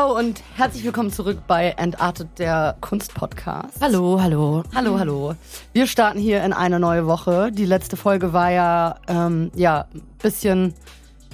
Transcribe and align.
Hallo 0.00 0.16
und 0.16 0.42
herzlich 0.56 0.82
willkommen 0.82 1.12
zurück 1.12 1.40
bei 1.46 1.74
Entartet, 1.76 2.38
der 2.38 2.74
Kunstpodcast. 2.80 3.82
Hallo, 3.82 4.18
hallo. 4.18 4.62
Hallo, 4.74 4.98
hallo. 4.98 5.34
Wir 5.74 5.86
starten 5.86 6.18
hier 6.18 6.42
in 6.42 6.54
eine 6.54 6.80
neue 6.80 7.06
Woche. 7.06 7.52
Die 7.52 7.66
letzte 7.66 7.98
Folge 7.98 8.32
war 8.32 8.50
ja, 8.50 8.96
ähm, 9.08 9.50
ja, 9.54 9.88
ein 9.92 10.00
bisschen, 10.22 10.72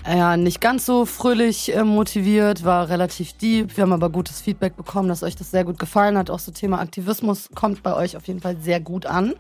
ja, 0.05 0.37
nicht 0.37 0.61
ganz 0.61 0.85
so 0.85 1.05
fröhlich 1.05 1.77
äh, 1.77 1.85
motiviert, 1.85 2.65
war 2.65 2.89
relativ 2.89 3.35
deep. 3.35 3.77
Wir 3.77 3.83
haben 3.83 3.93
aber 3.93 4.11
gutes 4.11 4.41
Feedback 4.41 4.77
bekommen, 4.77 5.09
dass 5.09 5.23
euch 5.23 5.37
das 5.37 5.53
sehr 5.53 5.65
gut 5.65 5.79
gefallen 5.79 6.19
hat. 6.19 6.29
Auch 6.29 6.41
so 6.41 6.51
Thema 6.51 6.81
Aktivismus 6.81 7.49
kommt 7.55 7.85
bei 7.85 7.95
euch 7.95 8.17
auf 8.17 8.27
jeden 8.27 8.41
Fall 8.41 8.57
sehr 8.57 8.81
gut 8.81 9.07
an. 9.07 9.35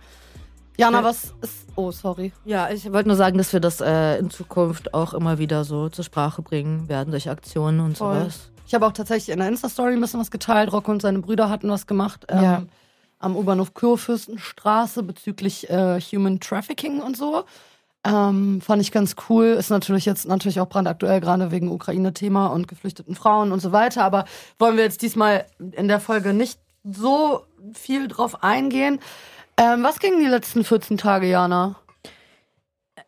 Jana, 0.78 1.02
was 1.02 1.34
ist, 1.40 1.66
oh, 1.74 1.90
sorry. 1.90 2.32
Ja, 2.44 2.70
ich 2.70 2.92
wollte 2.92 3.08
nur 3.08 3.16
sagen, 3.16 3.38
dass 3.38 3.52
wir 3.52 3.60
das 3.60 3.80
äh, 3.80 4.18
in 4.18 4.30
Zukunft 4.30 4.94
auch 4.94 5.14
immer 5.14 5.38
wieder 5.38 5.64
so 5.64 5.88
zur 5.88 6.04
Sprache 6.04 6.42
bringen 6.42 6.88
werden 6.88 7.10
durch 7.10 7.28
Aktionen 7.28 7.80
und 7.80 7.98
Voll. 7.98 8.20
sowas. 8.20 8.50
Ich 8.66 8.74
habe 8.74 8.86
auch 8.86 8.92
tatsächlich 8.92 9.30
in 9.30 9.38
der 9.38 9.48
Insta-Story 9.48 9.92
ein 9.92 10.00
bisschen 10.00 10.20
was 10.20 10.30
geteilt. 10.30 10.72
Rocco 10.72 10.90
und 10.90 11.02
seine 11.02 11.20
Brüder 11.20 11.48
hatten 11.48 11.70
was 11.70 11.86
gemacht. 11.86 12.26
Ähm, 12.28 12.42
Ja. 12.42 12.62
Am 13.18 13.34
U-Bahnhof 13.36 13.72
Kurfürstenstraße 13.72 15.02
bezüglich 15.02 15.70
äh, 15.70 15.98
Human 16.00 16.38
Trafficking 16.38 17.00
und 17.00 17.16
so. 17.16 17.44
Ähm, 18.04 18.60
fand 18.60 18.82
ich 18.82 18.92
ganz 18.92 19.16
cool. 19.28 19.46
Ist 19.46 19.70
natürlich 19.70 20.04
jetzt 20.04 20.28
natürlich 20.28 20.60
auch 20.60 20.68
brandaktuell, 20.68 21.20
gerade 21.20 21.50
wegen 21.50 21.70
Ukraine-Thema 21.70 22.48
und 22.48 22.68
geflüchteten 22.68 23.14
Frauen 23.14 23.52
und 23.52 23.60
so 23.60 23.72
weiter. 23.72 24.04
Aber 24.04 24.26
wollen 24.58 24.76
wir 24.76 24.84
jetzt 24.84 25.00
diesmal 25.02 25.46
in 25.58 25.88
der 25.88 25.98
Folge 25.98 26.34
nicht 26.34 26.60
so 26.84 27.44
viel 27.72 28.06
drauf 28.06 28.44
eingehen. 28.44 29.00
Ähm, 29.56 29.82
was 29.82 29.98
ging 29.98 30.20
die 30.20 30.26
letzten 30.26 30.62
14 30.62 30.98
Tage, 30.98 31.26
Jana? 31.26 31.76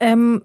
Ähm, 0.01 0.43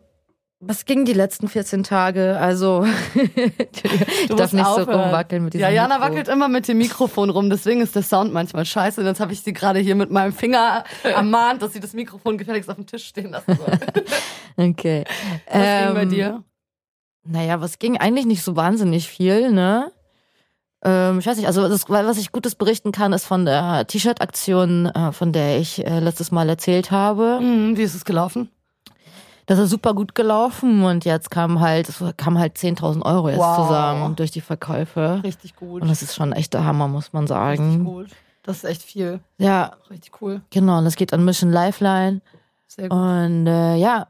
was 0.65 0.85
ging 0.85 1.05
die 1.05 1.13
letzten 1.13 1.47
14 1.47 1.83
Tage? 1.83 2.37
Also, 2.39 2.85
ich 3.15 4.27
darf 4.29 4.53
nicht 4.53 4.65
so 4.65 4.71
aufhören. 4.81 5.01
rumwackeln 5.01 5.43
mit 5.43 5.53
diesem 5.53 5.63
Ja, 5.63 5.69
Jana 5.69 5.95
Mikro. 5.97 6.09
wackelt 6.11 6.27
immer 6.27 6.47
mit 6.47 6.67
dem 6.67 6.77
Mikrofon 6.77 7.29
rum, 7.29 7.49
deswegen 7.49 7.81
ist 7.81 7.95
der 7.95 8.03
Sound 8.03 8.33
manchmal 8.33 8.65
scheiße. 8.65 9.01
Und 9.01 9.07
jetzt 9.07 9.19
habe 9.19 9.33
ich 9.33 9.41
sie 9.41 9.53
gerade 9.53 9.79
hier 9.79 9.95
mit 9.95 10.11
meinem 10.11 10.33
Finger 10.33 10.83
ermahnt, 11.03 11.61
dass 11.61 11.73
sie 11.73 11.79
das 11.79 11.93
Mikrofon 11.93 12.37
gefälligst 12.37 12.69
auf 12.69 12.75
dem 12.75 12.85
Tisch 12.85 13.05
stehen 13.05 13.31
lassen 13.31 13.55
soll. 13.57 13.77
Okay. 14.55 15.03
Was 15.51 15.53
ging 15.85 15.93
bei 15.95 16.01
Ähm, 16.03 16.09
dir? 16.09 16.43
Naja, 17.25 17.59
was 17.59 17.79
ging 17.79 17.97
eigentlich 17.97 18.27
nicht 18.27 18.43
so 18.43 18.55
wahnsinnig 18.55 19.07
viel, 19.07 19.51
ne? 19.51 19.91
Ähm, 20.83 21.17
ich 21.17 21.25
weiß 21.25 21.37
nicht, 21.37 21.47
also 21.47 21.67
das, 21.67 21.89
was 21.89 22.17
ich 22.19 22.31
Gutes 22.31 22.53
berichten 22.53 22.91
kann, 22.91 23.13
ist 23.13 23.25
von 23.25 23.45
der 23.45 23.87
T-Shirt-Aktion, 23.87 24.85
äh, 24.87 25.11
von 25.11 25.31
der 25.31 25.57
ich 25.57 25.83
äh, 25.87 25.99
letztes 25.99 26.29
Mal 26.31 26.47
erzählt 26.49 26.91
habe. 26.91 27.39
Mhm, 27.41 27.77
wie 27.77 27.81
ist 27.81 27.95
es 27.95 28.05
gelaufen? 28.05 28.49
Das 29.45 29.59
ist 29.59 29.69
super 29.69 29.93
gut 29.93 30.15
gelaufen 30.15 30.83
und 30.83 31.03
jetzt 31.05 31.29
kam 31.29 31.59
halt, 31.59 31.89
es 31.89 32.01
kam 32.17 32.39
halt 32.39 32.57
10.000 32.57 33.03
Euro 33.03 33.29
jetzt 33.29 33.39
Wow. 33.39 33.57
zusammen 33.67 34.15
durch 34.15 34.31
die 34.31 34.41
Verkäufe. 34.41 35.19
Richtig 35.23 35.55
gut. 35.55 35.81
Und 35.81 35.89
das 35.89 36.01
ist 36.01 36.15
schon 36.15 36.31
echt 36.31 36.53
der 36.53 36.63
Hammer, 36.65 36.87
muss 36.87 37.11
man 37.13 37.23
Richtig 37.23 37.35
sagen. 37.37 37.83
gut. 37.83 38.07
Das 38.43 38.57
ist 38.57 38.63
echt 38.65 38.81
viel. 38.83 39.19
Ja, 39.37 39.71
Richtig 39.89 40.21
cool. 40.21 40.41
genau. 40.49 40.77
Und 40.79 40.85
das 40.85 40.95
geht 40.95 41.13
an 41.13 41.23
Mission 41.25 41.51
Lifeline. 41.51 42.21
Sehr 42.67 42.89
gut. 42.89 42.97
Und 42.97 43.47
äh, 43.47 43.75
ja, 43.75 44.07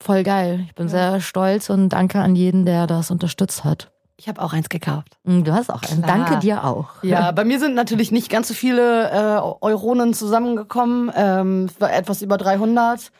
voll 0.00 0.22
geil. 0.22 0.64
Ich 0.66 0.74
bin 0.74 0.88
sehr 0.88 1.20
stolz 1.20 1.70
und 1.70 1.90
danke 1.90 2.20
an 2.20 2.34
jeden, 2.34 2.64
der 2.66 2.86
das 2.86 3.10
unterstützt 3.10 3.64
hat. 3.64 3.90
Ich 4.18 4.28
habe 4.28 4.40
auch 4.42 4.52
eins 4.52 4.68
gekauft. 4.68 5.16
Mm, 5.24 5.42
Du 5.42 5.52
hast 5.52 5.70
auch. 5.70 5.80
Klar. 5.80 5.98
Danke 6.06 6.38
dir 6.38 6.64
auch. 6.64 7.02
Ja, 7.02 7.30
bei 7.32 7.44
mir 7.44 7.58
sind 7.58 7.74
natürlich 7.74 8.10
nicht 8.12 8.28
ganz 8.30 8.48
so 8.48 8.54
viele 8.54 9.10
äh, 9.10 9.40
Euronen 9.60 10.14
zusammengekommen. 10.14 11.10
Ähm, 11.16 11.68
etwas 11.80 12.22
über 12.22 12.36
300. 12.38 13.10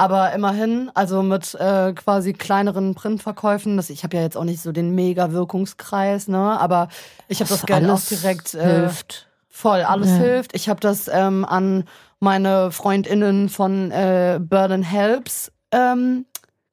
Aber 0.00 0.32
immerhin, 0.32 0.92
also 0.94 1.22
mit 1.22 1.54
äh, 1.56 1.92
quasi 1.92 2.32
kleineren 2.32 2.94
Printverkäufen. 2.94 3.76
Das, 3.76 3.90
ich 3.90 4.04
habe 4.04 4.16
ja 4.16 4.22
jetzt 4.22 4.36
auch 4.36 4.44
nicht 4.44 4.62
so 4.62 4.70
den 4.70 4.94
mega 4.94 5.32
Wirkungskreis, 5.32 6.28
ne? 6.28 6.38
Aber 6.38 6.88
ich 7.26 7.40
habe 7.40 7.48
das, 7.50 7.66
Geld 7.66 7.90
auch 7.90 8.00
direkt 8.00 8.54
äh, 8.54 8.64
hilft. 8.64 9.26
voll, 9.48 9.82
alles 9.82 10.10
Ja. 10.10 10.16
hilft. 10.18 10.54
Ich 10.54 10.68
habe 10.68 10.78
das 10.78 11.08
ähm, 11.12 11.44
an 11.44 11.82
meine 12.20 12.70
FreundInnen 12.70 13.48
von 13.48 13.90
äh, 13.90 14.38
Burden 14.40 14.84
Helps 14.84 15.50
ähm, 15.72 16.26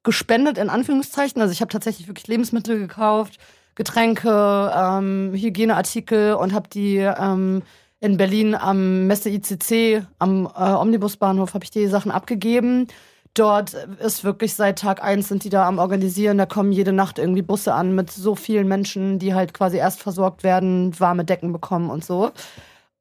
gespendet, 0.03 0.59
in 0.59 0.69
Anführungszeichen. 0.69 1.42
Also 1.42 1.52
ich 1.52 1.62
habe 1.62 1.72
tatsächlich 1.72 2.07
wirklich 2.07 2.28
Lebensmittel 2.28 2.78
gekauft, 2.78 3.40
Getränke, 3.74 4.72
ähm, 4.75 5.31
Hygieneartikel 5.34 6.36
und 6.36 6.53
habe 6.53 6.69
die 6.69 6.97
ähm, 6.97 7.63
in 8.00 8.18
Berlin 8.18 8.53
am 8.53 9.07
Messe 9.07 9.30
ICC, 9.31 10.06
am 10.19 10.46
äh, 10.46 10.59
Omnibusbahnhof, 10.74 11.56
habe 11.56 11.63
ich 11.63 11.72
die 11.72 11.88
Sachen 11.88 12.12
abgegeben. 12.12 12.88
Dort 13.35 13.73
ist 13.73 14.23
wirklich 14.23 14.56
seit 14.56 14.79
Tag 14.79 15.03
eins 15.03 15.28
sind 15.28 15.44
die 15.44 15.50
da 15.50 15.68
am 15.68 15.78
Organisieren. 15.78 16.38
Da 16.38 16.46
kommen 16.46 16.72
jede 16.72 16.94
Nacht 16.94 17.19
irgendwie 17.19 17.41
Busse 17.41 17.73
an 17.73 17.94
mit 17.94 18.09
so 18.09 18.34
vielen 18.34 18.68
Menschen, 18.68 19.19
die 19.19 19.34
halt 19.34 19.53
quasi 19.53 19.78
erst 19.78 20.01
versorgt 20.01 20.44
werden, 20.44 20.97
warme 21.00 21.25
Decken 21.25 21.51
bekommen 21.51 21.90
und 21.90 22.03
so. 22.06 22.31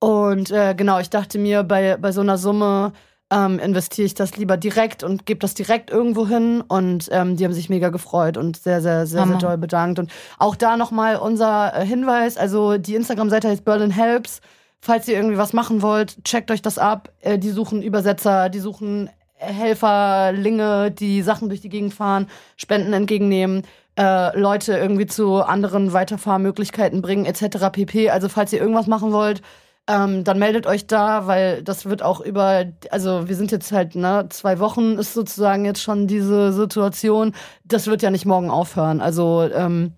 Und 0.00 0.50
äh, 0.50 0.75
genau, 0.77 0.99
ich 0.99 1.09
dachte 1.09 1.39
mir, 1.39 1.62
bei, 1.62 1.97
bei 1.97 2.11
so 2.11 2.21
einer 2.21 2.37
Summe 2.37 2.93
ähm, 3.31 3.61
investiere 3.61 4.06
ich 4.06 4.15
das 4.15 4.37
lieber 4.37 4.56
direkt 4.56 5.05
und 5.05 5.25
gebe 5.25 5.39
das 5.39 5.55
direkt 5.55 5.91
irgendwo 5.91 6.27
hin. 6.27 6.62
Und 6.67 7.09
ähm, 7.12 7.37
die 7.37 7.44
haben 7.44 7.53
sich 7.53 7.71
mega 7.71 7.91
gefreut 7.91 8.37
und 8.37 8.56
sehr, 8.56 8.83
sehr, 8.83 9.06
sehr, 9.06 9.06
sehr 9.06 9.21
Hammer. 9.23 9.39
doll 9.39 9.56
bedankt. 9.56 10.00
Und 10.00 10.11
auch 10.39 10.56
da 10.56 10.77
nochmal 10.77 11.17
unser 11.17 11.75
äh, 11.77 11.87
Hinweis, 11.87 12.37
also 12.37 12.77
die 12.77 12.97
Instagram-Seite 12.97 13.49
heißt 13.49 13.65
Berlin 13.65 13.93
Helps. 13.93 14.41
Falls 14.81 15.09
ihr 15.09 15.15
irgendwie 15.15 15.39
was 15.39 15.55
machen 15.55 15.81
wollt, 15.81 16.23
checkt 16.25 16.50
euch 16.50 16.61
das 16.61 16.77
ab. 16.77 17.11
Äh, 17.21 17.39
die 17.39 17.50
suchen 17.50 17.83
Übersetzer, 17.83 18.49
die 18.50 18.59
suchen 18.61 19.09
Helferlinge, 19.34 20.91
die 20.91 21.22
Sachen 21.22 21.49
durch 21.49 21.61
die 21.61 21.69
Gegend 21.69 21.95
fahren, 21.95 22.28
Spenden 22.56 22.93
entgegennehmen, 22.93 23.62
äh, 23.99 24.39
Leute 24.39 24.77
irgendwie 24.77 25.06
zu 25.06 25.43
anderen 25.43 25.93
Weiterfahrmöglichkeiten 25.93 27.03
bringen, 27.03 27.27
etc. 27.27 27.71
pp. 27.73 28.11
Also 28.11 28.28
falls 28.28 28.53
ihr 28.53 28.61
irgendwas 28.61 28.87
machen 28.87 29.12
wollt, 29.12 29.43
ähm, 29.87 30.25
dann 30.25 30.39
meldet 30.39 30.67
euch 30.67 30.87
da, 30.87 31.27
weil 31.27 31.62
das 31.62 31.84
wird 31.84 32.03
auch 32.03 32.21
über, 32.21 32.65
also 32.91 33.28
wir 33.28 33.37
sind 33.37 33.53
jetzt 33.53 33.71
halt, 33.71 33.94
ne, 33.94 34.27
zwei 34.31 34.59
Wochen 34.59 34.94
ist 34.99 35.12
sozusagen 35.12 35.65
jetzt 35.67 35.83
schon 35.83 36.06
diese 36.06 36.53
Situation. 36.53 37.34
Das 37.65 37.87
wird 37.87 38.03
ja 38.03 38.11
nicht 38.11 38.25
morgen 38.25 38.50
aufhören. 38.50 39.00
Also 39.03 39.43
ähm, 39.53 39.93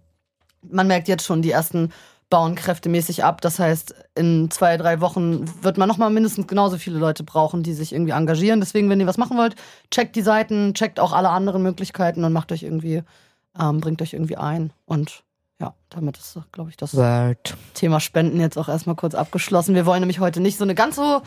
man 0.63 0.89
merkt 0.89 1.09
jetzt 1.09 1.25
schon, 1.25 1.43
die 1.43 1.53
ersten 1.53 1.93
bauen 2.29 2.55
kräftemäßig 2.57 3.25
ab. 3.25 3.41
Das 3.41 3.59
heißt, 3.59 3.95
in 4.15 4.51
zwei, 4.51 4.77
drei 4.77 5.01
Wochen 5.01 5.45
wird 5.63 5.79
man 5.79 5.89
nochmal 5.89 6.11
mindestens 6.11 6.47
genauso 6.47 6.77
viele 6.77 6.99
Leute 6.99 7.23
brauchen, 7.23 7.63
die 7.63 7.73
sich 7.73 7.93
irgendwie 7.93 8.13
engagieren. 8.13 8.61
Deswegen, 8.61 8.91
wenn 8.91 9.01
ihr 9.01 9.07
was 9.07 9.19
machen 9.19 9.37
wollt, 9.37 9.55
checkt 9.91 10.17
die 10.17 10.23
Seiten, 10.23 10.75
checkt 10.75 10.99
auch 10.99 11.13
alle 11.13 11.29
anderen 11.29 11.63
Möglichkeiten 11.63 12.25
und 12.25 12.33
macht 12.33 12.51
euch 12.51 12.65
irgendwie, 12.65 13.03
ähm, 13.59 13.81
bringt 13.81 14.03
euch 14.03 14.13
irgendwie 14.13 14.37
ein. 14.37 14.73
Und 14.87 15.23
ja, 15.61 15.75
damit 15.89 16.19
ist, 16.19 16.39
glaube 16.53 16.71
ich, 16.71 16.77
das 16.77 16.97
Word. 16.97 17.57
Thema 17.75 18.01
Spenden 18.01 18.41
jetzt 18.41 18.59
auch 18.59 18.69
erstmal 18.69 18.97
kurz 18.97 19.15
abgeschlossen. 19.15 19.75
Wir 19.75 19.87
wollen 19.87 20.01
nämlich 20.01 20.21
heute 20.21 20.41
nicht 20.41 20.59
so 20.59 20.65
eine 20.65 20.75
ganz 20.75 20.97
so 20.97 21.23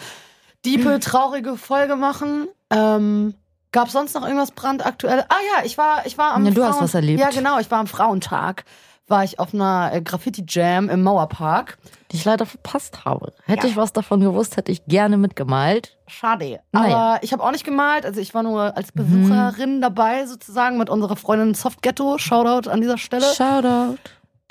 diepe, 0.66 1.00
traurige 1.00 1.56
Folge 1.56 1.96
machen. 1.96 2.48
Ähm, 2.70 3.34
Gab 3.72 3.90
sonst 3.90 4.16
noch 4.16 4.24
irgendwas 4.24 4.52
brandaktuelles? 4.52 5.26
Ah 5.30 5.36
ja, 5.56 5.64
ich 5.64 5.78
war, 5.78 6.06
ich 6.08 6.18
war 6.18 6.34
am 6.34 6.46
Ja, 6.46 6.52
du 6.52 6.64
hast 6.64 6.81
was 6.81 6.96
erlebt. 6.96 7.20
Ja, 7.20 7.30
genau, 7.30 7.60
ich 7.60 7.70
war 7.70 7.80
am 7.80 7.86
Frauentag. 7.86 8.66
War 9.09 9.24
ich 9.24 9.40
auf 9.40 9.53
einer 9.53 9.92
äh, 9.94 10.02
Graffiti-Jam 10.02 10.88
im 10.90 11.03
Mauerpark. 11.03 11.78
Die 12.12 12.16
ich 12.16 12.25
leider 12.25 12.46
verpasst 12.46 13.06
habe. 13.06 13.34
Hätte 13.46 13.68
Ja. 13.68 13.72
ich 13.72 13.78
was 13.78 13.92
davon 13.94 14.20
gewusst, 14.22 14.56
hätte 14.58 14.72
ich 14.72 14.86
gerne 14.86 15.18
mitgemalt. 15.18 15.97
Schade. 16.08 16.59
Naja. 16.72 16.96
Aber 16.96 17.24
ich 17.24 17.34
habe 17.34 17.44
auch 17.44 17.52
nicht 17.52 17.66
gemalt. 17.66 18.06
Also 18.06 18.19
ich 18.22 18.34
war 18.34 18.42
nur 18.44 18.75
als 18.78 18.92
Besucherin 18.92 19.81
dabei 19.81 20.25
sozusagen 20.25 20.78
mit 20.78 20.90
unserer 20.90 21.16
Freundin 21.16 21.53
Soft 21.53 21.81
Ghetto. 21.81 22.18
Shoutout 22.18 22.69
an 22.69 22.81
dieser 22.81 22.98
Stelle. 22.98 23.25
Shoutout. 23.36 23.98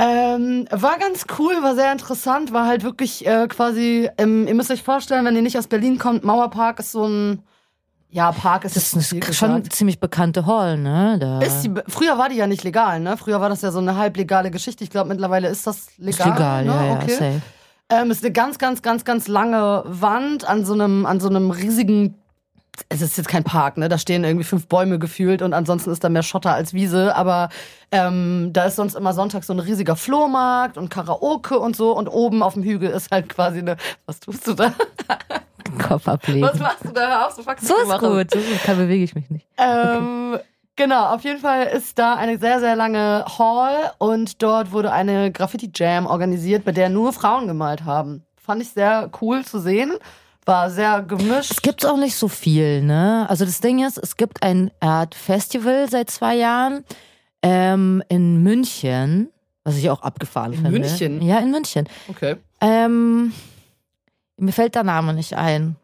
Ähm, 0.00 0.66
war 0.70 0.98
ganz 0.98 1.26
cool, 1.38 1.54
war 1.62 1.74
sehr 1.74 1.90
interessant, 1.90 2.52
war 2.52 2.66
halt 2.66 2.84
wirklich 2.84 3.26
äh, 3.26 3.48
quasi, 3.48 4.08
ähm, 4.16 4.46
ihr 4.46 4.54
müsst 4.54 4.70
euch 4.70 4.84
vorstellen, 4.84 5.24
wenn 5.24 5.34
ihr 5.34 5.42
nicht 5.42 5.58
aus 5.58 5.66
Berlin 5.66 5.98
kommt, 5.98 6.22
Mauerpark 6.22 6.78
ist 6.78 6.92
so 6.92 7.04
ein, 7.04 7.42
ja, 8.10 8.32
Park 8.32 8.64
ist, 8.64 8.74
Das 8.74 8.84
ist 8.84 8.94
eine 8.94 9.02
schon 9.02 9.20
gesagt. 9.20 9.72
ziemlich 9.72 10.00
bekannte 10.00 10.46
Hall, 10.46 10.78
ne? 10.78 11.18
Da 11.20 11.40
Ist 11.40 11.62
die, 11.62 11.72
früher 11.88 12.16
war 12.16 12.30
die 12.30 12.36
ja 12.36 12.46
nicht 12.46 12.64
legal, 12.64 13.00
ne? 13.00 13.16
Früher 13.18 13.40
war 13.40 13.50
das 13.50 13.60
ja 13.60 13.70
so 13.70 13.80
eine 13.80 13.96
halblegale 13.96 14.50
Geschichte. 14.50 14.82
Ich 14.82 14.90
glaube, 14.90 15.10
mittlerweile 15.10 15.48
ist 15.48 15.66
das 15.66 15.88
legal. 15.98 16.10
ist 16.10 16.24
legal, 16.24 16.64
ne? 16.64 16.72
ja, 16.72 16.84
ja, 16.86 16.92
okay. 16.94 17.10
safe. 17.12 17.42
Ähm, 17.90 18.10
ist 18.10 18.24
eine 18.24 18.32
ganz, 18.32 18.58
ganz, 18.58 18.82
ganz, 18.82 19.04
ganz 19.04 19.28
lange 19.28 19.82
Wand 19.86 20.48
an 20.48 20.64
so 20.64 20.72
einem, 20.72 21.04
an 21.04 21.20
so 21.20 21.28
einem 21.28 21.50
riesigen. 21.50 22.14
Es 22.88 23.02
ist 23.02 23.18
jetzt 23.18 23.28
kein 23.28 23.44
Park, 23.44 23.76
ne? 23.76 23.88
Da 23.90 23.98
stehen 23.98 24.24
irgendwie 24.24 24.44
fünf 24.44 24.68
Bäume 24.68 24.98
gefühlt 24.98 25.42
und 25.42 25.52
ansonsten 25.52 25.90
ist 25.90 26.02
da 26.02 26.08
mehr 26.08 26.22
Schotter 26.22 26.54
als 26.54 26.72
Wiese. 26.72 27.14
Aber 27.14 27.50
ähm, 27.90 28.50
da 28.54 28.64
ist 28.64 28.76
sonst 28.76 28.94
immer 28.94 29.12
Sonntag 29.12 29.44
so 29.44 29.52
ein 29.52 29.58
riesiger 29.58 29.96
Flohmarkt 29.96 30.78
und 30.78 30.88
Karaoke 30.88 31.58
und 31.58 31.76
so. 31.76 31.94
Und 31.94 32.08
oben 32.08 32.42
auf 32.42 32.54
dem 32.54 32.62
Hügel 32.62 32.90
ist 32.90 33.10
halt 33.10 33.28
quasi 33.28 33.58
eine. 33.58 33.76
Was 34.06 34.20
tust 34.20 34.46
du 34.46 34.54
da? 34.54 34.72
Kopf 35.76 36.08
ablegen. 36.08 36.42
Was 36.42 36.58
machst 36.58 36.84
du 36.84 36.92
da? 36.92 37.08
Hör 37.08 37.26
auf, 37.26 37.34
so 37.34 37.42
fucking 37.42 37.66
so 37.66 37.76
ist 37.76 37.88
machen. 37.88 38.08
gut, 38.08 38.30
so 38.30 38.38
ist 38.38 38.48
gut. 38.50 38.62
Kann 38.64 38.76
bewege 38.78 39.04
ich 39.04 39.14
mich 39.14 39.28
nicht. 39.30 39.46
Ähm, 39.58 40.38
Genau, 40.76 41.06
auf 41.12 41.24
jeden 41.24 41.40
Fall 41.40 41.66
ist 41.66 41.98
da 41.98 42.14
eine 42.14 42.38
sehr, 42.38 42.60
sehr 42.60 42.76
lange 42.76 43.24
Hall 43.36 43.90
und 43.98 44.40
dort 44.44 44.70
wurde 44.70 44.92
eine 44.92 45.32
Graffiti-Jam 45.32 46.06
organisiert, 46.06 46.64
bei 46.64 46.70
der 46.70 46.88
nur 46.88 47.12
Frauen 47.12 47.48
gemalt 47.48 47.84
haben. 47.84 48.22
Fand 48.40 48.62
ich 48.62 48.68
sehr 48.70 49.10
cool 49.20 49.44
zu 49.44 49.58
sehen. 49.58 49.94
War 50.46 50.70
sehr 50.70 51.02
gemischt. 51.02 51.50
Es 51.50 51.62
gibt 51.62 51.84
auch 51.84 51.96
nicht 51.96 52.14
so 52.14 52.28
viel, 52.28 52.80
ne? 52.82 53.26
Also 53.28 53.44
das 53.44 53.60
Ding 53.60 53.84
ist, 53.84 53.98
es 53.98 54.16
gibt 54.16 54.44
ein 54.44 54.70
Art 54.78 55.16
Festival 55.16 55.90
seit 55.90 56.10
zwei 56.10 56.36
Jahren 56.36 56.84
ähm, 57.42 58.00
in 58.08 58.44
München, 58.44 59.30
Was 59.64 59.76
ich 59.78 59.90
auch 59.90 60.02
abgefahren 60.02 60.52
In 60.52 60.60
finde. 60.62 60.78
München? 60.78 61.22
Ja, 61.22 61.38
in 61.40 61.50
München. 61.50 61.88
Okay. 62.08 62.36
Ähm, 62.60 63.32
mir 64.38 64.52
fällt 64.52 64.74
der 64.74 64.84
Name 64.84 65.14
nicht 65.14 65.36
ein. 65.36 65.76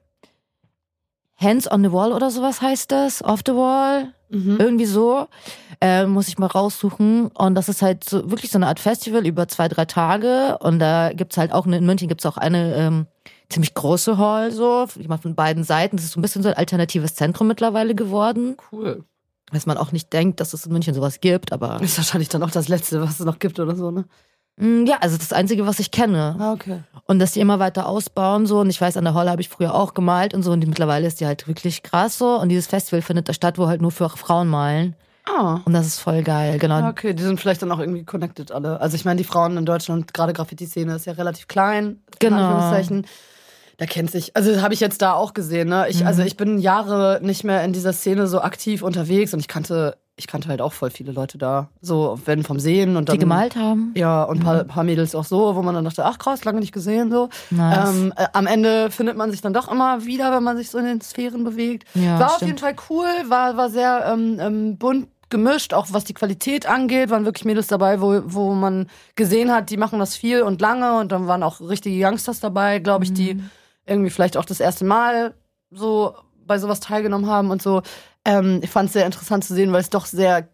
Hands 1.36 1.70
on 1.70 1.82
the 1.82 1.92
Wall 1.92 2.12
oder 2.12 2.30
sowas 2.30 2.62
heißt 2.62 2.92
das. 2.92 3.22
Off 3.22 3.40
the 3.44 3.54
Wall. 3.54 4.12
Mhm. 4.30 4.56
Irgendwie 4.58 4.86
so. 4.86 5.26
Äh, 5.80 6.06
muss 6.06 6.28
ich 6.28 6.38
mal 6.38 6.46
raussuchen. 6.46 7.28
Und 7.28 7.54
das 7.54 7.68
ist 7.68 7.82
halt 7.82 8.04
so 8.04 8.30
wirklich 8.30 8.50
so 8.50 8.58
eine 8.58 8.68
Art 8.68 8.80
Festival 8.80 9.26
über 9.26 9.48
zwei, 9.48 9.68
drei 9.68 9.84
Tage. 9.84 10.58
Und 10.58 10.78
da 10.78 11.12
gibt's 11.12 11.36
halt 11.36 11.52
auch, 11.52 11.66
in 11.66 11.84
München 11.84 12.08
gibt's 12.08 12.26
auch 12.26 12.36
eine 12.36 12.74
ähm, 12.76 13.06
ziemlich 13.48 13.74
große 13.74 14.16
Hall, 14.16 14.52
so. 14.52 14.86
Die 14.94 15.08
macht 15.08 15.22
von 15.22 15.34
beiden 15.34 15.64
Seiten. 15.64 15.96
Das 15.96 16.04
ist 16.04 16.12
so 16.12 16.20
ein 16.20 16.22
bisschen 16.22 16.42
so 16.42 16.48
ein 16.48 16.56
alternatives 16.56 17.14
Zentrum 17.14 17.48
mittlerweile 17.48 17.94
geworden. 17.94 18.56
Cool. 18.70 19.04
Was 19.50 19.66
man 19.66 19.76
auch 19.76 19.92
nicht 19.92 20.12
denkt, 20.12 20.40
dass 20.40 20.54
es 20.54 20.66
in 20.66 20.72
München 20.72 20.94
sowas 20.94 21.20
gibt, 21.20 21.52
aber. 21.52 21.80
Ist 21.82 21.98
wahrscheinlich 21.98 22.28
dann 22.28 22.42
auch 22.42 22.50
das 22.50 22.68
Letzte, 22.68 23.02
was 23.02 23.20
es 23.20 23.26
noch 23.26 23.38
gibt 23.38 23.60
oder 23.60 23.76
so, 23.76 23.90
ne? 23.90 24.04
Mm, 24.56 24.84
Ja, 24.86 24.98
also 25.00 25.16
das 25.16 25.32
Einzige, 25.32 25.66
was 25.66 25.78
ich 25.80 25.90
kenne. 25.90 26.36
Ah, 26.38 26.52
okay. 26.52 26.80
Und 27.06 27.18
dass 27.18 27.32
die 27.32 27.40
immer 27.40 27.58
weiter 27.58 27.86
ausbauen 27.88 28.46
so. 28.46 28.60
Und 28.60 28.70
ich 28.70 28.80
weiß, 28.80 28.96
an 28.96 29.04
der 29.04 29.14
Hall 29.14 29.28
habe 29.28 29.40
ich 29.40 29.48
früher 29.48 29.74
auch 29.74 29.94
gemalt 29.94 30.32
und 30.34 30.42
so. 30.42 30.52
Und 30.52 30.60
die, 30.60 30.66
mittlerweile 30.66 31.06
ist 31.06 31.20
die 31.20 31.26
halt 31.26 31.46
wirklich 31.48 31.82
krass 31.82 32.18
so. 32.18 32.38
Und 32.40 32.48
dieses 32.48 32.66
Festival 32.66 33.02
findet 33.02 33.28
da 33.28 33.32
statt, 33.34 33.58
wo 33.58 33.66
halt 33.66 33.82
nur 33.82 33.90
für 33.90 34.08
Frauen 34.08 34.48
malen. 34.48 34.94
Ah. 35.26 35.60
Und 35.64 35.72
das 35.72 35.86
ist 35.86 36.00
voll 36.00 36.22
geil, 36.22 36.58
genau. 36.58 36.76
Ah, 36.76 36.88
Okay, 36.90 37.14
die 37.14 37.22
sind 37.22 37.40
vielleicht 37.40 37.62
dann 37.62 37.72
auch 37.72 37.78
irgendwie 37.78 38.04
connected 38.04 38.52
alle. 38.52 38.80
Also 38.80 38.94
ich 38.94 39.04
meine, 39.04 39.18
die 39.18 39.24
Frauen 39.24 39.56
in 39.56 39.64
Deutschland, 39.66 40.12
gerade 40.14 40.32
Graffiti-Szene 40.34 40.94
ist 40.94 41.06
ja 41.06 41.14
relativ 41.14 41.48
klein. 41.48 41.84
in 41.86 41.98
Genau. 42.20 42.36
Anführungszeichen. 42.36 43.06
Da 43.78 43.86
kennt 43.86 44.10
sich, 44.12 44.36
also 44.36 44.62
habe 44.62 44.72
ich 44.72 44.78
jetzt 44.80 45.02
da 45.02 45.14
auch 45.14 45.34
gesehen, 45.34 45.68
ne? 45.68 45.86
Ich, 45.88 46.06
Also 46.06 46.22
ich 46.22 46.36
bin 46.36 46.58
Jahre 46.58 47.18
nicht 47.22 47.42
mehr 47.42 47.64
in 47.64 47.72
dieser 47.72 47.92
Szene 47.92 48.28
so 48.28 48.40
aktiv 48.40 48.82
unterwegs 48.82 49.34
und 49.34 49.40
ich 49.40 49.48
kannte, 49.48 49.96
ich 50.16 50.26
kannte 50.28 50.48
halt 50.48 50.60
auch 50.60 50.72
voll 50.72 50.90
viele 50.90 51.10
Leute 51.12 51.38
da. 51.38 51.68
So, 51.80 52.18
wenn 52.24 52.44
vom 52.44 52.60
Sehen 52.60 52.96
und 52.96 53.08
dann. 53.08 53.14
Die 53.14 53.18
gemalt 53.20 53.56
haben. 53.56 53.92
Ja, 53.96 54.22
und 54.22 54.38
ein 54.38 54.44
paar, 54.44 54.64
paar 54.64 54.84
Mädels 54.84 55.14
auch 55.14 55.24
so, 55.24 55.56
wo 55.56 55.62
man 55.62 55.74
dann 55.74 55.84
dachte, 55.84 56.04
ach 56.04 56.18
krass, 56.18 56.44
lange 56.44 56.60
nicht 56.60 56.72
gesehen, 56.72 57.10
so. 57.10 57.28
Nice. 57.50 57.90
Ähm, 57.90 58.12
äh, 58.16 58.26
am 58.32 58.46
Ende 58.46 58.90
findet 58.92 59.16
man 59.16 59.30
sich 59.32 59.40
dann 59.40 59.52
doch 59.52 59.68
immer 59.70 60.04
wieder, 60.04 60.30
wenn 60.34 60.44
man 60.44 60.56
sich 60.56 60.70
so 60.70 60.78
in 60.78 60.84
den 60.84 61.00
Sphären 61.00 61.42
bewegt. 61.42 61.88
Ja, 61.94 62.18
war 62.20 62.26
auf 62.26 62.36
stimmt. 62.36 62.48
jeden 62.48 62.58
Fall 62.58 62.76
cool, 62.90 63.06
war, 63.28 63.56
war 63.56 63.70
sehr 63.70 64.04
ähm, 64.12 64.38
ähm, 64.40 64.78
bunt 64.78 65.08
gemischt, 65.30 65.74
auch 65.74 65.86
was 65.90 66.04
die 66.04 66.14
Qualität 66.14 66.66
angeht, 66.68 67.10
waren 67.10 67.24
wirklich 67.24 67.44
Mädels 67.44 67.66
dabei, 67.66 68.00
wo, 68.00 68.20
wo 68.26 68.52
man 68.54 68.86
gesehen 69.16 69.50
hat, 69.52 69.68
die 69.70 69.76
machen 69.78 69.98
das 69.98 70.14
viel 70.14 70.42
und 70.42 70.60
lange 70.60 70.98
und 71.00 71.10
dann 71.10 71.26
waren 71.26 71.42
auch 71.42 71.60
richtige 71.60 72.06
Youngsters 72.06 72.38
dabei, 72.38 72.78
glaube 72.78 73.02
ich, 73.04 73.12
die 73.14 73.34
Mhm. 73.34 73.50
irgendwie 73.84 74.10
vielleicht 74.10 74.36
auch 74.36 74.44
das 74.44 74.60
erste 74.60 74.84
Mal 74.84 75.34
so 75.72 76.14
bei 76.46 76.58
sowas 76.58 76.80
teilgenommen 76.80 77.28
haben 77.28 77.50
und 77.50 77.62
so. 77.62 77.82
Ähm, 78.24 78.60
ich 78.62 78.70
fand 78.70 78.88
es 78.88 78.92
sehr 78.94 79.06
interessant 79.06 79.44
zu 79.44 79.54
sehen, 79.54 79.72
weil 79.72 79.80
es 79.80 79.90
doch 79.90 80.06
sehr 80.06 80.48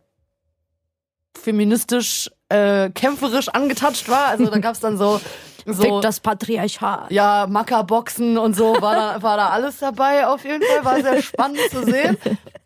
feministisch, 1.40 2.30
äh, 2.48 2.90
kämpferisch 2.90 3.48
angetatscht 3.48 4.08
war. 4.08 4.26
Also 4.26 4.46
da 4.46 4.58
gab's 4.58 4.80
dann 4.80 4.96
so, 4.98 5.20
so 5.66 5.82
Fick 5.82 6.00
das 6.02 6.20
Patriarchat. 6.20 7.10
ja, 7.10 7.46
Mackerboxen 7.48 8.38
und 8.38 8.56
so, 8.56 8.76
war 8.80 8.94
da, 8.94 9.22
war 9.22 9.36
da 9.36 9.50
alles 9.50 9.78
dabei 9.78 10.26
auf 10.26 10.44
jeden 10.44 10.62
Fall. 10.62 10.84
War 10.84 11.02
sehr 11.02 11.22
spannend 11.22 11.60
zu 11.70 11.84
sehen. 11.84 12.16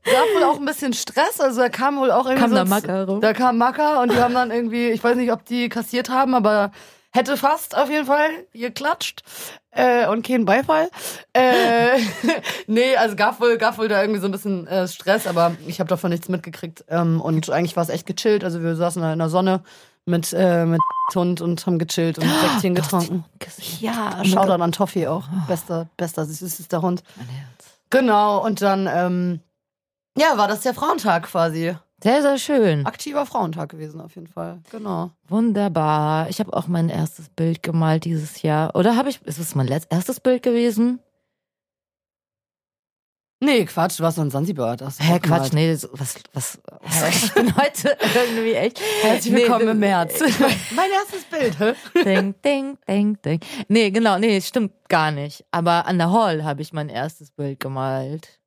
Gab 0.05 0.25
wohl 0.35 0.44
auch 0.44 0.59
ein 0.59 0.67
bisschen 0.67 0.93
Stress, 0.93 1.41
also 1.41 1.62
da 1.62 1.69
kam 1.71 1.99
wohl 1.99 2.11
auch 2.11 2.26
irgendwie 2.26 2.43
Kam 2.43 2.50
so 2.50 2.56
da 2.56 2.65
Macker 2.65 3.06
rum? 3.06 3.21
Da 3.21 3.32
kam 3.32 3.56
Macker 3.56 4.03
und 4.03 4.12
die 4.12 4.19
haben 4.19 4.35
dann 4.35 4.50
irgendwie, 4.50 4.91
ich 4.91 5.03
weiß 5.03 5.17
nicht, 5.17 5.32
ob 5.32 5.47
die 5.47 5.71
kassiert 5.71 6.11
haben, 6.11 6.35
aber 6.35 6.73
hätte 7.14 7.37
fast 7.37 7.76
auf 7.76 7.88
jeden 7.88 8.06
Fall 8.06 8.28
geklatscht. 8.52 9.22
Äh, 9.70 10.06
und 10.08 10.26
kein 10.26 10.44
Beifall. 10.44 10.90
Äh, 11.32 11.99
nee, 12.66 12.96
also 12.96 13.16
gab 13.16 13.40
wohl, 13.40 13.56
gab 13.56 13.78
wohl 13.78 13.88
da 13.88 14.00
irgendwie 14.02 14.20
so 14.20 14.26
ein 14.26 14.32
bisschen 14.32 14.66
äh, 14.66 14.87
Stress, 14.87 15.26
aber 15.26 15.56
ich 15.66 15.81
habe 15.81 15.88
davon 15.88 16.11
nichts 16.11 16.28
mitgekriegt. 16.28 16.84
Ähm, 16.88 17.20
und 17.20 17.50
eigentlich 17.50 17.76
war 17.76 17.82
es 17.82 17.88
echt 17.88 18.06
gechillt. 18.06 18.44
Also 18.44 18.62
wir 18.62 18.76
saßen 18.76 19.00
da 19.00 19.12
in 19.12 19.19
der 19.19 19.31
Sonne 19.31 19.62
mit, 20.06 20.32
äh, 20.32 20.66
mit 20.66 20.81
Hund 21.14 21.40
und 21.40 21.64
haben 21.66 21.78
gechillt 21.78 22.19
und 22.19 22.28
Säckchen 22.28 22.75
getrunken. 22.75 23.25
Ja, 23.81 24.25
Shoutout 24.25 24.62
an 24.62 24.72
Toffee 24.72 25.06
auch. 25.06 25.25
Bester, 25.49 25.88
bester, 25.96 26.25
süßester 26.25 26.82
Hund. 26.82 27.02
Mein 27.16 27.28
Herz. 27.28 27.78
Genau, 27.90 28.44
und 28.44 28.61
dann, 28.61 28.88
ähm, 28.93 29.40
ja, 30.16 30.37
war 30.37 30.49
das 30.49 30.61
der 30.61 30.75
Frauentag 30.75 31.25
quasi. 31.25 31.76
Sehr, 32.04 32.20
sehr 32.20 32.36
schön. 32.36 32.84
Aktiver 32.84 33.24
Frauentag 33.24 33.70
gewesen 33.70 33.98
auf 34.02 34.14
jeden 34.14 34.26
Fall. 34.26 34.60
Genau. 34.70 35.10
Wunderbar. 35.26 36.28
Ich 36.28 36.38
habe 36.38 36.52
auch 36.52 36.66
mein 36.66 36.90
erstes 36.90 37.30
Bild 37.30 37.62
gemalt 37.62 38.04
dieses 38.04 38.42
Jahr. 38.42 38.76
Oder 38.76 38.94
habe 38.96 39.08
ich, 39.08 39.22
ist 39.22 39.38
es 39.38 39.54
mein 39.54 39.66
letzt, 39.66 39.86
erstes 39.90 40.20
Bild 40.20 40.42
gewesen? 40.42 41.00
Nee, 43.40 43.64
Quatsch, 43.64 43.98
du 43.98 44.02
warst 44.02 44.18
noch 44.18 44.24
in 44.24 44.30
Sansibar. 44.30 44.76
Das 44.76 45.00
Hä, 45.00 45.18
Quatsch, 45.18 45.54
nee, 45.54 45.74
so- 45.74 45.88
was, 45.92 46.16
was, 46.34 46.58
hä? 46.82 47.08
ich 47.10 47.32
bin 47.32 47.56
heute 47.56 47.96
irgendwie 48.14 48.52
echt. 48.52 48.80
Herzlich 49.02 49.32
Nee, 49.32 49.40
willkommen 49.40 49.64
d- 49.66 49.70
im 49.72 49.78
März. 49.80 50.20
mein 50.76 50.90
erstes 50.90 51.24
Bild, 51.24 51.58
hä? 51.58 51.72
Ding, 52.04 52.34
ding, 52.42 52.78
ding, 52.86 53.18
ding. 53.22 53.40
Nee, 53.68 53.90
genau, 53.90 54.18
nee, 54.18 54.40
stimmt 54.42 54.72
gar 54.90 55.10
nicht. 55.10 55.44
Aber 55.50 55.86
an 55.86 55.96
der 55.96 56.10
Hall 56.12 56.44
habe 56.44 56.60
ich 56.60 56.74
mein 56.74 56.90
erstes 56.90 57.30
Bild 57.30 57.60
gemalt. 57.60 58.40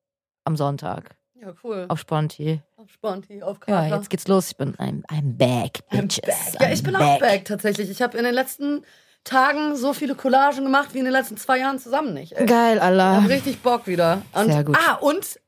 Am 0.45 0.55
Sonntag. 0.55 1.16
Ja, 1.47 1.53
cool. 1.63 1.85
Auf 1.87 1.99
Sponti. 1.99 2.61
Auf 2.75 2.89
Sponti, 2.91 3.41
auf 3.41 3.57
Ja, 3.67 3.81
Kater. 3.83 3.95
jetzt 3.95 4.09
geht's 4.09 4.27
los. 4.27 4.49
Ich 4.51 4.57
bin, 4.57 4.75
I'm, 4.75 5.01
I'm 5.07 5.37
back, 5.37 5.79
I'm 5.91 6.01
bitches. 6.01 6.21
back. 6.21 6.61
Ja, 6.61 6.69
ich 6.73 6.81
I'm 6.81 6.83
bin 6.83 6.95
auch 6.97 7.19
back 7.19 7.45
tatsächlich. 7.45 7.89
Ich 7.89 8.01
habe 8.01 8.17
in 8.17 8.25
den 8.25 8.33
letzten 8.33 8.83
Tagen 9.23 9.75
so 9.77 9.93
viele 9.93 10.15
Collagen 10.15 10.63
gemacht 10.65 10.93
wie 10.93 10.99
in 10.99 11.05
den 11.05 11.13
letzten 11.13 11.37
zwei 11.37 11.59
Jahren 11.59 11.79
zusammen 11.79 12.13
nicht. 12.13 12.33
Ey. 12.33 12.45
Geil, 12.45 12.77
Ich 12.77 12.81
Allah. 12.83 13.21
hab 13.23 13.29
richtig 13.29 13.61
Bock 13.61 13.87
wieder. 13.87 14.21
Und, 14.33 14.51
Sehr 14.51 14.63
gut. 14.65 14.77
Ah, 14.77 14.95
und 14.95 15.39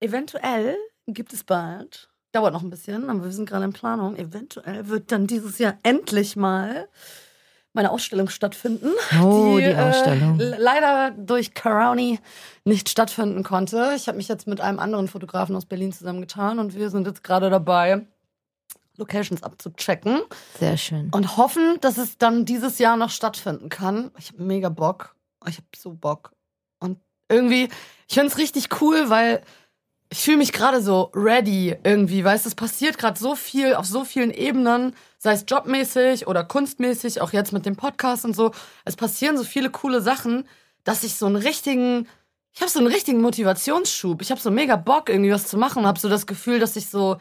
eventuell 0.00 0.76
gibt 1.06 1.32
es 1.32 1.44
bald, 1.44 2.10
dauert 2.32 2.52
noch 2.52 2.62
ein 2.62 2.70
bisschen, 2.70 3.08
aber 3.10 3.24
wir 3.24 3.32
sind 3.32 3.48
gerade 3.48 3.64
in 3.64 3.72
Planung, 3.72 4.16
eventuell 4.16 4.88
wird 4.88 5.12
dann 5.12 5.26
dieses 5.26 5.58
Jahr 5.58 5.78
endlich 5.82 6.36
mal 6.36 6.88
meine 7.78 7.92
Ausstellung 7.92 8.28
stattfinden. 8.28 8.90
Oh, 9.22 9.56
die 9.56 9.72
Ausstellung. 9.72 10.40
Äh, 10.40 10.56
leider 10.58 11.12
durch 11.12 11.54
Corona 11.54 12.18
nicht 12.64 12.88
stattfinden 12.88 13.44
konnte. 13.44 13.92
Ich 13.94 14.08
habe 14.08 14.16
mich 14.16 14.26
jetzt 14.26 14.48
mit 14.48 14.60
einem 14.60 14.80
anderen 14.80 15.06
Fotografen 15.06 15.54
aus 15.54 15.64
Berlin 15.64 15.92
zusammengetan 15.92 16.58
und 16.58 16.74
wir 16.74 16.90
sind 16.90 17.06
jetzt 17.06 17.22
gerade 17.22 17.50
dabei, 17.50 18.04
Locations 18.96 19.44
abzuchecken 19.44 20.22
Sehr 20.58 20.76
schön. 20.76 21.10
und 21.12 21.36
hoffen, 21.36 21.78
dass 21.80 21.98
es 21.98 22.18
dann 22.18 22.44
dieses 22.44 22.80
Jahr 22.80 22.96
noch 22.96 23.10
stattfinden 23.10 23.68
kann. 23.68 24.10
Ich 24.18 24.32
habe 24.32 24.42
mega 24.42 24.70
Bock. 24.70 25.14
Ich 25.46 25.58
habe 25.58 25.68
so 25.76 25.92
Bock. 25.92 26.32
Und 26.80 26.98
irgendwie, 27.28 27.68
ich 28.08 28.14
finde 28.14 28.32
es 28.32 28.38
richtig 28.38 28.80
cool, 28.80 29.08
weil 29.08 29.40
ich 30.10 30.20
fühle 30.20 30.38
mich 30.38 30.52
gerade 30.52 30.80
so 30.80 31.10
ready 31.14 31.76
irgendwie. 31.84 32.24
Weißt 32.24 32.44
du, 32.44 32.48
es 32.48 32.54
passiert 32.54 32.98
gerade 32.98 33.18
so 33.18 33.34
viel 33.34 33.74
auf 33.74 33.86
so 33.86 34.04
vielen 34.04 34.30
Ebenen, 34.30 34.94
sei 35.18 35.32
es 35.32 35.44
jobmäßig 35.46 36.26
oder 36.26 36.44
kunstmäßig, 36.44 37.20
auch 37.20 37.32
jetzt 37.32 37.52
mit 37.52 37.66
dem 37.66 37.76
Podcast 37.76 38.24
und 38.24 38.34
so. 38.34 38.52
Es 38.84 38.96
passieren 38.96 39.36
so 39.36 39.44
viele 39.44 39.70
coole 39.70 40.00
Sachen, 40.00 40.48
dass 40.84 41.04
ich 41.04 41.16
so 41.16 41.26
einen 41.26 41.36
richtigen, 41.36 42.08
ich 42.54 42.62
habe 42.62 42.70
so 42.70 42.78
einen 42.78 42.88
richtigen 42.88 43.20
Motivationsschub. 43.20 44.22
Ich 44.22 44.30
habe 44.30 44.40
so 44.40 44.50
mega 44.50 44.76
Bock, 44.76 45.10
irgendwie 45.10 45.32
was 45.32 45.46
zu 45.46 45.58
machen. 45.58 45.86
Habe 45.86 46.00
so 46.00 46.08
das 46.08 46.26
Gefühl, 46.26 46.58
dass 46.58 46.76
ich 46.76 46.88
so 46.88 47.18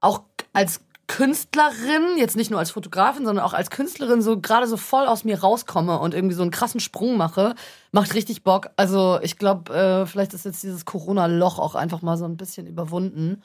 auch 0.00 0.22
als 0.52 0.80
Künstlerin, 1.06 2.16
jetzt 2.16 2.36
nicht 2.36 2.50
nur 2.50 2.58
als 2.58 2.70
Fotografin, 2.70 3.26
sondern 3.26 3.44
auch 3.44 3.52
als 3.52 3.70
Künstlerin 3.70 4.22
so 4.22 4.40
gerade 4.40 4.66
so 4.66 4.76
voll 4.76 5.06
aus 5.06 5.24
mir 5.24 5.40
rauskomme 5.40 5.98
und 5.98 6.14
irgendwie 6.14 6.34
so 6.34 6.42
einen 6.42 6.50
krassen 6.50 6.80
Sprung 6.80 7.16
mache, 7.16 7.54
macht 7.92 8.14
richtig 8.14 8.42
Bock. 8.42 8.70
Also 8.76 9.18
ich 9.22 9.38
glaube, 9.38 9.74
äh, 9.74 10.06
vielleicht 10.06 10.34
ist 10.34 10.44
jetzt 10.44 10.62
dieses 10.62 10.84
Corona-Loch 10.84 11.58
auch 11.58 11.74
einfach 11.74 12.02
mal 12.02 12.16
so 12.16 12.24
ein 12.24 12.36
bisschen 12.36 12.66
überwunden. 12.66 13.42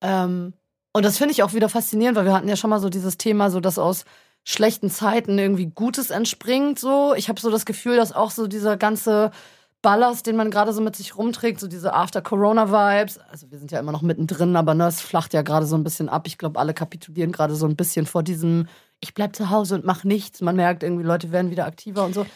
Ähm, 0.00 0.54
und 0.92 1.04
das 1.04 1.18
finde 1.18 1.32
ich 1.32 1.42
auch 1.42 1.52
wieder 1.52 1.68
faszinierend, 1.68 2.16
weil 2.16 2.24
wir 2.24 2.32
hatten 2.32 2.48
ja 2.48 2.56
schon 2.56 2.70
mal 2.70 2.80
so 2.80 2.88
dieses 2.88 3.18
Thema, 3.18 3.50
so 3.50 3.60
dass 3.60 3.78
aus 3.78 4.04
schlechten 4.44 4.90
Zeiten 4.90 5.38
irgendwie 5.38 5.66
Gutes 5.66 6.10
entspringt. 6.10 6.78
So, 6.78 7.14
ich 7.14 7.28
habe 7.28 7.40
so 7.40 7.50
das 7.50 7.66
Gefühl, 7.66 7.96
dass 7.96 8.12
auch 8.12 8.30
so 8.30 8.46
dieser 8.46 8.76
ganze 8.76 9.30
Ballast, 9.80 10.26
den 10.26 10.36
man 10.36 10.50
gerade 10.50 10.72
so 10.72 10.80
mit 10.80 10.96
sich 10.96 11.16
rumträgt, 11.16 11.60
so 11.60 11.68
diese 11.68 11.94
After-Corona-Vibes. 11.94 13.18
Also 13.30 13.50
wir 13.50 13.58
sind 13.58 13.70
ja 13.70 13.78
immer 13.78 13.92
noch 13.92 14.02
mittendrin, 14.02 14.56
aber 14.56 14.74
ne, 14.74 14.86
es 14.86 15.00
flacht 15.00 15.34
ja 15.34 15.42
gerade 15.42 15.66
so 15.66 15.76
ein 15.76 15.84
bisschen 15.84 16.08
ab. 16.08 16.26
Ich 16.26 16.36
glaube, 16.36 16.58
alle 16.58 16.74
kapitulieren 16.74 17.30
gerade 17.30 17.54
so 17.54 17.66
ein 17.66 17.76
bisschen 17.76 18.06
vor 18.06 18.24
diesem, 18.24 18.66
ich 19.00 19.14
bleib 19.14 19.36
zu 19.36 19.50
Hause 19.50 19.76
und 19.76 19.84
mach 19.84 20.02
nichts. 20.02 20.40
Man 20.40 20.56
merkt 20.56 20.82
irgendwie, 20.82 21.04
Leute 21.04 21.30
werden 21.30 21.50
wieder 21.52 21.66
aktiver 21.66 22.04
und 22.04 22.14
so. 22.14 22.26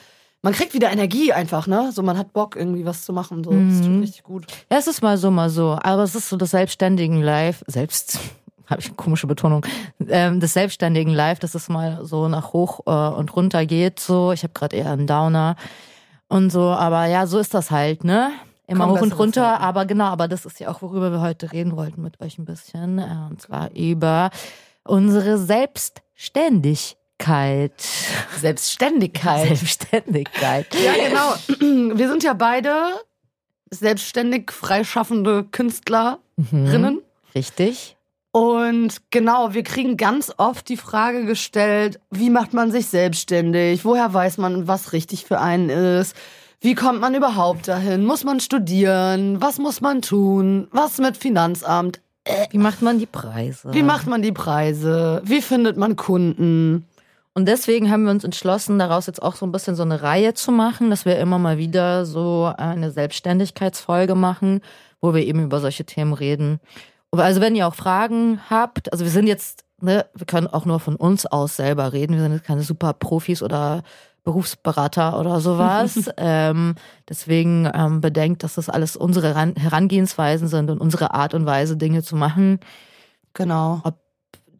Man 0.42 0.52
kriegt 0.52 0.74
wieder 0.74 0.90
Energie 0.90 1.32
einfach, 1.32 1.68
ne? 1.68 1.90
So, 1.92 2.02
man 2.02 2.18
hat 2.18 2.32
Bock, 2.32 2.56
irgendwie 2.56 2.84
was 2.84 3.04
zu 3.04 3.12
machen. 3.12 3.44
So, 3.44 3.50
das 3.50 3.80
tut 3.80 4.02
richtig 4.02 4.22
gut. 4.24 4.46
Ja, 4.70 4.78
es 4.78 4.88
ist 4.88 5.00
mal 5.00 5.16
so, 5.16 5.30
mal 5.30 5.50
so. 5.50 5.78
Aber 5.82 6.02
es 6.02 6.14
ist 6.16 6.28
so 6.28 6.36
das 6.36 6.50
selbstständigen 6.50 7.22
Live, 7.22 7.64
selbst, 7.66 8.18
habe 8.66 8.80
ich 8.80 8.86
eine 8.86 8.96
komische 8.96 9.26
Betonung, 9.28 9.64
ähm, 10.08 10.40
des 10.40 10.52
selbstständigen 10.52 11.12
Live, 11.12 11.38
dass 11.40 11.54
es 11.54 11.68
mal 11.68 12.04
so 12.04 12.28
nach 12.28 12.52
hoch 12.52 12.80
äh, 12.86 12.90
und 12.90 13.34
runter 13.34 13.66
geht. 13.66 14.00
So, 14.00 14.32
ich 14.32 14.42
habe 14.42 14.52
gerade 14.52 14.76
eher 14.76 14.90
einen 14.90 15.06
Downer 15.06 15.56
und 16.32 16.50
so. 16.50 16.62
Aber 16.62 17.06
ja, 17.06 17.26
so 17.26 17.38
ist 17.38 17.54
das 17.54 17.70
halt, 17.70 18.02
ne? 18.04 18.32
Immer 18.66 18.86
Kommen 18.86 18.98
hoch 18.98 19.02
und 19.02 19.18
runter. 19.18 19.60
Aber 19.60 19.86
genau, 19.86 20.06
aber 20.06 20.26
das 20.28 20.46
ist 20.46 20.60
ja 20.60 20.70
auch, 20.70 20.80
worüber 20.82 21.10
wir 21.12 21.20
heute 21.20 21.52
reden 21.52 21.76
wollten 21.76 22.00
mit 22.02 22.20
euch 22.20 22.38
ein 22.38 22.46
bisschen. 22.46 22.98
Äh, 22.98 23.28
und 23.30 23.40
zwar 23.42 23.70
über 23.72 24.30
unsere 24.84 25.38
Selbstständigkeit. 25.38 27.74
Selbstständigkeit. 28.38 29.46
Selbstständigkeit. 29.46 30.66
Ja, 30.84 30.94
genau. 30.94 31.34
Wir 31.98 32.08
sind 32.08 32.24
ja 32.24 32.32
beide 32.32 32.74
selbstständig 33.70 34.50
freischaffende 34.52 35.44
Künstlerinnen. 35.44 37.02
Richtig. 37.34 37.96
Und 38.32 39.02
genau, 39.10 39.52
wir 39.52 39.62
kriegen 39.62 39.98
ganz 39.98 40.32
oft 40.38 40.66
die 40.70 40.78
Frage 40.78 41.26
gestellt, 41.26 42.00
wie 42.10 42.30
macht 42.30 42.54
man 42.54 42.72
sich 42.72 42.86
selbstständig? 42.86 43.84
Woher 43.84 44.12
weiß 44.12 44.38
man, 44.38 44.66
was 44.66 44.94
richtig 44.94 45.26
für 45.26 45.38
einen 45.38 45.68
ist? 45.68 46.16
Wie 46.60 46.74
kommt 46.74 47.00
man 47.00 47.14
überhaupt 47.14 47.68
dahin? 47.68 48.06
Muss 48.06 48.24
man 48.24 48.40
studieren? 48.40 49.42
Was 49.42 49.58
muss 49.58 49.82
man 49.82 50.00
tun? 50.00 50.68
Was 50.70 50.96
mit 50.98 51.18
Finanzamt? 51.18 52.00
Wie 52.50 52.58
macht 52.58 52.80
man 52.80 52.98
die 52.98 53.06
Preise? 53.06 53.74
Wie 53.74 53.82
macht 53.82 54.06
man 54.06 54.22
die 54.22 54.32
Preise? 54.32 55.20
Wie 55.24 55.42
findet 55.42 55.76
man 55.76 55.96
Kunden? 55.96 56.86
Und 57.34 57.48
deswegen 57.48 57.90
haben 57.90 58.04
wir 58.04 58.12
uns 58.12 58.24
entschlossen, 58.24 58.78
daraus 58.78 59.06
jetzt 59.06 59.22
auch 59.22 59.34
so 59.34 59.44
ein 59.44 59.52
bisschen 59.52 59.74
so 59.74 59.82
eine 59.82 60.02
Reihe 60.02 60.32
zu 60.32 60.52
machen, 60.52 60.88
dass 60.88 61.04
wir 61.04 61.18
immer 61.18 61.38
mal 61.38 61.58
wieder 61.58 62.06
so 62.06 62.52
eine 62.56 62.90
Selbstständigkeitsfolge 62.90 64.14
machen, 64.14 64.60
wo 65.00 65.14
wir 65.14 65.24
eben 65.26 65.42
über 65.42 65.60
solche 65.60 65.84
Themen 65.84 66.12
reden. 66.12 66.60
Also 67.20 67.40
wenn 67.40 67.54
ihr 67.54 67.66
auch 67.66 67.74
Fragen 67.74 68.40
habt, 68.48 68.90
also 68.92 69.04
wir 69.04 69.12
sind 69.12 69.26
jetzt, 69.26 69.64
ne, 69.80 70.06
wir 70.14 70.26
können 70.26 70.46
auch 70.46 70.64
nur 70.64 70.80
von 70.80 70.96
uns 70.96 71.26
aus 71.26 71.56
selber 71.56 71.92
reden. 71.92 72.14
Wir 72.14 72.22
sind 72.22 72.32
jetzt 72.32 72.44
keine 72.46 72.62
super 72.62 72.94
Profis 72.94 73.42
oder 73.42 73.82
Berufsberater 74.24 75.18
oder 75.18 75.40
sowas. 75.40 76.10
ähm, 76.16 76.74
deswegen 77.08 77.68
ähm, 77.74 78.00
bedenkt, 78.00 78.44
dass 78.44 78.54
das 78.54 78.68
alles 78.68 78.96
unsere 78.96 79.34
Herangehensweisen 79.34 80.48
sind 80.48 80.70
und 80.70 80.78
unsere 80.80 81.12
Art 81.12 81.34
und 81.34 81.44
Weise, 81.44 81.76
Dinge 81.76 82.02
zu 82.02 82.16
machen. 82.16 82.60
Genau. 83.34 83.80
Ob 83.84 83.98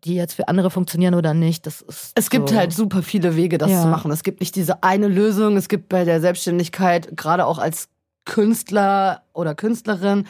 die 0.05 0.15
jetzt 0.15 0.35
für 0.35 0.49
andere 0.49 0.71
funktionieren 0.71 1.15
oder 1.15 1.33
nicht, 1.33 1.65
das 1.67 1.81
ist. 1.81 2.13
Es 2.17 2.29
gibt 2.29 2.49
so. 2.49 2.57
halt 2.57 2.73
super 2.73 3.03
viele 3.03 3.37
Wege, 3.37 3.57
das 3.57 3.71
Ja. 3.71 3.83
zu 3.83 3.89
machen. 3.89 4.11
Es 4.11 4.25
gibt 4.25 4.41
nicht 4.41 4.57
diese 4.57 4.83
eine 4.83 5.09
Lösung. 5.09 5.57
Es 5.57 5.69
gibt 5.69 5.89
bei 5.89 6.05
der 6.05 6.21
Selbstständigkeit, 6.21 7.17
gerade 7.17 7.47
auch 7.47 7.59
als 7.59 7.89
Künstler 8.25 9.23
oder 9.33 9.55
Künstlerin, 9.55 10.27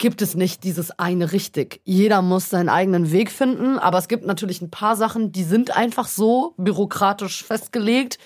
gibt 0.00 0.22
es 0.22 0.34
nicht 0.34 0.64
dieses 0.64 0.98
eine 0.98 1.30
richtig. 1.30 1.82
Jeder 1.84 2.22
muss 2.22 2.48
seinen 2.48 2.70
eigenen 2.70 3.12
Weg 3.12 3.30
finden, 3.30 3.78
aber 3.78 3.98
es 3.98 4.08
gibt 4.08 4.24
natürlich 4.24 4.62
ein 4.62 4.70
paar 4.70 4.96
Sachen, 4.96 5.30
die 5.30 5.44
sind 5.44 5.76
einfach 5.76 6.08
so 6.08 6.54
bürokratisch 6.56 7.44
festgelegt. 7.44 8.18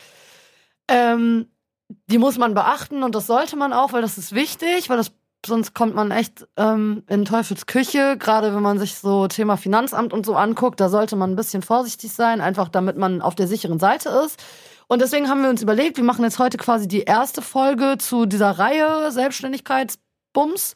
Ähm, 0.89 1.49
die 2.07 2.19
muss 2.19 2.39
man 2.39 2.55
beachten 2.55 3.03
und 3.03 3.15
das 3.17 3.27
sollte 3.27 3.57
man 3.57 3.73
auch, 3.73 3.93
weil 3.93 4.03
das 4.03 4.19
ist 4.19 4.35
wichtig, 4.35 4.89
weil 4.89 4.97
das 4.97 5.13
sonst 5.45 5.75
kommt 5.75 5.95
man 5.95 6.13
echt 6.13 6.47
ähm, 6.57 7.03
in 7.09 7.25
Teufels 7.25 7.67
Küche, 7.67 8.17
gerade 8.19 8.55
wenn 8.55 8.63
man 8.63 8.79
sich 8.79 8.95
so 8.95 9.27
Thema 9.27 9.57
Finanzamt 9.57 10.13
und 10.13 10.25
so 10.25 10.37
anguckt, 10.37 10.81
da 10.81 10.89
sollte 10.89 11.17
man 11.17 11.33
ein 11.33 11.37
bisschen 11.37 11.61
vorsichtig 11.61 12.13
sein, 12.13 12.41
einfach 12.41 12.69
damit 12.69 12.97
man 12.97 13.21
auf 13.21 13.35
der 13.35 13.49
sicheren 13.49 13.81
Seite 13.81 14.09
ist. 14.25 14.43
Und 14.87 15.03
deswegen 15.03 15.29
haben 15.29 15.43
wir 15.43 15.51
uns 15.51 15.61
überlegt, 15.61 15.97
wir 15.97 16.05
machen 16.05 16.25
jetzt 16.25 16.39
heute 16.39 16.57
quasi 16.57 16.87
die 16.87 17.03
erste 17.03 17.43
Folge 17.43 17.97
zu 17.99 18.27
dieser 18.27 18.53
Reihe 18.53 19.11
Selbstständigkeitsbums 19.11 20.75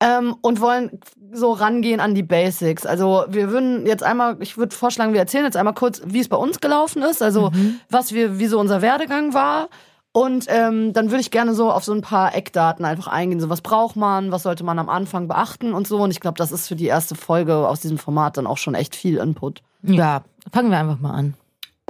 ähm, 0.00 0.36
und 0.42 0.60
wollen 0.60 1.00
so 1.32 1.52
rangehen 1.52 2.00
an 2.00 2.14
die 2.14 2.22
Basics. 2.22 2.86
Also 2.86 3.24
wir 3.28 3.50
würden 3.50 3.86
jetzt 3.86 4.02
einmal, 4.02 4.36
ich 4.40 4.58
würde 4.58 4.74
vorschlagen, 4.74 5.12
wir 5.12 5.20
erzählen 5.20 5.44
jetzt 5.44 5.56
einmal 5.56 5.74
kurz, 5.74 6.02
wie 6.04 6.20
es 6.20 6.28
bei 6.28 6.36
uns 6.36 6.60
gelaufen 6.60 7.02
ist, 7.02 7.22
also 7.22 7.50
was 7.88 8.12
wir, 8.12 8.38
wie 8.38 8.46
so 8.46 8.58
unser 8.58 8.82
Werdegang 8.82 9.34
war. 9.34 9.68
Und 10.12 10.46
ähm, 10.48 10.94
dann 10.94 11.10
würde 11.10 11.20
ich 11.20 11.30
gerne 11.30 11.52
so 11.52 11.70
auf 11.70 11.84
so 11.84 11.92
ein 11.92 12.00
paar 12.00 12.34
Eckdaten 12.34 12.86
einfach 12.86 13.06
eingehen. 13.06 13.38
So, 13.38 13.50
was 13.50 13.60
braucht 13.60 13.96
man, 13.96 14.32
was 14.32 14.44
sollte 14.44 14.64
man 14.64 14.78
am 14.78 14.88
Anfang 14.88 15.28
beachten 15.28 15.74
und 15.74 15.86
so. 15.86 15.98
Und 15.98 16.10
ich 16.10 16.20
glaube, 16.20 16.38
das 16.38 16.52
ist 16.52 16.68
für 16.68 16.76
die 16.76 16.86
erste 16.86 17.14
Folge 17.14 17.68
aus 17.68 17.80
diesem 17.80 17.98
Format 17.98 18.38
dann 18.38 18.46
auch 18.46 18.56
schon 18.56 18.74
echt 18.74 18.96
viel 18.96 19.18
Input. 19.18 19.60
Ja, 19.82 20.22
fangen 20.50 20.70
wir 20.70 20.78
einfach 20.78 21.00
mal 21.00 21.12
an. 21.12 21.34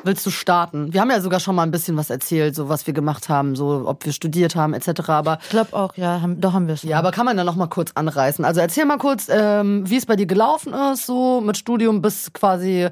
Willst 0.05 0.27
du 0.27 0.31
starten? 0.31 0.93
Wir 0.93 1.01
haben 1.01 1.11
ja 1.11 1.21
sogar 1.21 1.41
schon 1.41 1.55
mal 1.57 1.63
ein 1.63 1.71
bisschen 1.71 1.97
was 1.97 2.11
erzählt, 2.11 2.55
so 2.55 2.69
was 2.69 2.87
wir 2.87 2.93
gemacht 2.95 3.29
haben, 3.29 3.57
so 3.57 3.85
ob 3.87 4.05
wir 4.05 4.13
studiert 4.13 4.55
haben 4.55 4.75
etc. 4.75 5.09
Aber 5.09 5.39
Ich 5.43 5.49
glaube 5.49 5.75
auch, 5.75 5.97
ja, 5.97 6.21
haben, 6.21 6.41
doch 6.41 6.53
haben 6.53 6.67
wir 6.67 6.75
es. 6.75 6.83
ja, 6.83 6.99
aber 6.99 7.13
kann 7.13 7.25
man 7.25 7.37
ja 7.39 7.45
noch 7.45 7.57
mal 7.57 7.67
kurz 7.69 7.93
anreißen. 7.95 8.45
Also 8.45 8.61
erzähl 8.61 8.85
mal 8.85 8.99
kurz, 8.99 9.29
ähm, 9.31 9.89
wie 9.89 9.97
es 9.97 10.07
bei 10.07 10.15
dir 10.17 10.27
gelaufen 10.27 10.75
ist, 10.93 11.07
so 11.07 11.41
mit 11.41 11.57
Studium 11.57 12.03
bis 12.03 12.33
quasi. 12.33 12.89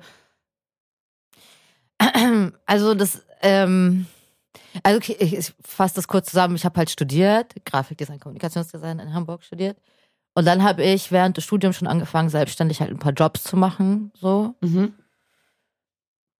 Also 2.66 2.94
das, 2.94 3.22
ähm, 3.42 4.06
also 4.82 4.96
okay, 4.98 5.16
ich, 5.20 5.36
ich 5.36 5.54
fasse 5.62 5.94
das 5.96 6.08
kurz 6.08 6.30
zusammen. 6.30 6.56
Ich 6.56 6.64
habe 6.64 6.76
halt 6.78 6.90
studiert, 6.90 7.54
Grafikdesign, 7.64 8.18
Kommunikationsdesign 8.20 8.98
in 8.98 9.14
Hamburg 9.14 9.44
studiert. 9.44 9.76
Und 10.34 10.46
dann 10.46 10.64
habe 10.64 10.82
ich 10.82 11.12
während 11.12 11.36
des 11.36 11.44
Studiums 11.44 11.76
schon 11.76 11.86
angefangen, 11.86 12.28
selbstständig 12.28 12.80
halt 12.80 12.90
ein 12.90 12.98
paar 12.98 13.12
Jobs 13.12 13.44
zu 13.44 13.56
machen, 13.56 14.10
so. 14.20 14.54
Mhm. 14.60 14.94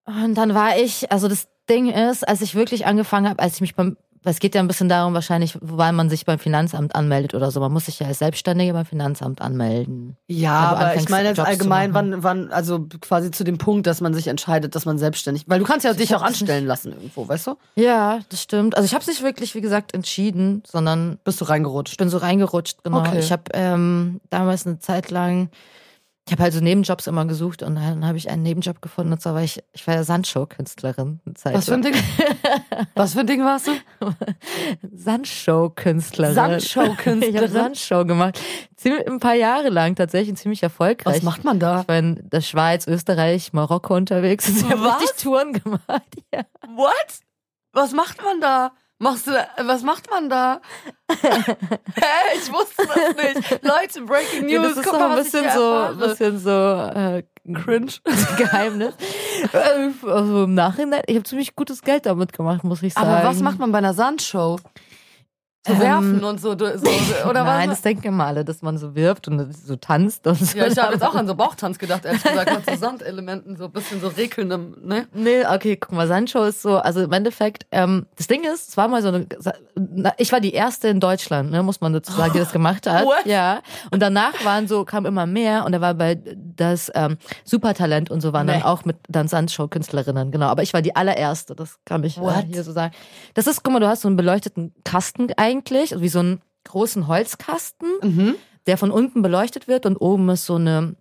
Und 0.06 0.34
dann 0.34 0.54
war 0.54 0.76
ich, 0.76 1.11
also 1.11 1.28
das 1.28 1.49
Ding 1.68 1.90
ist, 1.90 2.26
als 2.26 2.40
ich 2.42 2.54
wirklich 2.54 2.87
angefangen 2.87 3.28
habe, 3.28 3.42
als 3.42 3.54
ich 3.54 3.61
mich 3.62 3.75
beim, 3.75 3.96
es 4.26 4.38
geht 4.38 4.54
ja 4.54 4.61
ein 4.62 4.68
bisschen 4.68 4.88
darum 4.88 5.12
wahrscheinlich, 5.12 5.58
wann 5.61 5.94
man 5.94 6.08
sich 6.08 6.25
beim 6.25 6.38
Finanzamt 6.38 6.94
anmeldet 6.94 7.34
oder 7.34 7.50
so. 7.50 7.61
Man 7.61 7.73
muss 7.73 7.87
sich 7.87 8.00
ja 8.00 8.06
als 8.06 8.20
Selbstständige 8.20 8.73
beim 8.73 8.87
Finanzamt 8.87 9.42
anmelden. 9.42 10.16
Ja, 10.28 10.70
Also 10.70 10.82
aber 10.82 10.96
ich 10.96 11.08
meine 11.11 11.28
jetzt 11.28 11.37
Jobs 11.37 11.49
allgemein, 11.49 11.92
wann, 11.92 12.23
wann, 12.23 12.50
also 12.50 12.87
quasi 13.00 13.30
zu 13.30 13.44
dem 13.44 13.58
Punkt, 13.58 13.87
dass 13.87 14.00
man 14.00 14.14
sich 14.14 14.28
entscheidet, 14.28 14.75
dass 14.75 14.87
man 14.87 14.96
selbstständig, 14.96 15.44
weil 15.46 15.58
du 15.58 15.66
kannst 15.66 15.84
ja 15.84 15.92
dich 15.92 16.11
hab 16.12 16.20
auch 16.20 16.26
das 16.26 16.40
anstellen 16.40 16.66
lassen 16.66 16.92
irgendwo, 16.92 17.28
weißt 17.28 17.49
du? 17.49 17.56
Ja, 17.76 18.20
das 18.30 18.42
stimmt. 18.42 18.76
Also 18.76 18.87
ich 18.87 18.94
habe 18.94 19.02
es 19.02 19.08
nicht 19.08 19.23
wirklich, 19.23 19.54
wie 19.54 19.61
gesagt, 19.61 19.92
entschieden, 19.94 20.62
sondern 20.66 21.18
Bist 21.25 21.40
du 21.42 21.44
reingerutscht? 21.44 21.92
ich 21.92 21.99
bin 21.99 22.08
so 22.08 22.16
reingerutscht, 22.18 22.82
genau. 22.82 23.00
Okay. 23.00 23.18
Ich 23.18 23.30
habe 23.30 23.44
ähm, 23.52 24.20
damals 24.30 24.66
eine 24.66 24.78
Zeit 24.78 25.11
lang, 25.11 25.50
ich 26.26 26.33
habe 26.33 26.43
halt 26.43 26.54
so 26.54 26.61
Nebenjobs 26.61 27.07
immer 27.07 27.26
gesucht 27.26 27.62
und 27.62 27.75
dann 27.75 28.07
habe 28.07 28.16
ich 28.16 28.31
einen 28.31 28.43
Nebenjob 28.43 28.81
gefunden 28.81 29.12
und 29.12 29.21
zwar 29.21 29.35
war 29.35 29.43
ich, 29.43 29.62
ich 29.73 29.87
war 29.87 29.95
ja 29.95 30.04
Sandshow-Künstlerin. 30.04 31.21
eine 31.26 31.35
Zeit 31.35 31.54
Was 31.54 31.66
für 31.66 31.75
ein. 31.75 31.83
Ding? 31.83 31.95
Was 32.95 33.12
für 33.12 33.21
ein 33.21 33.26
Ding 33.26 33.45
warst 33.45 33.66
du? 33.66 33.73
Sandshow-Künstlerin. 34.95 36.35
Sandshow-Künstlerin? 36.35 37.23
Ich 37.35 37.37
habe 37.37 37.49
Sandshow 37.49 38.04
gemacht. 38.04 38.40
Ziemlich, 38.76 39.07
ein 39.07 39.21
paar 39.21 39.35
Jahre 39.35 39.69
lang 39.69 39.95
tatsächlich 39.97 40.37
ziemlich 40.37 40.62
erfolgreich. 40.62 41.16
Was 41.16 41.23
macht 41.23 41.45
man 41.45 41.61
da? 41.61 41.83
Ich 41.83 41.88
war 41.88 41.99
in 41.99 42.28
der 42.31 42.40
Schweiz, 42.40 42.87
Österreich, 42.87 43.52
Marokko 43.52 43.95
unterwegs. 43.95 44.49
Ich 44.49 44.64
habe 44.64 44.83
richtig 44.97 45.23
Touren 45.23 45.52
gemacht. 45.52 45.83
Ja. 46.33 46.40
What? 46.75 46.95
Was 47.73 47.93
macht 47.93 48.23
man 48.23 48.40
da? 48.40 48.73
Machst 49.04 49.26
du, 49.26 49.32
was 49.66 49.82
macht 49.82 50.08
man 50.08 50.30
da? 50.30 50.62
Hä, 51.11 52.37
ich 52.37 52.50
wusste 52.50 52.87
das 52.87 53.34
nicht. 53.34 53.62
Leute, 53.62 54.00
Breaking 54.06 54.49
Ja, 54.49 54.61
News, 54.61 54.76
das 54.76 54.78
ist 54.78 54.90
guck 54.90 54.99
mal, 54.99 55.11
ein 55.11 55.23
bisschen 55.23 55.50
so, 55.50 55.88
bisschen 55.99 56.38
so 56.38 56.50
äh, 56.50 57.23
Cringe. 57.52 57.92
Geheimnis. 58.38 58.94
Äh, 59.52 59.90
also 60.08 60.44
im 60.44 60.54
Nachhinein, 60.54 61.02
ich 61.06 61.16
habe 61.16 61.25
ziemlich 61.25 61.54
gutes 61.54 61.82
Geld 61.82 62.06
damit 62.06 62.32
gemacht, 62.32 62.64
muss 62.64 62.82
ich 62.82 62.94
sagen. 62.94 63.06
Aber 63.06 63.28
was 63.28 63.40
macht 63.40 63.58
man 63.58 63.73
bei 63.73 63.78
einer 63.78 63.92
Sandshow? 63.92 64.58
So 65.66 65.73
Ähm, 65.73 65.80
werfen 65.80 66.25
und 66.25 66.40
so, 66.40 66.50
so 66.50 66.66
oder 67.28 67.42
Nein, 67.44 67.71
was? 67.71 67.76
das 67.78 67.83
denken 67.83 68.09
immer 68.09 68.26
alle, 68.26 68.44
dass 68.44 68.61
man 68.61 68.76
so 68.76 68.94
wirbt 68.94 69.28
und 69.28 69.50
so 69.54 69.76
tanzt 69.76 70.26
und 70.26 70.38
so. 70.38 70.59
Ja, 70.59 70.66
ich 70.66 70.76
habe 70.78 70.92
jetzt 70.92 71.02
auch 71.02 71.14
an 71.14 71.26
so 71.26 71.35
Bauchtanz 71.37 71.78
gedacht, 71.78 72.04
ehrlich 72.04 72.23
gesagt, 72.23 72.54
mit 72.54 72.66
so 72.68 72.76
Sandelementen, 72.76 73.56
so 73.56 73.64
ein 73.64 73.73
bisschen 73.73 73.99
so 74.00 74.09
rekelndem, 74.09 74.76
ne? 74.83 75.06
Nee, 75.14 75.47
okay, 75.47 75.76
guck 75.76 75.92
mal, 75.92 76.06
Sandshow 76.06 76.44
ist 76.44 76.61
so, 76.61 76.76
also 76.76 77.00
im 77.00 77.12
Endeffekt, 77.12 77.64
ähm, 77.73 78.04
das 78.16 78.26
Ding 78.26 78.44
ist, 78.44 78.68
es 78.68 78.76
war 78.76 78.88
mal 78.88 79.00
so 79.00 79.09
eine, 79.09 79.26
ich 80.18 80.33
war 80.33 80.40
die 80.40 80.52
erste 80.52 80.88
in 80.88 81.00
Deutschland, 81.00 81.50
ne, 81.50 81.62
muss 81.62 81.80
man 81.80 81.94
dazu 81.94 82.12
sagen, 82.12 82.35
die 82.35 82.40
das 82.40 82.52
gemacht 82.52 82.87
hat. 82.87 83.04
What? 83.06 83.25
Ja. 83.25 83.61
Und 83.90 84.00
danach 84.02 84.44
waren 84.44 84.68
so, 84.68 84.85
kam 84.85 85.06
immer 85.06 85.25
mehr 85.25 85.64
und 85.64 85.73
da 85.73 85.80
war 85.80 85.94
bei 85.94 86.21
das 86.56 86.92
ähm, 86.94 87.16
Supertalent 87.44 88.11
und 88.11 88.21
so 88.21 88.33
waren 88.35 88.47
Nee. 88.47 88.52
dann 88.52 88.62
auch 88.64 88.85
mit 88.85 88.97
dann 89.09 89.28
Sandshow-Künstlerinnen, 89.28 90.30
genau. 90.30 90.47
Aber 90.49 90.62
ich 90.62 90.75
war 90.75 90.83
die 90.83 90.94
allererste, 90.94 91.54
das 91.54 91.78
kann 91.87 92.04
ich 92.04 92.18
äh, 92.18 92.21
What? 92.21 92.44
hier 92.52 92.62
so 92.64 92.73
sagen. 92.73 92.92
Das 93.33 93.47
ist, 93.47 93.62
guck 93.62 93.73
mal, 93.73 93.80
du 93.80 93.88
hast 93.88 94.02
so 94.02 94.09
einen 94.09 94.16
beleuchteten 94.18 94.75
Kasten 94.85 95.28
eigentlich, 95.38 95.53
also 95.92 96.00
wie 96.00 96.08
so 96.08 96.20
einen 96.20 96.40
großen 96.64 97.06
Holzkasten, 97.06 97.88
Mhm. 98.02 98.34
der 98.66 98.78
von 98.78 98.90
unten 98.90 99.23
beleuchtet 99.23 99.68
wird 99.68 99.87
und 99.87 99.96
oben 99.96 100.28
ist 100.30 100.46
so 100.46 100.54
eine 100.56 100.94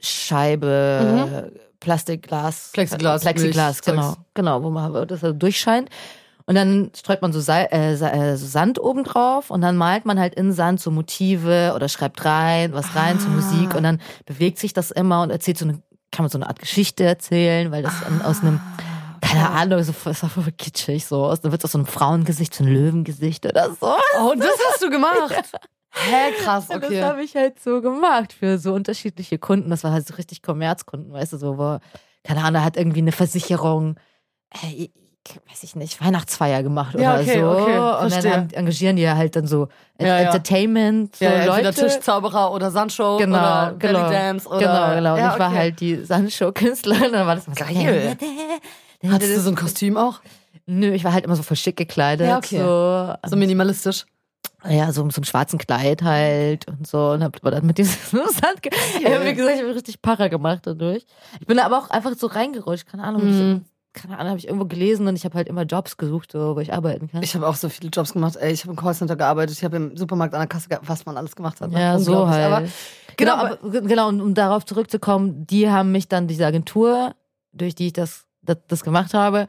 Milchscheibe, 0.00 1.52
Plastikglas, 1.80 2.70
Plexiglas, 2.72 3.22
Plexiglas, 3.22 3.76
Milch, 3.76 3.82
genau, 3.84 4.08
Zeugs. 4.12 4.20
genau, 4.34 4.62
wo 4.62 4.70
man 4.70 5.06
das 5.08 5.20
so 5.20 5.32
durchscheint. 5.32 5.88
Und 6.46 6.54
dann 6.56 6.90
streut 6.96 7.22
man 7.22 7.32
so, 7.32 7.38
äh, 7.52 7.94
Sa- 7.96 8.10
äh, 8.10 8.36
so 8.36 8.46
Sand 8.46 8.80
oben 8.80 9.04
drauf 9.04 9.50
und 9.50 9.60
dann 9.60 9.76
malt 9.76 10.04
man 10.04 10.18
halt 10.18 10.34
in 10.34 10.52
Sand 10.52 10.80
so 10.80 10.90
Motive 10.90 11.72
oder 11.76 11.88
schreibt 11.88 12.24
rein, 12.24 12.72
was 12.72 12.96
rein 12.96 13.20
zur 13.20 13.30
Ah. 13.30 13.34
Musik 13.34 13.74
und 13.74 13.84
dann 13.84 14.00
bewegt 14.26 14.58
sich 14.58 14.72
das 14.72 14.90
immer 14.90 15.22
und 15.22 15.30
erzählt 15.30 15.58
so 15.58 15.64
eine, 15.64 15.74
kann 16.10 16.24
man 16.24 16.28
so 16.30 16.38
eine 16.38 16.48
Art 16.48 16.58
Geschichte 16.58 17.04
erzählen, 17.04 17.70
weil 17.70 17.82
das 17.84 18.02
an- 18.04 18.22
aus 18.22 18.40
einem, 18.40 18.60
keine 19.30 19.50
Ahnung, 19.50 19.82
so, 19.82 19.92
das 20.04 20.22
war 20.22 20.30
voll 20.30 20.52
kitschig, 20.56 21.06
so, 21.06 21.24
aus, 21.24 21.40
dann 21.40 21.52
wird 21.52 21.64
aus 21.64 21.72
so 21.72 21.78
einem 21.78 21.86
Frauengesicht 21.86 22.54
so 22.54 22.64
ein 22.64 22.68
Löwengesicht 22.72 23.46
oder 23.46 23.70
so. 23.70 23.94
Oh, 24.20 24.34
das 24.36 24.48
hast 24.70 24.82
du 24.82 24.90
gemacht. 24.90 25.34
Hä, 25.92 26.32
krass, 26.42 26.68
Und 26.70 26.82
Das 26.82 26.90
okay. 26.90 27.02
habe 27.02 27.22
ich 27.22 27.34
halt 27.34 27.60
so 27.60 27.80
gemacht 27.80 28.32
für 28.32 28.58
so 28.58 28.72
unterschiedliche 28.74 29.38
Kunden. 29.38 29.70
Das 29.70 29.82
war 29.84 29.92
halt 29.92 30.06
so 30.06 30.14
richtig 30.14 30.40
Kommerzkunden, 30.42 31.12
weißt 31.12 31.32
du, 31.32 31.36
so, 31.38 31.58
wo, 31.58 31.78
keine 32.24 32.44
Ahnung, 32.44 32.62
hat 32.64 32.76
irgendwie 32.76 33.00
eine 33.00 33.12
Versicherung, 33.12 33.96
äh, 34.62 34.88
weiß 35.50 35.62
ich 35.64 35.74
nicht, 35.76 36.02
Weihnachtsfeier 36.04 36.62
gemacht 36.62 36.94
Ja, 36.98 37.14
oder 37.14 37.22
okay, 37.22 37.40
so. 37.40 37.50
okay, 37.50 37.78
und 38.04 38.10
verstehe. 38.10 38.30
dann 38.30 38.50
engagieren 38.50 38.96
die 38.96 39.02
ja 39.02 39.16
halt 39.16 39.36
dann 39.36 39.46
so 39.46 39.68
Ja, 40.00 40.06
ja. 40.06 40.16
Entertainment, 40.20 41.16
so 41.16 41.24
Ja, 41.24 41.44
Leute. 41.44 41.72
Tischzauberer 41.74 42.52
oder 42.52 42.70
Sandshow 42.70 43.18
Genau, 43.18 43.36
oder 43.36 43.74
Belly 43.76 43.94
genau. 43.94 44.10
Dance 44.10 44.48
oder 44.48 44.58
Genau, 44.58 44.94
genau. 44.94 45.12
Und 45.14 45.18
Ja, 45.20 45.32
ich 45.34 45.38
war 45.38 45.48
okay. 45.50 45.58
halt 45.58 45.80
die 45.80 45.96
Sandshow-Künstlerin. 46.04 47.06
Und 47.06 47.12
dann 47.12 47.26
war 47.26 47.34
das 47.34 47.46
immer 47.46 47.56
so, 47.56 47.64
Geil. 47.64 48.16
Hattest 49.08 49.36
du 49.36 49.40
so 49.40 49.50
ein 49.50 49.56
Kostüm 49.56 49.96
auch? 49.96 50.20
Nö, 50.66 50.92
ich 50.92 51.04
war 51.04 51.12
halt 51.12 51.24
immer 51.24 51.36
so 51.36 51.42
voll 51.42 51.56
schick 51.56 51.76
gekleidet. 51.76 52.26
Ja, 52.28 52.38
okay. 52.38 52.58
so, 52.58 53.14
So 53.30 53.36
minimalistisch. 53.36 54.04
ja, 54.68 54.86
so, 54.92 55.08
so 55.10 55.16
einem 55.16 55.24
schwarzen 55.24 55.58
Kleid 55.58 56.02
halt 56.02 56.66
und 56.68 56.86
so 56.86 57.10
und 57.12 57.22
hab 57.24 57.40
dann 57.40 57.66
mit 57.66 57.78
diesem 57.78 57.96
Sand, 58.12 58.60
yeah. 59.00 59.24
wie 59.24 59.34
gesagt, 59.34 59.56
ich 59.56 59.62
habe 59.62 59.74
richtig 59.74 60.02
Para 60.02 60.28
gemacht 60.28 60.60
dadurch. 60.64 61.04
Ich 61.40 61.46
bin 61.46 61.56
da 61.56 61.64
aber 61.64 61.78
auch 61.78 61.90
einfach 61.90 62.12
so 62.16 62.26
reingerutscht, 62.26 62.86
keine 62.86 63.04
Ahnung, 63.04 63.22
Mhm. 63.24 63.64
ich, 63.94 64.02
keine 64.02 64.16
Ahnung, 64.18 64.28
habe 64.30 64.38
ich 64.38 64.46
irgendwo 64.46 64.66
gelesen 64.66 65.08
und 65.08 65.16
ich 65.16 65.24
habe 65.24 65.34
halt 65.34 65.48
immer 65.48 65.62
Jobs 65.62 65.96
gesucht, 65.96 66.30
so, 66.32 66.54
wo 66.54 66.60
ich 66.60 66.72
arbeiten 66.72 67.10
kann. 67.10 67.22
Ich 67.22 67.34
habe 67.34 67.48
auch 67.48 67.56
so 67.56 67.68
viele 67.68 67.88
Jobs 67.90 68.12
gemacht. 68.12 68.36
Ey, 68.36 68.52
ich 68.52 68.62
habe 68.62 68.70
im 68.72 68.76
Callcenter 68.76 69.16
gearbeitet, 69.16 69.56
ich 69.56 69.64
habe 69.64 69.76
im 69.78 69.96
Supermarkt 69.96 70.34
an 70.34 70.40
der 70.40 70.46
Kasse 70.46 70.68
was 70.82 71.06
man 71.06 71.16
alles 71.16 71.34
gemacht 71.34 71.60
hat. 71.60 71.72
ja, 71.72 71.98
so 71.98 72.28
halt. 72.28 72.44
Aber, 72.52 72.60
genau, 73.16 73.36
genau, 73.36 73.56
aber, 73.62 73.80
genau, 73.80 74.08
und 74.08 74.20
um 74.20 74.34
darauf 74.34 74.64
zurückzukommen, 74.64 75.46
die 75.46 75.68
haben 75.70 75.90
mich 75.90 76.06
dann, 76.06 76.28
diese 76.28 76.46
Agentur, 76.46 77.14
durch 77.52 77.74
die 77.74 77.88
ich 77.88 77.92
das, 77.94 78.26
das, 78.54 78.58
das 78.68 78.84
gemacht 78.84 79.14
habe, 79.14 79.46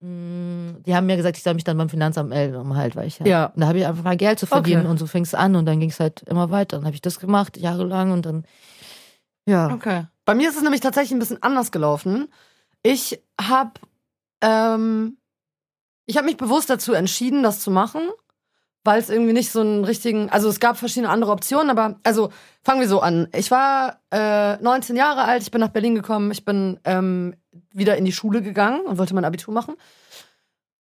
mh, 0.00 0.80
die 0.86 0.94
haben 0.94 1.06
mir 1.06 1.16
gesagt, 1.16 1.36
ich 1.36 1.42
soll 1.42 1.54
mich 1.54 1.64
dann 1.64 1.76
beim 1.78 1.88
Finanzamt 1.88 2.28
melden, 2.30 2.56
um 2.56 2.76
halt, 2.76 2.96
weil 2.96 3.06
ich 3.06 3.20
halt, 3.20 3.28
Ja. 3.28 3.46
und 3.46 3.60
da 3.60 3.68
habe 3.68 3.78
ich 3.78 3.86
einfach 3.86 4.04
mal 4.04 4.16
Geld 4.16 4.38
zu 4.38 4.46
verdienen 4.46 4.82
Okay. 4.82 4.90
und 4.90 4.98
so 4.98 5.06
fing 5.06 5.22
es 5.24 5.34
an 5.34 5.56
und 5.56 5.66
dann 5.66 5.80
ging 5.80 5.90
es 5.90 6.00
halt 6.00 6.22
immer 6.22 6.50
weiter. 6.50 6.76
Dann 6.76 6.84
habe 6.86 6.94
ich 6.94 7.02
das 7.02 7.18
gemacht, 7.20 7.56
jahrelang 7.56 8.12
und 8.12 8.26
dann, 8.26 8.44
ja. 9.46 9.72
Okay. 9.72 10.06
Bei 10.24 10.34
mir 10.34 10.48
ist 10.48 10.56
es 10.56 10.62
nämlich 10.62 10.80
tatsächlich 10.80 11.12
ein 11.12 11.18
bisschen 11.18 11.42
anders 11.42 11.70
gelaufen. 11.70 12.28
Ich 12.82 13.20
habe 13.40 13.72
ähm, 14.40 15.16
ich 16.06 16.16
habe 16.16 16.26
mich 16.26 16.36
bewusst 16.36 16.68
dazu 16.68 16.92
entschieden, 16.92 17.42
das 17.42 17.60
zu 17.60 17.70
machen, 17.70 18.02
weil 18.84 19.00
es 19.00 19.08
irgendwie 19.08 19.32
nicht 19.32 19.50
so 19.50 19.60
einen 19.60 19.84
richtigen, 19.84 20.28
also 20.28 20.48
es 20.48 20.60
gab 20.60 20.76
verschiedene 20.76 21.08
andere 21.08 21.32
Optionen, 21.32 21.70
aber 21.70 21.98
also 22.04 22.30
fangen 22.62 22.80
wir 22.80 22.88
so 22.88 23.00
an. 23.00 23.28
Ich 23.34 23.50
war 23.50 24.00
äh, 24.10 24.56
19 24.58 24.94
Jahre 24.94 25.24
alt, 25.24 25.42
ich 25.42 25.50
bin 25.50 25.60
nach 25.60 25.68
Berlin 25.68 25.94
gekommen, 25.94 26.30
ich 26.30 26.44
bin 26.44 26.78
ähm, 26.84 27.34
wieder 27.72 27.96
in 27.96 28.04
die 28.04 28.12
Schule 28.12 28.42
gegangen 28.42 28.82
und 28.82 28.98
wollte 28.98 29.14
mein 29.14 29.24
Abitur 29.24 29.54
machen. 29.54 29.74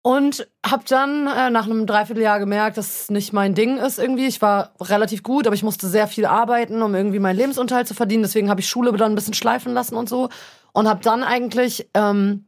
Und 0.00 0.48
habe 0.64 0.84
dann 0.88 1.26
äh, 1.26 1.50
nach 1.50 1.66
einem 1.66 1.86
Dreivierteljahr 1.86 2.38
gemerkt, 2.38 2.78
dass 2.78 3.02
es 3.02 3.10
nicht 3.10 3.32
mein 3.32 3.54
Ding 3.54 3.78
ist 3.78 3.98
irgendwie. 3.98 4.26
Ich 4.26 4.40
war 4.40 4.72
relativ 4.80 5.24
gut, 5.24 5.46
aber 5.46 5.54
ich 5.54 5.64
musste 5.64 5.88
sehr 5.88 6.06
viel 6.06 6.24
arbeiten, 6.24 6.80
um 6.82 6.94
irgendwie 6.94 7.18
meinen 7.18 7.36
Lebensunterhalt 7.36 7.88
zu 7.88 7.94
verdienen. 7.94 8.22
Deswegen 8.22 8.48
habe 8.48 8.60
ich 8.60 8.68
Schule 8.68 8.92
dann 8.92 9.12
ein 9.12 9.16
bisschen 9.16 9.34
schleifen 9.34 9.74
lassen 9.74 9.96
und 9.96 10.08
so. 10.08 10.28
Und 10.72 10.88
habe 10.88 11.00
dann 11.02 11.24
eigentlich, 11.24 11.90
ähm, 11.94 12.46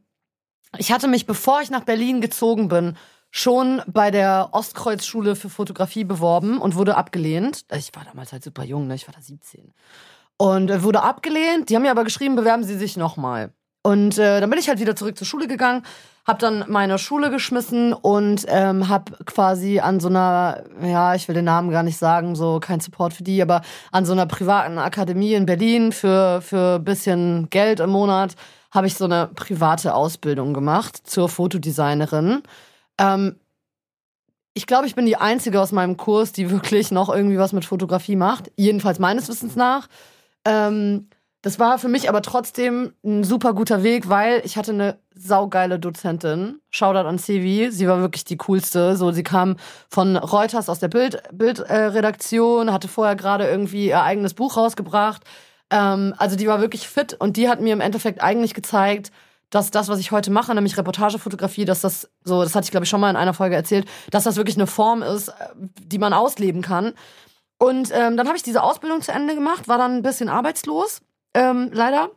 ich 0.77 0.93
hatte 0.93 1.09
mich, 1.09 1.25
bevor 1.25 1.61
ich 1.61 1.69
nach 1.69 1.83
Berlin 1.83 2.21
gezogen 2.21 2.69
bin, 2.69 2.95
schon 3.31 3.81
bei 3.87 4.11
der 4.11 4.49
Ostkreuzschule 4.51 5.35
für 5.35 5.49
Fotografie 5.49 6.03
beworben 6.03 6.59
und 6.59 6.75
wurde 6.75 6.97
abgelehnt. 6.97 7.65
Ich 7.75 7.89
war 7.95 8.03
damals 8.03 8.33
halt 8.33 8.43
super 8.43 8.63
jung, 8.63 8.87
ne? 8.87 8.95
ich 8.95 9.07
war 9.07 9.15
da 9.15 9.21
17. 9.21 9.73
Und 10.37 10.69
äh, 10.69 10.83
wurde 10.83 11.01
abgelehnt. 11.01 11.69
Die 11.69 11.75
haben 11.75 11.83
mir 11.83 11.91
aber 11.91 12.03
geschrieben, 12.03 12.35
bewerben 12.35 12.63
Sie 12.63 12.77
sich 12.77 12.97
nochmal. 12.97 13.53
Und 13.83 14.17
äh, 14.17 14.39
dann 14.39 14.49
bin 14.49 14.59
ich 14.59 14.69
halt 14.69 14.79
wieder 14.79 14.95
zurück 14.95 15.17
zur 15.17 15.25
Schule 15.25 15.47
gegangen, 15.47 15.83
hab 16.27 16.37
dann 16.37 16.65
meine 16.67 16.99
Schule 16.99 17.31
geschmissen 17.31 17.93
und 17.93 18.45
ähm, 18.47 18.89
hab 18.89 19.25
quasi 19.25 19.79
an 19.79 19.99
so 19.99 20.07
einer, 20.07 20.63
ja, 20.83 21.15
ich 21.15 21.27
will 21.27 21.33
den 21.33 21.45
Namen 21.45 21.71
gar 21.71 21.81
nicht 21.81 21.97
sagen, 21.97 22.35
so 22.35 22.59
kein 22.59 22.79
Support 22.79 23.13
für 23.13 23.23
die, 23.23 23.41
aber 23.41 23.61
an 23.91 24.05
so 24.05 24.11
einer 24.11 24.27
privaten 24.27 24.77
Akademie 24.77 25.33
in 25.33 25.47
Berlin 25.47 25.91
für 25.91 26.41
für 26.41 26.77
bisschen 26.77 27.49
Geld 27.49 27.79
im 27.79 27.89
Monat 27.89 28.35
habe 28.69 28.85
ich 28.85 28.93
so 28.93 29.05
eine 29.05 29.29
private 29.33 29.95
Ausbildung 29.95 30.53
gemacht 30.53 31.01
zur 31.03 31.27
Fotodesignerin. 31.27 32.43
Ähm, 33.01 33.35
ich 34.53 34.67
glaube, 34.67 34.85
ich 34.85 34.95
bin 34.95 35.05
die 35.05 35.15
einzige 35.15 35.61
aus 35.61 35.71
meinem 35.71 35.97
Kurs, 35.97 36.33
die 36.33 36.51
wirklich 36.51 36.91
noch 36.91 37.09
irgendwie 37.09 37.37
was 37.37 37.53
mit 37.53 37.65
Fotografie 37.65 38.15
macht. 38.15 38.51
Jedenfalls 38.57 38.99
meines 38.99 39.29
Wissens 39.29 39.55
nach. 39.55 39.87
Ähm, 40.45 41.07
das 41.41 41.57
war 41.57 41.79
für 41.79 41.87
mich 41.87 42.07
aber 42.07 42.21
trotzdem 42.21 42.93
ein 43.03 43.23
super 43.23 43.53
guter 43.53 43.81
Weg, 43.81 44.09
weil 44.09 44.41
ich 44.43 44.57
hatte 44.57 44.71
eine 44.71 44.99
saugeile 45.15 45.79
Dozentin. 45.79 46.59
Shoutout 46.69 47.07
an 47.07 47.17
Sevi. 47.17 47.71
Sie 47.71 47.87
war 47.87 47.99
wirklich 47.99 48.25
die 48.25 48.37
coolste. 48.37 48.95
So, 48.95 49.11
sie 49.11 49.23
kam 49.23 49.55
von 49.89 50.17
Reuters 50.17 50.69
aus 50.69 50.79
der 50.79 50.89
Bild, 50.89 51.23
Bildredaktion, 51.31 52.71
hatte 52.71 52.87
vorher 52.87 53.15
gerade 53.15 53.47
irgendwie 53.47 53.87
ihr 53.87 54.03
eigenes 54.03 54.35
Buch 54.35 54.57
rausgebracht. 54.57 55.23
Ähm, 55.71 56.13
also 56.17 56.35
die 56.35 56.47
war 56.47 56.61
wirklich 56.61 56.87
fit 56.87 57.15
und 57.17 57.37
die 57.37 57.49
hat 57.49 57.61
mir 57.61 57.73
im 57.73 57.81
Endeffekt 57.81 58.21
eigentlich 58.21 58.53
gezeigt, 58.53 59.11
dass 59.51 59.69
das, 59.69 59.89
was 59.89 59.99
ich 59.99 60.11
heute 60.11 60.31
mache, 60.31 60.55
nämlich 60.55 60.77
Reportagefotografie, 60.77 61.65
dass 61.65 61.81
das 61.81 62.09
so, 62.23 62.41
das 62.41 62.55
hatte 62.55 62.65
ich 62.65 62.71
glaube 62.71 62.85
ich 62.85 62.89
schon 62.89 63.01
mal 63.01 63.11
in 63.11 63.15
einer 63.15 63.35
Folge 63.35 63.55
erzählt, 63.55 63.87
dass 64.09 64.23
das 64.23 64.37
wirklich 64.37 64.57
eine 64.57 64.65
Form 64.65 65.03
ist, 65.03 65.27
äh, 65.27 65.33
die 65.83 65.99
man 65.99 66.13
ausleben 66.13 66.63
kann. 66.63 66.93
Und 67.59 67.91
ähm, 67.93 68.17
dann 68.17 68.27
habe 68.27 68.37
ich 68.37 68.43
diese 68.43 68.63
Ausbildung 68.63 69.01
zu 69.01 69.11
Ende 69.11 69.35
gemacht, 69.35 69.67
war 69.67 69.77
dann 69.77 69.97
ein 69.97 70.01
bisschen 70.01 70.29
arbeitslos, 70.29 71.01
ähm, 71.35 71.69
leider. 71.71 72.09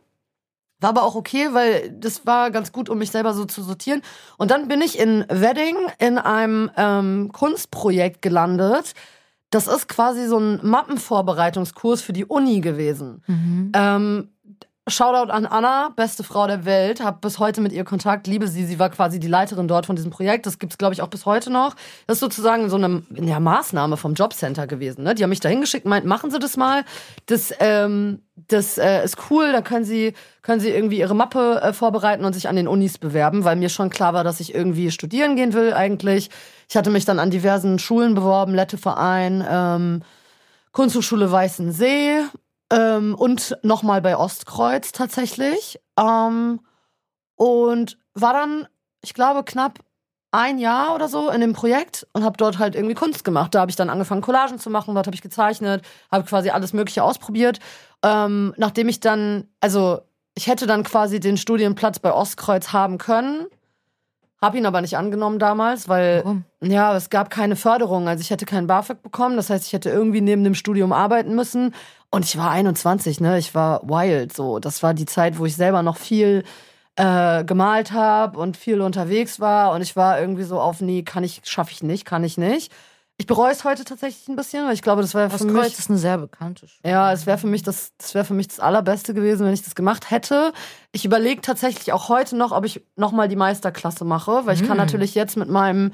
War 0.79 0.89
aber 0.89 1.03
auch 1.03 1.15
okay, 1.15 1.49
weil 1.53 1.91
das 1.91 2.25
war 2.25 2.51
ganz 2.51 2.71
gut, 2.71 2.89
um 2.89 2.97
mich 2.97 3.11
selber 3.11 3.33
so 3.33 3.45
zu 3.45 3.63
sortieren. 3.63 4.01
Und 4.37 4.51
dann 4.51 4.67
bin 4.67 4.81
ich 4.81 4.99
in 4.99 5.25
Wedding 5.29 5.77
in 5.99 6.17
einem 6.17 6.69
ähm, 6.75 7.31
Kunstprojekt 7.31 8.21
gelandet. 8.21 8.93
Das 9.51 9.67
ist 9.67 9.87
quasi 9.87 10.27
so 10.27 10.37
ein 10.37 10.59
Mappenvorbereitungskurs 10.63 12.01
für 12.01 12.11
die 12.11 12.25
Uni 12.25 12.59
gewesen. 12.59 13.23
Mhm. 13.27 13.71
Ähm, 13.73 14.34
Shoutout 14.87 15.31
an 15.31 15.47
Anna, 15.47 15.89
beste 15.95 16.23
Frau 16.23 16.45
der 16.45 16.63
Welt. 16.63 17.03
Hab 17.03 17.21
bis 17.21 17.39
heute 17.39 17.59
mit 17.59 17.73
ihr 17.73 17.83
Kontakt, 17.83 18.27
liebe 18.27 18.47
sie. 18.47 18.67
Sie 18.67 18.77
war 18.77 18.91
quasi 18.91 19.19
die 19.19 19.27
Leiterin 19.27 19.67
dort 19.67 19.87
von 19.87 19.95
diesem 19.95 20.11
Projekt. 20.11 20.45
Das 20.45 20.59
gibt's, 20.59 20.77
glaube 20.77 20.93
ich, 20.93 21.01
auch 21.01 21.07
bis 21.07 21.25
heute 21.25 21.49
noch. 21.49 21.75
Das 22.05 22.17
ist 22.17 22.19
sozusagen 22.19 22.69
so 22.69 22.75
eine 22.75 23.01
ja, 23.09 23.39
Maßnahme 23.39 23.97
vom 23.97 24.13
Jobcenter 24.13 24.67
gewesen. 24.67 25.03
Ne? 25.03 25.15
Die 25.15 25.23
haben 25.23 25.31
mich 25.31 25.39
da 25.39 25.49
hingeschickt, 25.49 25.87
meint, 25.87 26.05
machen 26.05 26.29
Sie 26.29 26.37
das 26.37 26.55
mal. 26.55 26.83
Das, 27.25 27.51
ähm, 27.61 28.21
das 28.35 28.77
äh, 28.77 29.03
ist 29.03 29.17
cool. 29.31 29.51
Da 29.53 29.63
können 29.63 29.85
Sie, 29.85 30.13
können 30.43 30.59
Sie 30.59 30.69
irgendwie 30.69 30.99
Ihre 30.99 31.15
Mappe 31.15 31.61
äh, 31.63 31.73
vorbereiten 31.73 32.23
und 32.23 32.33
sich 32.33 32.47
an 32.47 32.55
den 32.55 32.67
Unis 32.67 32.99
bewerben, 32.99 33.43
weil 33.43 33.55
mir 33.55 33.69
schon 33.69 33.89
klar 33.89 34.13
war, 34.13 34.23
dass 34.23 34.39
ich 34.39 34.53
irgendwie 34.53 34.91
studieren 34.91 35.35
gehen 35.35 35.53
will 35.53 35.73
eigentlich. 35.73 36.29
Ich 36.69 36.77
hatte 36.77 36.91
mich 36.91 37.05
dann 37.05 37.17
an 37.17 37.31
diversen 37.31 37.79
Schulen 37.79 38.13
beworben, 38.13 38.53
Letteverein, 38.53 39.43
ähm, 39.49 40.03
Kunsthochschule 40.73 41.31
Weißensee 41.31 42.21
ähm, 42.71 43.15
und 43.15 43.57
nochmal 43.63 44.01
bei 44.01 44.17
Ostkreuz 44.17 44.91
tatsächlich. 44.91 45.79
Ähm, 45.97 46.59
und 47.35 47.97
war 48.13 48.33
dann, 48.33 48.67
ich 49.01 49.13
glaube, 49.13 49.43
knapp 49.43 49.79
ein 50.31 50.57
Jahr 50.59 50.93
oder 50.93 51.07
so 51.07 51.29
in 51.29 51.41
dem 51.41 51.53
Projekt 51.53 52.05
und 52.13 52.23
habe 52.23 52.37
dort 52.37 52.59
halt 52.59 52.75
irgendwie 52.75 52.95
Kunst 52.95 53.23
gemacht. 53.23 53.55
Da 53.55 53.61
habe 53.61 53.71
ich 53.71 53.77
dann 53.77 53.89
angefangen, 53.89 54.21
Collagen 54.21 54.59
zu 54.59 54.69
machen, 54.69 54.93
dort 54.93 55.07
habe 55.07 55.15
ich 55.15 55.21
gezeichnet, 55.21 55.83
habe 56.11 56.25
quasi 56.25 56.49
alles 56.49 56.73
Mögliche 56.73 57.03
ausprobiert. 57.03 57.59
Ähm, 58.03 58.53
nachdem 58.57 58.89
ich 58.89 58.99
dann, 58.99 59.47
also 59.61 60.01
ich 60.33 60.47
hätte 60.47 60.67
dann 60.67 60.83
quasi 60.83 61.21
den 61.21 61.37
Studienplatz 61.37 61.99
bei 61.99 62.13
Ostkreuz 62.13 62.73
haben 62.73 62.97
können, 62.97 63.47
habe 64.41 64.57
ihn 64.57 64.65
aber 64.65 64.81
nicht 64.81 64.97
angenommen 64.97 65.39
damals, 65.39 65.87
weil 65.87 66.21
Warum? 66.23 66.43
ja, 66.61 66.95
es 66.95 67.09
gab 67.09 67.29
keine 67.29 67.55
Förderung. 67.55 68.07
Also 68.09 68.21
ich 68.21 68.29
hätte 68.29 68.45
keinen 68.45 68.67
BAföG 68.67 69.01
bekommen. 69.01 69.37
Das 69.37 69.49
heißt, 69.49 69.65
ich 69.65 69.73
hätte 69.73 69.89
irgendwie 69.89 70.21
neben 70.21 70.43
dem 70.43 70.55
Studium 70.55 70.91
arbeiten 70.91 71.33
müssen. 71.33 71.73
Und 72.15 72.23
ich 72.23 72.37
war 72.37 72.49
21, 72.49 73.19
ne? 73.19 73.37
Ich 73.37 73.53
war 73.53 73.81
wild 73.83 74.33
so. 74.33 74.59
Das 74.59 74.81
war 74.81 74.93
die 74.93 75.05
Zeit, 75.05 75.37
wo 75.37 75.45
ich 75.45 75.57
selber 75.57 75.83
noch 75.83 75.97
viel 75.97 76.45
äh, 76.95 77.43
gemalt 77.43 77.91
habe 77.91 78.39
und 78.39 78.55
viel 78.55 78.79
unterwegs 78.79 79.41
war. 79.41 79.73
Und 79.73 79.81
ich 79.81 79.97
war 79.97 80.17
irgendwie 80.17 80.43
so 80.43 80.61
auf, 80.61 80.79
nee, 80.79 81.03
kann 81.03 81.25
ich, 81.25 81.41
schaffe 81.43 81.73
ich 81.73 81.83
nicht, 81.83 82.05
kann 82.05 82.23
ich 82.23 82.37
nicht. 82.37 82.71
Ich 83.17 83.27
bereue 83.27 83.51
es 83.51 83.65
heute 83.65 83.83
tatsächlich 83.83 84.29
ein 84.29 84.37
bisschen, 84.37 84.65
weil 84.65 84.73
ich 84.75 84.81
glaube, 84.81 85.01
das 85.01 85.13
wäre 85.13 85.29
für 85.29 85.43
mich. 85.43 85.77
ist 85.77 85.89
eine 85.89 85.99
sehr 85.99 86.17
bekannte 86.17 86.69
Schule. 86.69 86.89
Ja, 86.89 87.11
es 87.11 87.25
wäre 87.25 87.37
für 87.37 87.47
mich 87.47 87.63
das, 87.63 87.91
das 87.97 88.13
wäre 88.13 88.23
für 88.23 88.33
mich 88.33 88.47
das 88.47 88.61
allerbeste 88.61 89.13
gewesen, 89.13 89.45
wenn 89.45 89.53
ich 89.53 89.63
das 89.63 89.75
gemacht 89.75 90.09
hätte. 90.09 90.53
Ich 90.93 91.03
überlege 91.03 91.41
tatsächlich 91.41 91.91
auch 91.91 92.07
heute 92.07 92.37
noch, 92.37 92.53
ob 92.53 92.63
ich 92.63 92.81
nochmal 92.95 93.27
die 93.27 93.35
Meisterklasse 93.35 94.05
mache, 94.05 94.45
weil 94.45 94.55
ich 94.55 94.65
kann 94.65 94.77
Mm. 94.77 94.79
natürlich 94.79 95.15
jetzt 95.15 95.35
mit 95.35 95.49
meinem 95.49 95.91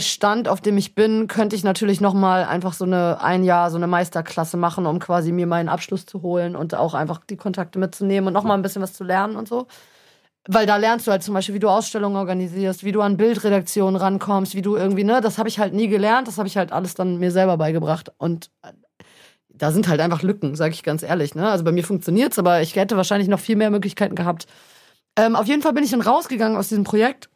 Stand, 0.00 0.48
auf 0.48 0.60
dem 0.60 0.76
ich 0.76 0.94
bin, 0.94 1.26
könnte 1.28 1.56
ich 1.56 1.64
natürlich 1.64 2.00
nochmal 2.00 2.44
einfach 2.44 2.72
so 2.72 2.84
eine 2.84 3.20
ein 3.22 3.44
Jahr 3.44 3.70
so 3.70 3.76
eine 3.76 3.86
Meisterklasse 3.86 4.56
machen, 4.56 4.86
um 4.86 4.98
quasi 4.98 5.32
mir 5.32 5.46
meinen 5.46 5.68
Abschluss 5.68 6.06
zu 6.06 6.22
holen 6.22 6.56
und 6.56 6.74
auch 6.74 6.94
einfach 6.94 7.20
die 7.28 7.36
Kontakte 7.36 7.78
mitzunehmen 7.78 8.28
und 8.28 8.32
nochmal 8.32 8.58
ein 8.58 8.62
bisschen 8.62 8.82
was 8.82 8.92
zu 8.92 9.04
lernen 9.04 9.36
und 9.36 9.48
so. 9.48 9.66
Weil 10.48 10.66
da 10.66 10.76
lernst 10.76 11.06
du 11.06 11.10
halt 11.10 11.22
zum 11.22 11.34
Beispiel, 11.34 11.54
wie 11.54 11.60
du 11.60 11.68
Ausstellungen 11.68 12.16
organisierst, 12.16 12.82
wie 12.82 12.92
du 12.92 13.02
an 13.02 13.16
Bildredaktionen 13.16 13.96
rankommst, 13.96 14.54
wie 14.54 14.62
du 14.62 14.76
irgendwie, 14.76 15.04
ne, 15.04 15.20
das 15.20 15.38
habe 15.38 15.48
ich 15.48 15.58
halt 15.58 15.74
nie 15.74 15.88
gelernt, 15.88 16.28
das 16.28 16.38
habe 16.38 16.48
ich 16.48 16.56
halt 16.56 16.72
alles 16.72 16.94
dann 16.94 17.18
mir 17.18 17.30
selber 17.30 17.58
beigebracht. 17.58 18.10
Und 18.16 18.50
äh, 18.62 18.72
da 19.48 19.70
sind 19.70 19.88
halt 19.88 20.00
einfach 20.00 20.22
Lücken, 20.22 20.56
sage 20.56 20.72
ich 20.72 20.82
ganz 20.82 21.02
ehrlich. 21.02 21.34
Ne? 21.34 21.48
Also 21.48 21.64
bei 21.64 21.72
mir 21.72 21.84
funktioniert's, 21.84 22.38
aber 22.38 22.62
ich 22.62 22.74
hätte 22.76 22.96
wahrscheinlich 22.96 23.28
noch 23.28 23.40
viel 23.40 23.56
mehr 23.56 23.70
Möglichkeiten 23.70 24.14
gehabt. 24.14 24.46
Ähm, 25.16 25.36
auf 25.36 25.46
jeden 25.46 25.62
Fall 25.62 25.74
bin 25.74 25.84
ich 25.84 25.90
dann 25.90 26.00
rausgegangen 26.00 26.56
aus 26.56 26.68
diesem 26.68 26.84
Projekt, 26.84 27.28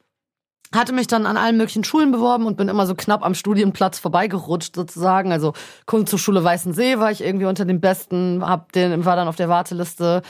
hatte 0.74 0.92
mich 0.92 1.06
dann 1.06 1.26
an 1.26 1.36
allen 1.36 1.56
möglichen 1.56 1.84
Schulen 1.84 2.10
beworben 2.12 2.46
und 2.46 2.56
bin 2.56 2.68
immer 2.68 2.86
so 2.86 2.94
knapp 2.94 3.24
am 3.24 3.34
Studienplatz 3.34 3.98
vorbeigerutscht 3.98 4.74
sozusagen. 4.76 5.32
Also 5.32 5.52
Kunsthochschule 5.86 6.42
Weißensee 6.42 6.98
war 6.98 7.10
ich 7.10 7.22
irgendwie 7.22 7.46
unter 7.46 7.64
den 7.64 7.80
Besten, 7.80 8.42
hab 8.44 8.72
den, 8.72 9.04
war 9.04 9.16
dann 9.16 9.28
auf 9.28 9.36
der 9.36 9.48
Warteliste. 9.48 10.22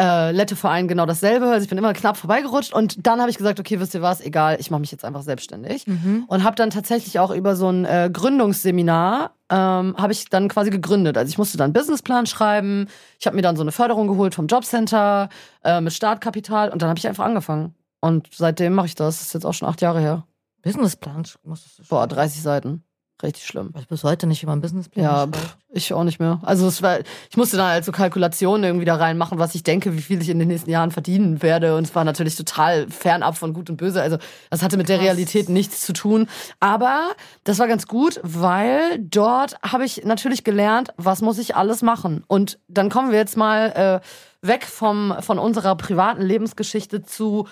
Äh, 0.00 0.30
Letteverein 0.30 0.88
genau 0.88 1.04
dasselbe. 1.04 1.50
Also 1.50 1.64
ich 1.64 1.68
bin 1.68 1.76
immer 1.76 1.92
knapp 1.92 2.16
vorbeigerutscht 2.16 2.72
und 2.72 3.06
dann 3.06 3.20
habe 3.20 3.30
ich 3.30 3.36
gesagt, 3.36 3.60
okay, 3.60 3.78
wisst 3.78 3.92
ihr 3.92 4.00
was, 4.00 4.22
egal, 4.22 4.56
ich 4.58 4.70
mache 4.70 4.80
mich 4.80 4.90
jetzt 4.90 5.04
einfach 5.04 5.20
selbstständig 5.20 5.86
Mhm. 5.86 6.24
und 6.28 6.44
habe 6.44 6.56
dann 6.56 6.70
tatsächlich 6.70 7.18
auch 7.18 7.30
über 7.30 7.56
so 7.56 7.68
ein 7.68 7.84
äh, 7.84 8.08
Gründungsseminar 8.10 9.32
ähm, 9.50 9.94
habe 9.98 10.12
ich 10.12 10.30
dann 10.30 10.48
quasi 10.48 10.70
gegründet. 10.70 11.18
Also 11.18 11.28
ich 11.28 11.36
musste 11.36 11.58
dann 11.58 11.66
einen 11.66 11.72
Businessplan 11.74 12.24
schreiben. 12.24 12.86
Ich 13.20 13.26
habe 13.26 13.36
mir 13.36 13.42
dann 13.42 13.54
so 13.56 13.62
eine 13.62 13.70
Förderung 13.70 14.08
geholt 14.08 14.34
vom 14.34 14.46
Jobcenter 14.46 15.28
äh, 15.62 15.82
mit 15.82 15.92
Startkapital 15.92 16.70
und 16.70 16.80
dann 16.80 16.88
habe 16.88 16.98
ich 16.98 17.06
einfach 17.06 17.26
angefangen. 17.26 17.74
Und 18.02 18.28
seitdem 18.34 18.74
mache 18.74 18.86
ich 18.86 18.94
das. 18.96 19.18
Das 19.18 19.28
ist 19.28 19.32
jetzt 19.34 19.46
auch 19.46 19.54
schon 19.54 19.68
acht 19.68 19.80
Jahre 19.80 20.00
her. 20.00 20.26
Businessplan 20.62 21.24
musstest 21.44 21.78
du 21.78 21.82
Boah, 21.84 22.00
schreiben. 22.02 22.14
30 22.16 22.42
Seiten. 22.42 22.84
Richtig 23.22 23.46
schlimm. 23.46 23.72
Ich 23.78 23.86
bis 23.86 24.02
heute 24.02 24.26
nicht, 24.26 24.42
wie 24.42 24.46
man 24.46 24.60
Businessplan 24.60 25.04
Ja, 25.04 25.26
pff, 25.28 25.56
ich 25.68 25.94
auch 25.94 26.02
nicht 26.02 26.18
mehr. 26.18 26.40
Also 26.42 26.66
es 26.66 26.82
war, 26.82 26.98
ich 27.30 27.36
musste 27.36 27.56
dann 27.56 27.68
halt 27.68 27.84
so 27.84 27.92
Kalkulationen 27.92 28.64
irgendwie 28.64 28.84
da 28.84 28.96
reinmachen, 28.96 29.38
was 29.38 29.54
ich 29.54 29.62
denke, 29.62 29.96
wie 29.96 30.00
viel 30.00 30.20
ich 30.20 30.28
in 30.28 30.40
den 30.40 30.48
nächsten 30.48 30.70
Jahren 30.70 30.90
verdienen 30.90 31.40
werde. 31.40 31.76
Und 31.76 31.84
es 31.84 31.94
war 31.94 32.02
natürlich 32.02 32.34
total 32.34 32.88
fernab 32.90 33.38
von 33.38 33.52
Gut 33.52 33.70
und 33.70 33.76
Böse. 33.76 34.02
Also 34.02 34.18
das 34.50 34.62
hatte 34.62 34.76
mit 34.76 34.88
der 34.88 34.96
Krass. 34.96 35.06
Realität 35.06 35.48
nichts 35.48 35.82
zu 35.82 35.92
tun. 35.92 36.26
Aber 36.58 37.12
das 37.44 37.60
war 37.60 37.68
ganz 37.68 37.86
gut, 37.86 38.18
weil 38.24 38.98
dort 38.98 39.54
habe 39.62 39.84
ich 39.84 40.04
natürlich 40.04 40.42
gelernt, 40.42 40.92
was 40.96 41.22
muss 41.22 41.38
ich 41.38 41.54
alles 41.54 41.82
machen. 41.82 42.24
Und 42.26 42.58
dann 42.66 42.90
kommen 42.90 43.12
wir 43.12 43.18
jetzt 43.18 43.36
mal 43.36 44.00
äh, 44.02 44.46
weg 44.46 44.64
vom, 44.64 45.14
von 45.20 45.38
unserer 45.38 45.76
privaten 45.76 46.22
Lebensgeschichte 46.22 47.04
zu, 47.04 47.46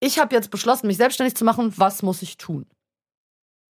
ich 0.00 0.18
habe 0.18 0.34
jetzt 0.34 0.50
beschlossen, 0.50 0.86
mich 0.86 0.96
selbstständig 0.96 1.36
zu 1.36 1.44
machen, 1.44 1.72
was 1.76 2.02
muss 2.02 2.22
ich 2.22 2.36
tun? 2.38 2.66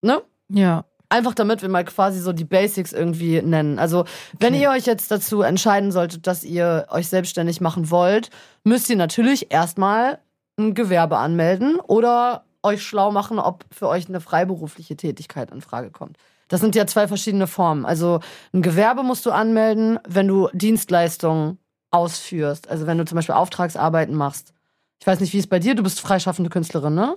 Ne? 0.02 0.22
Ja. 0.48 0.84
Einfach 1.12 1.34
damit 1.34 1.60
wir 1.60 1.68
mal 1.68 1.84
quasi 1.84 2.20
so 2.20 2.32
die 2.32 2.44
Basics 2.44 2.92
irgendwie 2.92 3.42
nennen. 3.42 3.80
Also, 3.80 4.04
wenn 4.38 4.54
Okay. 4.54 4.62
ihr 4.62 4.70
euch 4.70 4.86
jetzt 4.86 5.10
dazu 5.10 5.42
entscheiden 5.42 5.90
solltet, 5.90 6.28
dass 6.28 6.44
ihr 6.44 6.86
euch 6.88 7.08
selbstständig 7.08 7.60
machen 7.60 7.90
wollt, 7.90 8.30
müsst 8.62 8.88
ihr 8.90 8.96
natürlich 8.96 9.52
erstmal 9.52 10.20
ein 10.56 10.74
Gewerbe 10.74 11.16
anmelden 11.18 11.80
oder 11.80 12.44
euch 12.62 12.82
schlau 12.84 13.10
machen, 13.10 13.40
ob 13.40 13.64
für 13.72 13.88
euch 13.88 14.08
eine 14.08 14.20
freiberufliche 14.20 14.96
Tätigkeit 14.96 15.50
in 15.50 15.62
Frage 15.62 15.90
kommt. 15.90 16.16
Das 16.46 16.60
sind 16.60 16.74
ja 16.76 16.86
zwei 16.86 17.08
verschiedene 17.08 17.48
Formen. 17.48 17.84
Also, 17.86 18.20
ein 18.52 18.62
Gewerbe 18.62 19.02
musst 19.02 19.26
du 19.26 19.32
anmelden, 19.32 19.98
wenn 20.06 20.28
du 20.28 20.48
Dienstleistungen 20.52 21.58
ausführst. 21.90 22.68
Also, 22.68 22.86
wenn 22.86 22.98
du 22.98 23.04
zum 23.04 23.16
Beispiel 23.16 23.34
Auftragsarbeiten 23.34 24.14
machst. 24.14 24.52
Ich 25.00 25.06
weiß 25.06 25.20
nicht, 25.20 25.32
wie 25.32 25.38
es 25.38 25.46
bei 25.46 25.58
dir, 25.58 25.74
du 25.74 25.82
bist 25.82 26.00
freischaffende 26.00 26.50
Künstlerin, 26.50 26.94
ne? 26.94 27.16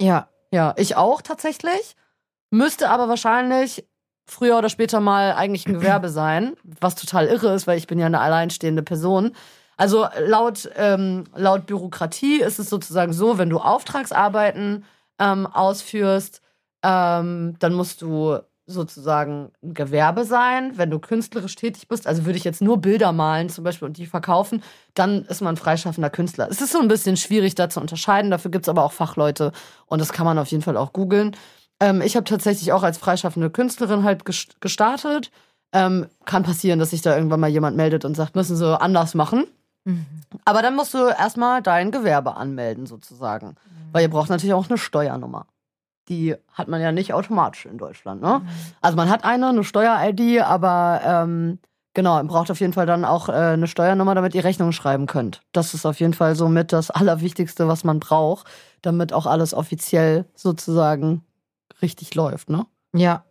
Ja. 0.00 0.28
Ja, 0.52 0.74
ich 0.76 0.96
auch 0.96 1.22
tatsächlich. 1.22 1.94
Müsste 2.50 2.90
aber 2.90 3.08
wahrscheinlich 3.08 3.86
früher 4.26 4.58
oder 4.58 4.68
später 4.68 5.00
mal 5.00 5.34
eigentlich 5.34 5.66
ein 5.66 5.74
Gewerbe 5.74 6.08
sein, 6.10 6.56
was 6.64 6.94
total 6.96 7.26
irre 7.26 7.54
ist, 7.54 7.66
weil 7.66 7.78
ich 7.78 7.86
bin 7.86 7.98
ja 7.98 8.06
eine 8.06 8.20
alleinstehende 8.20 8.82
Person. 8.82 9.32
Also 9.76 10.06
laut, 10.18 10.68
ähm, 10.76 11.24
laut 11.34 11.66
Bürokratie 11.66 12.40
ist 12.40 12.58
es 12.58 12.68
sozusagen 12.68 13.12
so, 13.12 13.38
wenn 13.38 13.50
du 13.50 13.58
Auftragsarbeiten 13.58 14.84
ähm, 15.18 15.46
ausführst, 15.46 16.42
ähm, 16.82 17.56
dann 17.58 17.74
musst 17.74 18.02
du 18.02 18.38
sozusagen 18.70 19.50
ein 19.62 19.74
Gewerbe 19.74 20.24
sein. 20.24 20.72
Wenn 20.76 20.90
du 20.90 20.98
künstlerisch 20.98 21.54
tätig 21.56 21.88
bist, 21.88 22.06
also 22.06 22.24
würde 22.24 22.38
ich 22.38 22.44
jetzt 22.44 22.62
nur 22.62 22.78
Bilder 22.78 23.12
malen 23.12 23.48
zum 23.48 23.64
Beispiel 23.64 23.86
und 23.86 23.98
die 23.98 24.06
verkaufen, 24.06 24.62
dann 24.94 25.24
ist 25.26 25.42
man 25.42 25.56
freischaffender 25.56 26.10
Künstler. 26.10 26.48
Es 26.50 26.60
ist 26.60 26.72
so 26.72 26.80
ein 26.80 26.88
bisschen 26.88 27.16
schwierig 27.16 27.54
da 27.54 27.68
zu 27.68 27.80
unterscheiden, 27.80 28.30
dafür 28.30 28.50
gibt's 28.50 28.68
aber 28.68 28.84
auch 28.84 28.92
Fachleute 28.92 29.52
und 29.86 30.00
das 30.00 30.12
kann 30.12 30.24
man 30.24 30.38
auf 30.38 30.48
jeden 30.48 30.62
Fall 30.62 30.76
auch 30.76 30.92
googeln. 30.92 31.36
Ähm, 31.80 32.00
ich 32.00 32.16
habe 32.16 32.24
tatsächlich 32.24 32.72
auch 32.72 32.82
als 32.82 32.98
freischaffende 32.98 33.50
Künstlerin 33.50 34.04
halt 34.04 34.22
ges- 34.24 34.54
gestartet. 34.60 35.30
Ähm, 35.72 36.08
kann 36.24 36.42
passieren, 36.42 36.80
dass 36.80 36.90
sich 36.90 37.00
da 37.00 37.14
irgendwann 37.14 37.38
mal 37.38 37.48
jemand 37.48 37.76
meldet 37.76 38.04
und 38.04 38.16
sagt, 38.16 38.34
müssen 38.34 38.56
sie 38.56 38.80
anders 38.80 39.14
machen. 39.14 39.46
Mhm. 39.84 40.04
Aber 40.44 40.62
dann 40.62 40.74
musst 40.74 40.94
du 40.94 40.98
erstmal 40.98 41.62
dein 41.62 41.92
Gewerbe 41.92 42.36
anmelden, 42.36 42.86
sozusagen. 42.86 43.54
Weil 43.92 44.02
ihr 44.02 44.10
braucht 44.10 44.30
natürlich 44.30 44.52
auch 44.52 44.68
eine 44.68 44.78
Steuernummer. 44.78 45.46
Die 46.08 46.34
hat 46.52 46.68
man 46.68 46.80
ja 46.80 46.92
nicht 46.92 47.14
automatisch 47.14 47.66
in 47.66 47.78
Deutschland, 47.78 48.20
ne? 48.22 48.42
Also 48.80 48.96
man 48.96 49.08
hat 49.10 49.24
eine, 49.24 49.48
eine 49.48 49.64
Steuer-ID, 49.64 50.42
aber 50.42 51.00
ähm, 51.04 51.58
genau, 51.94 52.18
ihr 52.18 52.24
braucht 52.24 52.50
auf 52.50 52.60
jeden 52.60 52.72
Fall 52.72 52.86
dann 52.86 53.04
auch 53.04 53.28
äh, 53.28 53.32
eine 53.32 53.66
Steuernummer, 53.68 54.14
damit 54.14 54.34
ihr 54.34 54.42
Rechnungen 54.42 54.72
schreiben 54.72 55.06
könnt. 55.06 55.42
Das 55.52 55.74
ist 55.74 55.86
auf 55.86 56.00
jeden 56.00 56.14
Fall 56.14 56.34
so 56.34 56.48
mit 56.48 56.72
das 56.72 56.90
Allerwichtigste, 56.90 57.68
was 57.68 57.84
man 57.84 58.00
braucht, 58.00 58.48
damit 58.82 59.12
auch 59.12 59.26
alles 59.26 59.54
offiziell 59.54 60.24
sozusagen 60.34 61.24
richtig 61.82 62.14
läuft, 62.14 62.50
ne? 62.50 62.66
Ja. 62.94 63.24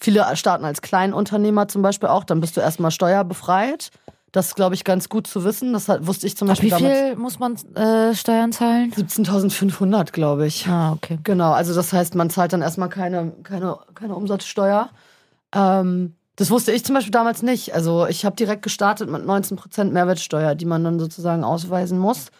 Viele 0.00 0.24
starten 0.36 0.64
als 0.64 0.80
Kleinunternehmer 0.80 1.66
zum 1.66 1.82
Beispiel 1.82 2.08
auch, 2.08 2.22
dann 2.22 2.40
bist 2.40 2.56
du 2.56 2.60
erstmal 2.60 2.92
steuerbefreit. 2.92 3.90
Das 4.38 4.46
ist, 4.46 4.54
glaube 4.54 4.76
ich, 4.76 4.84
ganz 4.84 5.08
gut 5.08 5.26
zu 5.26 5.42
wissen. 5.42 5.72
Das 5.72 5.88
hat, 5.88 6.06
wusste 6.06 6.28
ich 6.28 6.36
zum 6.36 6.48
Ab 6.48 6.52
Beispiel 6.52 6.70
wie 6.70 6.76
viel 6.76 7.16
muss 7.16 7.40
man 7.40 7.56
äh, 7.74 8.14
Steuern 8.14 8.52
zahlen? 8.52 8.92
damals. 8.94 9.18
17.500, 9.18 10.12
glaube 10.12 10.46
ich. 10.46 10.68
Ah, 10.68 10.92
okay. 10.92 11.18
Genau, 11.24 11.50
also 11.50 11.74
das 11.74 11.92
heißt, 11.92 12.14
man 12.14 12.30
zahlt 12.30 12.52
dann 12.52 12.62
erstmal 12.62 12.88
keine, 12.88 13.32
keine, 13.42 13.80
keine 13.96 14.14
Umsatzsteuer. 14.14 14.90
Ähm, 15.52 16.14
das 16.36 16.52
wusste 16.52 16.70
ich 16.70 16.84
zum 16.84 16.94
Beispiel 16.94 17.10
damals 17.10 17.42
nicht. 17.42 17.74
Also 17.74 18.06
ich 18.06 18.24
habe 18.24 18.36
direkt 18.36 18.62
gestartet 18.62 19.10
mit 19.10 19.22
19% 19.22 19.90
Mehrwertsteuer, 19.90 20.54
die 20.54 20.66
man 20.66 20.84
dann 20.84 21.00
sozusagen 21.00 21.42
ausweisen 21.42 21.98
muss. 21.98 22.30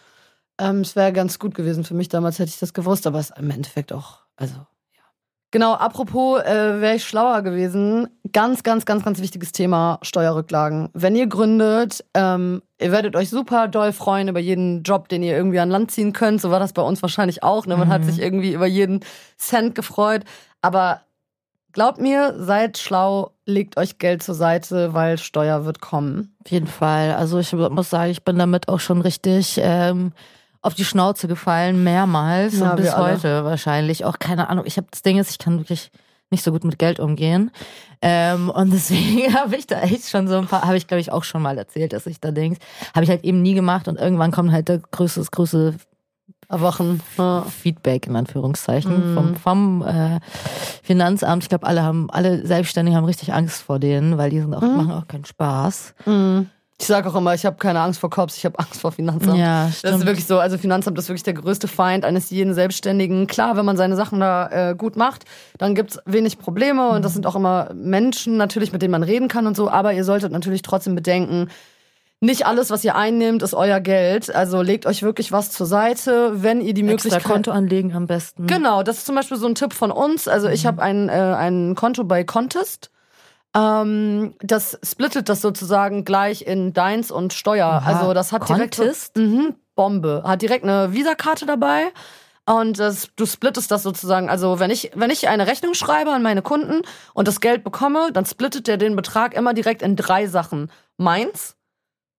Ähm, 0.57 0.83
es 0.83 0.95
wäre 0.95 1.13
ganz 1.13 1.41
gut 1.41 1.57
gewesen 1.57 1.83
für 1.83 1.95
mich 1.95 2.09
damals, 2.09 2.39
hätte 2.39 2.51
ich 2.51 2.61
das 2.61 2.75
gewusst, 2.75 3.09
aber 3.09 3.19
es 3.19 3.31
ist 3.31 3.39
im 3.39 3.51
Endeffekt 3.51 3.93
auch, 3.93 4.21
also. 4.37 4.55
Genau, 5.51 5.73
apropos, 5.73 6.43
äh, 6.43 6.81
wäre 6.81 6.97
ich 6.97 7.05
schlauer 7.05 7.41
gewesen. 7.41 8.09
Ganz, 8.33 8.63
ganz, 8.63 8.85
ganz, 8.85 9.03
ganz 9.03 9.19
wichtiges 9.21 9.53
Thema, 9.53 9.99
Steuerrücklagen. 10.03 10.91
Wenn 10.93 11.17
ihr 11.17 11.27
gründet, 11.27 12.05
ähm, 12.13 12.61
ihr 12.79 12.93
werdet 12.93 13.17
euch 13.17 13.31
super 13.31 13.67
doll 13.67 13.93
freuen 13.93 14.29
über 14.29 14.41
jeden 14.41 14.83
Job, 14.83 15.09
den 15.09 15.23
ihr 15.23 15.35
irgendwie 15.35 15.59
an 15.61 15.71
Land 15.71 15.91
ziehen 15.91 16.13
könnt. 16.13 16.43
So 16.43 16.51
war 16.51 16.61
das 16.61 16.75
bei 16.75 16.83
uns 16.83 17.01
wahrscheinlich 17.01 17.43
auch. 17.43 17.65
Ne? 17.65 17.79
Man 17.79 17.89
hat 17.89 18.03
Mhm. 18.03 18.07
sich 18.11 18.21
irgendwie 18.21 18.53
über 18.53 18.67
jeden 18.67 19.01
Cent 19.39 19.75
gefreut. 19.75 20.25
Aber 20.61 21.01
glaubt 21.73 21.99
mir, 21.99 22.35
seid 22.37 22.77
schlau, 22.77 23.31
legt 23.47 23.79
euch 23.79 23.97
Geld 23.99 24.23
zur 24.23 24.35
Seite, 24.35 24.93
weil 24.93 25.17
Steuer 25.17 25.65
wird 25.65 25.81
kommen. 25.81 26.37
Auf 26.45 26.51
jeden 26.51 26.67
Fall. 26.67 27.15
Also 27.15 27.39
ich 27.39 27.55
muss 27.55 27.89
sagen, 27.89 28.11
ich 28.11 28.23
bin 28.23 28.39
damit 28.39 28.69
auch 28.69 28.81
schon 28.81 29.01
richtig 29.01 29.59
ähm, 29.63 30.13
auf 30.69 30.75
die 30.75 30.85
Schnauze 30.85 31.27
gefallen, 31.27 31.83
mehrmals 31.83 32.61
Ja, 32.61 32.71
und 32.71 32.77
bis 32.77 32.91
alle. 32.91 33.13
heute 33.15 33.45
wahrscheinlich. 33.45 34.05
Auch 34.05 34.19
keine 34.21 34.49
Ahnung. 34.49 34.65
Ich 34.67 34.77
habe 34.77 34.87
das 34.91 35.03
Ding 35.03 35.19
ist, 35.19 35.31
ich 35.33 35.39
kann 35.39 35.59
wirklich 35.59 35.91
nicht 36.31 36.45
so 36.45 36.53
gut 36.53 36.63
mit 36.63 36.79
Geld 36.79 37.01
umgehen. 37.01 37.51
Ähm, 38.03 38.49
und 38.51 38.71
deswegen 38.73 39.35
habe 39.35 39.57
ich 39.57 39.67
da 39.67 39.81
echt 39.81 40.09
schon 40.09 40.29
so 40.29 40.37
ein 40.39 40.47
paar, 40.47 40.63
habe 40.63 40.77
ich 40.77 40.87
glaube 40.87 41.01
ich 41.01 41.11
auch 41.11 41.25
schon 41.25 41.43
mal 41.43 41.59
erzählt, 41.59 41.93
dass 41.93 42.07
ich 42.07 42.21
da 42.21 42.31
denkst, 42.31 42.61
habe 42.95 43.03
ich 43.05 43.11
halt 43.11 43.25
eben 43.25 43.43
nie 43.43 43.55
gemacht 43.55 43.89
und 43.89 43.99
irgendwann 43.99 44.31
kommt 44.31 44.53
halt 44.53 44.69
der 44.69 44.79
größte, 44.79 45.25
größte 45.31 45.75
Erwachen. 46.51 47.03
Ja. 47.19 47.43
Feedback 47.43 48.07
in 48.07 48.17
Anführungszeichen 48.17 49.13
Mhm. 49.13 49.15
vom, 49.15 49.37
vom 49.37 49.83
äh, 49.87 50.21
Finanzamt. 50.83 51.43
Ich 51.43 51.49
glaube, 51.49 51.67
alle 51.67 51.83
haben, 51.83 52.11
alle 52.11 52.47
Selbstständigen 52.47 52.97
haben 52.97 53.05
richtig 53.05 53.33
Angst 53.35 53.63
vor 53.63 53.79
denen, 53.79 54.17
weil 54.19 54.31
die 54.31 54.41
sind 54.41 54.55
auch, 54.55 54.63
Mhm. 54.63 54.77
machen 54.77 54.93
auch 54.93 55.07
keinen 55.09 55.25
Spaß. 55.27 55.95
Mhm. 56.07 56.49
Ich 56.81 56.87
sage 56.87 57.09
auch 57.09 57.17
immer, 57.17 57.35
ich 57.35 57.45
habe 57.45 57.57
keine 57.57 57.81
Angst 57.81 57.99
vor 57.99 58.09
Cops, 58.09 58.37
ich 58.37 58.45
habe 58.45 58.57
Angst 58.61 58.81
vor 58.81 58.93
Finanzamt. 58.93 59.37
Ja, 59.37 59.67
Das 59.67 59.79
stimmt. 59.81 59.97
ist 59.99 60.07
wirklich 60.07 60.27
so. 60.27 60.39
Also 60.39 60.59
Finanzamt 60.59 60.97
ist 60.97 61.09
wirklich 61.09 61.25
der 61.25 61.35
größte 61.35 61.67
Feind 61.67 62.05
eines 62.05 62.31
jeden 62.31 62.55
Selbstständigen. 62.55 63.27
Klar, 63.27 63.57
wenn 63.57 63.65
man 63.65 63.77
seine 63.77 63.97
Sachen 63.97 64.21
da 64.21 64.71
äh, 64.71 64.75
gut 64.77 64.97
macht, 64.97 65.25
dann 65.59 65.75
gibt's 65.75 65.99
wenig 66.07 66.39
Probleme 66.39 66.89
und 66.91 67.05
das 67.05 67.15
sind 67.15 67.27
auch 67.27 67.35
immer 67.35 67.71
Menschen 67.75 68.37
natürlich, 68.37 68.73
mit 68.73 68.81
denen 68.81 68.93
man 68.93 69.03
reden 69.03 69.27
kann 69.27 69.49
und 69.49 69.57
so. 69.57 69.69
Aber 69.69 69.93
ihr 69.93 70.05
solltet 70.05 70.31
natürlich 70.31 70.63
trotzdem 70.63 70.95
bedenken, 70.95 71.49
nicht 72.21 72.47
alles, 72.47 72.71
was 72.71 72.85
ihr 72.85 72.97
einnehmt, 72.97 73.43
ist 73.43 73.55
euer 73.55 73.81
Geld. 73.81 74.35
Also 74.35 74.63
legt 74.63 74.87
euch 74.87 75.03
wirklich 75.03 75.31
was 75.31 75.51
zur 75.51 75.67
Seite, 75.67 76.43
wenn 76.43 76.61
ihr 76.61 76.75
die 76.75 76.81
Extra 76.83 77.11
Möglichkeit 77.11 77.25
Konto 77.25 77.51
anlegen 77.53 77.93
am 77.95 78.07
besten. 78.07 78.47
Genau, 78.47 78.83
das 78.83 78.99
ist 78.99 79.07
zum 79.07 79.15
Beispiel 79.15 79.37
so 79.37 79.47
ein 79.47 79.55
Tipp 79.55 79.73
von 79.73 79.91
uns. 79.93 80.27
Also 80.27 80.49
ich 80.49 80.67
habe 80.67 80.83
ein, 80.83 81.09
äh, 81.09 81.13
ein 81.13 81.75
Konto 81.75 82.05
bei 82.05 82.25
Contest. 82.25 82.91
Ähm, 83.57 84.35
das 84.41 84.79
splittet 84.85 85.29
das 85.29 85.41
sozusagen 85.41 86.05
gleich 86.05 86.43
in 86.43 86.73
deins 86.73 87.11
und 87.11 87.33
Steuer. 87.33 87.67
Aha. 87.67 87.87
Also 87.99 88.15
das 88.15 88.33
hat 88.33 88.49
direkt 88.49 88.79
mhm, 89.17 89.55
Bombe. 89.75 90.23
Hat 90.25 90.43
direkt 90.43 90.65
eine 90.65 90.93
Visakarte 90.93 91.47
dabei. 91.47 91.93
Und 92.47 92.79
das, 92.79 93.09
du 93.17 93.27
splittest 93.27 93.71
das 93.71 93.83
sozusagen. 93.83 94.31
Also 94.31 94.59
wenn 94.59 94.71
ich, 94.71 94.91
wenn 94.95 95.11
ich 95.11 95.29
eine 95.29 95.47
Rechnung 95.47 95.75
schreibe 95.75 96.13
an 96.13 96.23
meine 96.23 96.41
Kunden 96.41 96.83
und 97.13 97.29
das 97.29 97.41
Geld 97.41 97.63
bekomme, 97.63 98.11
dann 98.13 98.25
splittet 98.25 98.67
der 98.67 98.79
den 98.79 98.97
Betrag 98.97 99.35
immer 99.35 99.53
direkt 99.53 99.83
in 99.83 99.97
drei 99.97 100.27
Sachen. 100.27 100.71
Meins, 100.97 101.57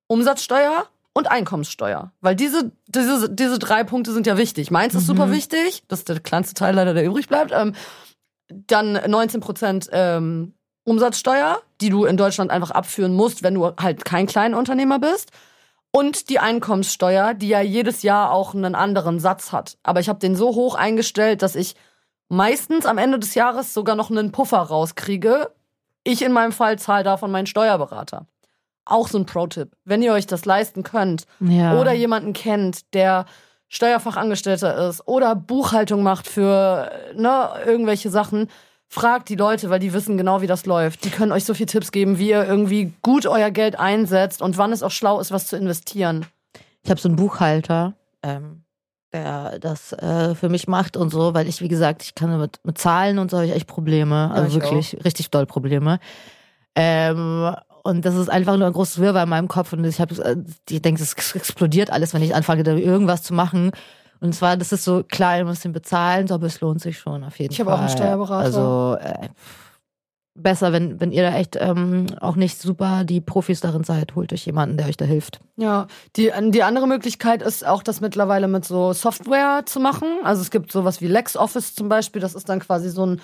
Umsatzsteuer 0.07 0.85
und 1.13 1.29
Einkommenssteuer. 1.31 2.11
Weil 2.21 2.35
diese, 2.35 2.71
diese, 2.87 3.29
diese 3.29 3.57
drei 3.57 3.83
Punkte 3.83 4.11
sind 4.13 4.27
ja 4.27 4.37
wichtig. 4.37 4.69
Meins 4.69 4.93
ist 4.93 5.03
Mhm. 5.03 5.07
super 5.07 5.31
wichtig. 5.31 5.83
Das 5.87 5.99
ist 5.99 6.09
der 6.09 6.19
kleinste 6.19 6.53
Teil 6.53 6.75
leider, 6.75 6.93
der 6.93 7.05
übrig 7.05 7.27
bleibt. 7.27 7.51
Ähm, 7.51 7.73
dann 8.49 8.93
19 8.93 9.41
Prozent 9.41 9.89
ähm, 9.91 10.53
Umsatzsteuer, 10.89 11.59
die 11.81 11.89
du 11.89 12.05
in 12.05 12.17
Deutschland 12.17 12.51
einfach 12.51 12.71
abführen 12.71 13.13
musst, 13.13 13.43
wenn 13.43 13.53
du 13.55 13.71
halt 13.79 14.05
kein 14.05 14.27
Kleinunternehmer 14.27 14.99
bist. 14.99 15.31
Und 15.91 16.29
die 16.29 16.39
Einkommenssteuer, 16.39 17.33
die 17.33 17.47
ja 17.47 17.61
jedes 17.61 18.03
Jahr 18.03 18.31
auch 18.31 18.53
einen 18.53 18.75
anderen 18.75 19.19
Satz 19.19 19.51
hat. 19.51 19.77
Aber 19.81 19.99
ich 19.99 20.07
habe 20.09 20.19
den 20.19 20.35
so 20.35 20.49
hoch 20.49 20.75
eingestellt, 20.75 21.41
dass 21.41 21.55
ich 21.55 21.75
meistens 22.27 22.85
am 22.85 22.99
Ende 22.99 23.17
des 23.17 23.33
Jahres 23.33 23.73
sogar 23.73 23.95
noch 23.95 24.11
einen 24.11 24.31
Puffer 24.31 24.59
rauskriege. 24.59 25.49
Ich 26.03 26.21
in 26.21 26.31
meinem 26.31 26.51
Fall 26.51 26.77
zahle 26.77 27.03
davon 27.03 27.31
meinen 27.31 27.47
Steuerberater. 27.47 28.27
Auch 28.85 29.07
so 29.07 29.17
ein 29.17 29.25
Pro-Tipp. 29.25 29.71
Wenn 29.83 30.03
ihr 30.03 30.13
euch 30.13 30.27
das 30.27 30.45
leisten 30.45 30.83
könnt 30.83 31.25
Ja. 31.39 31.79
oder 31.79 31.91
jemanden 31.93 32.33
kennt, 32.33 32.93
der 32.93 33.25
Steuerfachangestellter 33.67 34.89
ist 34.89 35.07
oder 35.07 35.35
Buchhaltung 35.35 36.03
macht 36.03 36.27
für 36.27 36.91
ne, 37.15 37.49
irgendwelche 37.65 38.09
Sachen, 38.09 38.47
fragt 38.89 39.29
die 39.29 39.35
Leute, 39.35 39.69
weil 39.69 39.79
die 39.79 39.93
wissen 39.93 40.17
genau, 40.17 40.41
wie 40.41 40.47
das 40.47 40.65
läuft. 40.65 41.05
Die 41.05 41.11
können 41.11 41.31
euch 41.31 41.45
so 41.45 41.53
viele 41.53 41.67
Tipps 41.67 41.91
geben, 41.91 42.17
wie 42.17 42.29
ihr 42.29 42.43
irgendwie 42.43 42.91
gut 43.01 43.27
euer 43.27 43.51
Geld 43.51 43.79
einsetzt 43.79 44.41
und 44.41 44.57
wann 44.57 44.71
es 44.71 44.83
auch 44.83 44.91
schlau 44.91 45.19
ist, 45.19 45.31
was 45.31 45.47
zu 45.47 45.55
investieren. 45.55 46.25
Ich 46.83 46.89
habe 46.89 46.99
so 46.99 47.07
einen 47.07 47.15
Buchhalter. 47.15 47.93
Ähm, 48.23 48.63
der 49.13 49.59
das 49.59 49.93
äh, 49.93 50.35
für 50.35 50.49
mich 50.49 50.67
macht 50.67 50.97
und 50.97 51.09
so, 51.09 51.33
weil 51.33 51.47
ich, 51.47 51.61
wie 51.61 51.67
gesagt, 51.67 52.03
ich 52.03 52.15
kann 52.15 52.37
mit, 52.39 52.59
mit 52.63 52.77
Zahlen 52.77 53.17
und 53.17 53.31
so 53.31 53.37
habe 53.37 53.47
ich 53.47 53.53
echt 53.53 53.67
Probleme. 53.67 54.31
Also 54.31 54.57
ich 54.57 54.63
wirklich 54.63 54.97
richtig 55.03 55.31
doll 55.31 55.45
Probleme. 55.45 55.99
Ähm, 56.75 57.55
und 57.83 58.05
das 58.05 58.15
ist 58.15 58.29
einfach 58.29 58.57
nur 58.57 58.67
ein 58.67 58.73
großes 58.73 58.99
Wirrwarr 58.99 59.23
in 59.23 59.29
meinem 59.29 59.47
Kopf 59.47 59.73
und 59.73 59.83
ich 59.83 59.99
habe, 59.99 60.13
ich 60.69 60.81
denke, 60.81 61.01
es 61.01 61.35
explodiert 61.35 61.89
alles, 61.91 62.13
wenn 62.13 62.21
ich 62.21 62.35
anfange, 62.35 62.63
da 62.63 62.73
irgendwas 62.75 63.23
zu 63.23 63.33
machen. 63.33 63.71
Und 64.21 64.33
zwar, 64.35 64.57
das 64.57 64.71
ist 64.71 64.83
so, 64.83 65.03
klar, 65.03 65.37
ihr 65.37 65.45
müsst 65.45 65.63
ihn 65.65 65.71
bezahlen, 65.71 66.29
aber 66.31 66.47
es 66.47 66.59
lohnt 66.61 66.81
sich 66.81 66.99
schon 66.99 67.23
auf 67.23 67.39
jeden 67.39 67.51
Ich 67.51 67.57
Fall. 67.57 67.65
habe 67.67 67.75
auch 67.75 67.79
einen 67.79 67.89
Steuerberater. 67.89 68.43
Also 68.45 68.97
äh, 68.99 69.29
besser, 70.35 70.71
wenn, 70.73 70.99
wenn 70.99 71.11
ihr 71.11 71.23
da 71.23 71.35
echt 71.35 71.57
ähm, 71.59 72.07
auch 72.19 72.35
nicht 72.35 72.59
super 72.61 73.03
die 73.03 73.21
Profis 73.21 73.61
darin 73.61 73.83
seid, 73.83 74.15
holt 74.15 74.31
euch 74.33 74.45
jemanden, 74.45 74.77
der 74.77 74.87
euch 74.87 74.97
da 74.97 75.05
hilft. 75.05 75.39
Ja, 75.57 75.87
die, 76.15 76.31
die 76.49 76.63
andere 76.63 76.87
Möglichkeit 76.87 77.41
ist 77.41 77.65
auch, 77.65 77.83
das 77.83 78.01
mittlerweile 78.01 78.47
mit 78.47 78.65
so 78.65 78.93
Software 78.93 79.61
zu 79.65 79.79
machen. 79.79 80.07
Also 80.23 80.41
es 80.41 80.51
gibt 80.51 80.71
sowas 80.71 81.01
wie 81.01 81.07
LexOffice 81.07 81.75
zum 81.75 81.89
Beispiel, 81.89 82.21
das 82.21 82.35
ist 82.35 82.47
dann 82.49 82.59
quasi 82.59 82.89
so 82.89 83.05
ein 83.05 83.21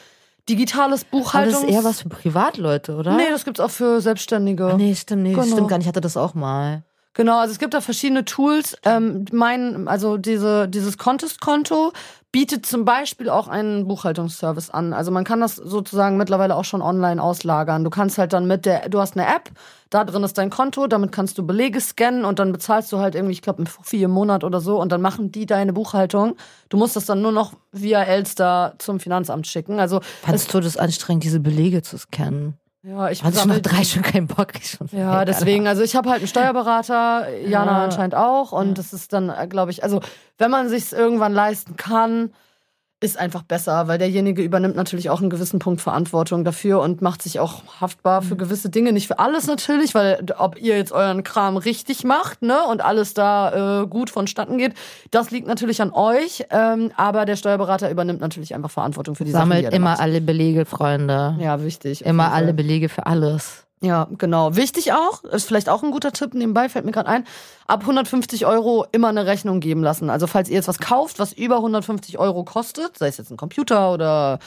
digitales 0.49 1.05
Aber 1.11 1.19
Buchhaltungs... 1.19 1.61
das 1.61 1.69
ist 1.69 1.75
eher 1.75 1.83
was 1.83 2.01
für 2.01 2.09
Privatleute, 2.09 2.95
oder? 2.95 3.15
Nee, 3.15 3.29
das 3.31 3.45
gibt's 3.45 3.59
auch 3.59 3.71
für 3.71 4.01
Selbstständige. 4.01 4.65
Ah, 4.73 4.77
nee, 4.77 4.93
stimmt, 4.95 5.23
nee, 5.23 5.33
Genau. 5.33 5.45
stimmt 5.45 5.67
gar 5.69 5.77
nicht. 5.77 5.85
Ich 5.85 5.89
hatte 5.89 6.01
das 6.01 6.17
auch 6.17 6.33
mal. 6.35 6.83
Genau, 7.15 7.39
also 7.39 7.53
es 7.53 7.59
gibt 7.59 7.73
da 7.73 7.79
verschiedene 7.79 8.25
Tools. 8.25 8.77
Ähm, 8.83 9.23
mein, 9.31 9.87
also 9.87 10.17
diese, 10.17 10.67
dieses 10.67 10.97
Contest-Konto 10.97 11.93
bietet 12.33 12.65
zum 12.65 12.83
Beispiel 12.83 13.29
auch 13.29 13.47
einen 13.47 13.87
Buchhaltungsservice 13.87 14.69
an. 14.69 14.91
Also 14.91 15.11
man 15.11 15.23
kann 15.23 15.39
das 15.39 15.55
sozusagen 15.55 16.17
mittlerweile 16.17 16.57
auch 16.57 16.65
schon 16.65 16.81
online 16.81 17.23
auslagern. 17.23 17.85
Du 17.85 17.89
kannst 17.89 18.17
halt 18.17 18.33
dann 18.33 18.45
mit 18.45 18.65
der, 18.65 18.89
du 18.89 18.99
hast 18.99 19.15
eine 19.17 19.25
App, 19.33 19.49
da 19.89 20.03
drin 20.03 20.23
ist 20.23 20.37
dein 20.37 20.49
Konto, 20.49 20.87
damit 20.87 21.13
kannst 21.13 21.37
du 21.37 21.47
Belege 21.47 21.79
scannen 21.79 22.25
und 22.25 22.39
dann 22.39 22.51
bezahlst 22.51 22.91
du 22.91 22.97
halt 22.97 23.15
irgendwie, 23.15 23.31
ich 23.31 23.41
glaube, 23.41 23.63
ein 23.63 23.67
Fuffi 23.67 24.03
im 24.03 24.11
Monat 24.11 24.43
oder 24.43 24.59
so 24.59 24.81
und 24.81 24.91
dann 24.91 24.99
machen 24.99 25.31
die 25.31 25.45
deine 25.45 25.71
Buchhaltung. 25.71 26.35
Du 26.67 26.75
musst 26.75 26.97
das 26.97 27.05
dann 27.05 27.21
nur 27.21 27.31
noch 27.31 27.53
via 27.71 28.03
Elster 28.03 28.75
zum 28.79 28.99
Finanzamt 28.99 29.47
schicken. 29.47 29.79
Also 29.79 30.01
Fandest 30.21 30.53
du 30.53 30.59
das 30.59 30.75
anstrengend, 30.75 31.23
diese 31.23 31.39
Belege 31.39 31.81
zu 31.81 31.97
scannen? 31.97 32.57
Ja, 32.87 33.09
ich 33.09 33.23
nach 33.23 33.31
sammel- 33.31 33.61
drei 33.61 33.83
schon 33.83 34.03
keinen 34.03 34.27
Bock. 34.27 34.53
Ich 34.59 34.71
schon 34.71 34.87
Ja, 34.91 35.25
deswegen, 35.25 35.67
also 35.67 35.81
ich 35.83 35.95
habe 35.95 36.09
halt 36.09 36.19
einen 36.19 36.27
Steuerberater, 36.27 37.27
Jana 37.39 37.71
Ja. 37.79 37.83
anscheinend 37.85 38.15
auch. 38.15 38.51
Und 38.51 38.69
Ja. 38.69 38.73
das 38.75 38.93
ist 38.93 39.13
dann, 39.13 39.31
glaube 39.49 39.71
ich, 39.71 39.83
also 39.83 40.01
wenn 40.37 40.51
man 40.51 40.69
sich 40.69 40.91
irgendwann 40.93 41.33
leisten 41.33 41.75
kann, 41.75 42.31
ist 43.01 43.19
einfach 43.19 43.43
besser, 43.43 43.87
weil 43.87 43.97
derjenige 43.97 44.41
übernimmt 44.41 44.75
natürlich 44.75 45.09
auch 45.09 45.19
einen 45.19 45.29
gewissen 45.29 45.59
Punkt 45.59 45.81
Verantwortung 45.81 46.43
dafür 46.45 46.79
und 46.79 47.01
macht 47.01 47.21
sich 47.21 47.39
auch 47.39 47.61
haftbar 47.81 48.21
Mhm. 48.21 48.25
für 48.25 48.35
gewisse 48.37 48.69
Dinge. 48.69 48.93
Nicht 48.93 49.07
für 49.07 49.19
alles 49.19 49.47
natürlich, 49.47 49.93
weil 49.93 50.25
ob 50.37 50.57
ihr 50.59 50.77
jetzt 50.77 50.91
euren 50.93 51.21
Kram 51.23 51.57
richtig 51.57 52.03
macht, 52.05 52.41
ne, 52.41 52.57
und 52.69 52.83
alles 52.83 53.13
da 53.13 53.81
äh, 53.83 53.87
gut 53.87 54.09
vonstatten 54.09 54.57
geht, 54.57 54.73
das 55.11 55.29
liegt 55.29 55.45
natürlich 55.47 55.81
an 55.81 55.91
euch. 55.91 56.45
Ähm, 56.49 56.91
aber 56.95 57.25
der 57.25 57.35
Steuerberater 57.35 57.91
übernimmt 57.91 58.21
natürlich 58.21 58.55
einfach 58.55 58.71
Verantwortung 58.71 59.15
für 59.15 59.25
die 59.25 59.31
Sachen, 59.31 59.49
die 59.49 59.55
Sammelt 59.55 59.65
er 59.65 59.71
da 59.71 59.77
immer 59.77 59.89
macht. 59.91 59.99
alle 60.01 60.21
Belege, 60.21 60.65
Freunde. 60.65 61.35
Ja, 61.39 61.61
wichtig. 61.61 62.03
Immer 62.05 62.31
alle 62.31 62.53
Belege 62.53 62.87
für 62.89 63.05
alles. 63.05 63.64
Ja, 63.81 64.07
genau. 64.17 64.55
Wichtig 64.55 64.93
auch, 64.93 65.23
ist 65.25 65.45
vielleicht 65.45 65.69
auch 65.69 65.83
ein 65.83 65.91
guter 65.91 66.11
Tipp 66.11 66.33
nebenbei, 66.33 66.69
fällt 66.69 66.85
mir 66.85 66.91
gerade 66.91 67.09
ein, 67.09 67.25
ab 67.67 67.81
150 67.81 68.45
Euro 68.45 68.85
immer 68.91 69.09
eine 69.09 69.25
Rechnung 69.25 69.59
geben 69.59 69.83
lassen. 69.83 70.09
Also 70.09 70.27
falls 70.27 70.49
ihr 70.49 70.55
jetzt 70.55 70.67
was 70.67 70.79
kauft, 70.79 71.19
was 71.19 71.33
über 71.33 71.57
150 71.57 72.17
Euro 72.17 72.43
kostet, 72.43 72.97
sei 72.97 73.07
es 73.07 73.17
jetzt 73.17 73.31
ein 73.31 73.37
Computer 73.37 73.91
oder 73.91 74.39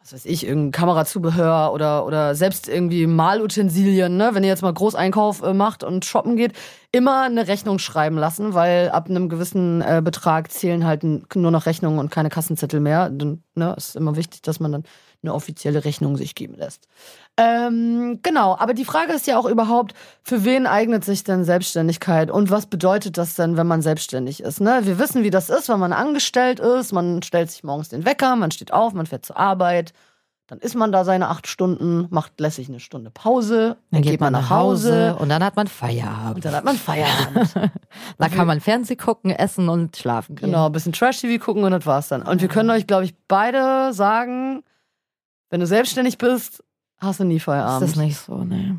was 0.00 0.14
weiß 0.14 0.24
ich, 0.24 0.46
irgendein 0.46 0.72
Kamerazubehör 0.72 1.72
oder, 1.74 2.06
oder 2.06 2.34
selbst 2.34 2.68
irgendwie 2.68 3.06
Malutensilien, 3.06 4.16
ne? 4.16 4.30
wenn 4.32 4.42
ihr 4.42 4.48
jetzt 4.48 4.62
mal 4.62 4.72
Großeinkauf 4.72 5.42
äh, 5.42 5.52
macht 5.52 5.84
und 5.84 6.06
shoppen 6.06 6.36
geht, 6.36 6.54
immer 6.90 7.22
eine 7.22 7.48
Rechnung 7.48 7.78
schreiben 7.78 8.16
lassen, 8.16 8.54
weil 8.54 8.88
ab 8.90 9.10
einem 9.10 9.28
gewissen 9.28 9.82
äh, 9.82 10.00
Betrag 10.02 10.50
zählen 10.50 10.86
halt 10.86 11.04
nur 11.04 11.50
noch 11.50 11.66
Rechnungen 11.66 11.98
und 11.98 12.10
keine 12.10 12.30
Kassenzettel 12.30 12.80
mehr. 12.80 13.10
Dann, 13.10 13.42
ne, 13.54 13.74
ist 13.76 13.94
immer 13.94 14.16
wichtig, 14.16 14.40
dass 14.40 14.58
man 14.58 14.72
dann 14.72 14.84
eine 15.22 15.34
offizielle 15.34 15.84
Rechnung 15.84 16.16
sich 16.16 16.34
geben 16.34 16.54
lässt. 16.54 16.88
Ähm, 17.42 18.18
genau, 18.22 18.54
aber 18.58 18.74
die 18.74 18.84
Frage 18.84 19.14
ist 19.14 19.26
ja 19.26 19.38
auch 19.38 19.46
überhaupt, 19.46 19.94
für 20.22 20.44
wen 20.44 20.66
eignet 20.66 21.04
sich 21.06 21.24
denn 21.24 21.42
Selbstständigkeit 21.44 22.30
und 22.30 22.50
was 22.50 22.66
bedeutet 22.66 23.16
das 23.16 23.34
denn, 23.34 23.56
wenn 23.56 23.66
man 23.66 23.80
selbstständig 23.80 24.42
ist? 24.42 24.60
Ne? 24.60 24.80
Wir 24.82 24.98
wissen, 24.98 25.22
wie 25.22 25.30
das 25.30 25.48
ist, 25.48 25.70
wenn 25.70 25.78
man 25.80 25.94
angestellt 25.94 26.60
ist. 26.60 26.92
Man 26.92 27.22
stellt 27.22 27.50
sich 27.50 27.64
morgens 27.64 27.88
den 27.88 28.04
Wecker, 28.04 28.36
man 28.36 28.50
steht 28.50 28.74
auf, 28.74 28.92
man 28.92 29.06
fährt 29.06 29.24
zur 29.24 29.38
Arbeit. 29.38 29.94
Dann 30.48 30.58
ist 30.58 30.74
man 30.74 30.92
da 30.92 31.04
seine 31.04 31.28
acht 31.28 31.46
Stunden, 31.46 32.08
macht 32.10 32.38
lässig 32.40 32.68
eine 32.68 32.80
Stunde 32.80 33.10
Pause, 33.10 33.76
Dann 33.92 34.02
geht 34.02 34.20
man 34.20 34.32
nach 34.32 34.50
Hause 34.50 35.16
und 35.16 35.28
dann 35.30 35.42
hat 35.42 35.56
man 35.56 35.66
Feierabend. 35.68 36.34
und 36.34 36.44
dann 36.44 36.54
hat 36.56 36.64
man 36.64 36.76
Feierabend. 36.76 37.54
Da 38.18 38.28
kann 38.28 38.46
man 38.48 38.60
Fernsehen 38.60 38.98
gucken, 38.98 39.30
essen 39.30 39.68
und 39.68 39.96
schlafen 39.96 40.34
gehen. 40.36 40.50
genau, 40.50 40.66
ein 40.66 40.72
bisschen 40.72 40.92
Trash-TV 40.92 41.42
gucken 41.42 41.64
und 41.64 41.70
das 41.70 41.86
war's 41.86 42.08
dann. 42.08 42.22
Und 42.22 42.42
wir 42.42 42.48
können 42.48 42.68
euch, 42.70 42.86
glaube 42.86 43.04
ich, 43.04 43.14
beide 43.28 43.92
sagen, 43.94 44.62
wenn 45.50 45.60
du 45.60 45.66
selbstständig 45.66 46.18
bist, 46.18 46.62
hast 47.00 47.20
du 47.20 47.24
nie 47.24 47.36
Ist 47.36 47.44
Feierabend. 47.44 47.88
das 47.88 47.96
nicht 47.96 48.18
so, 48.18 48.44
ne? 48.44 48.78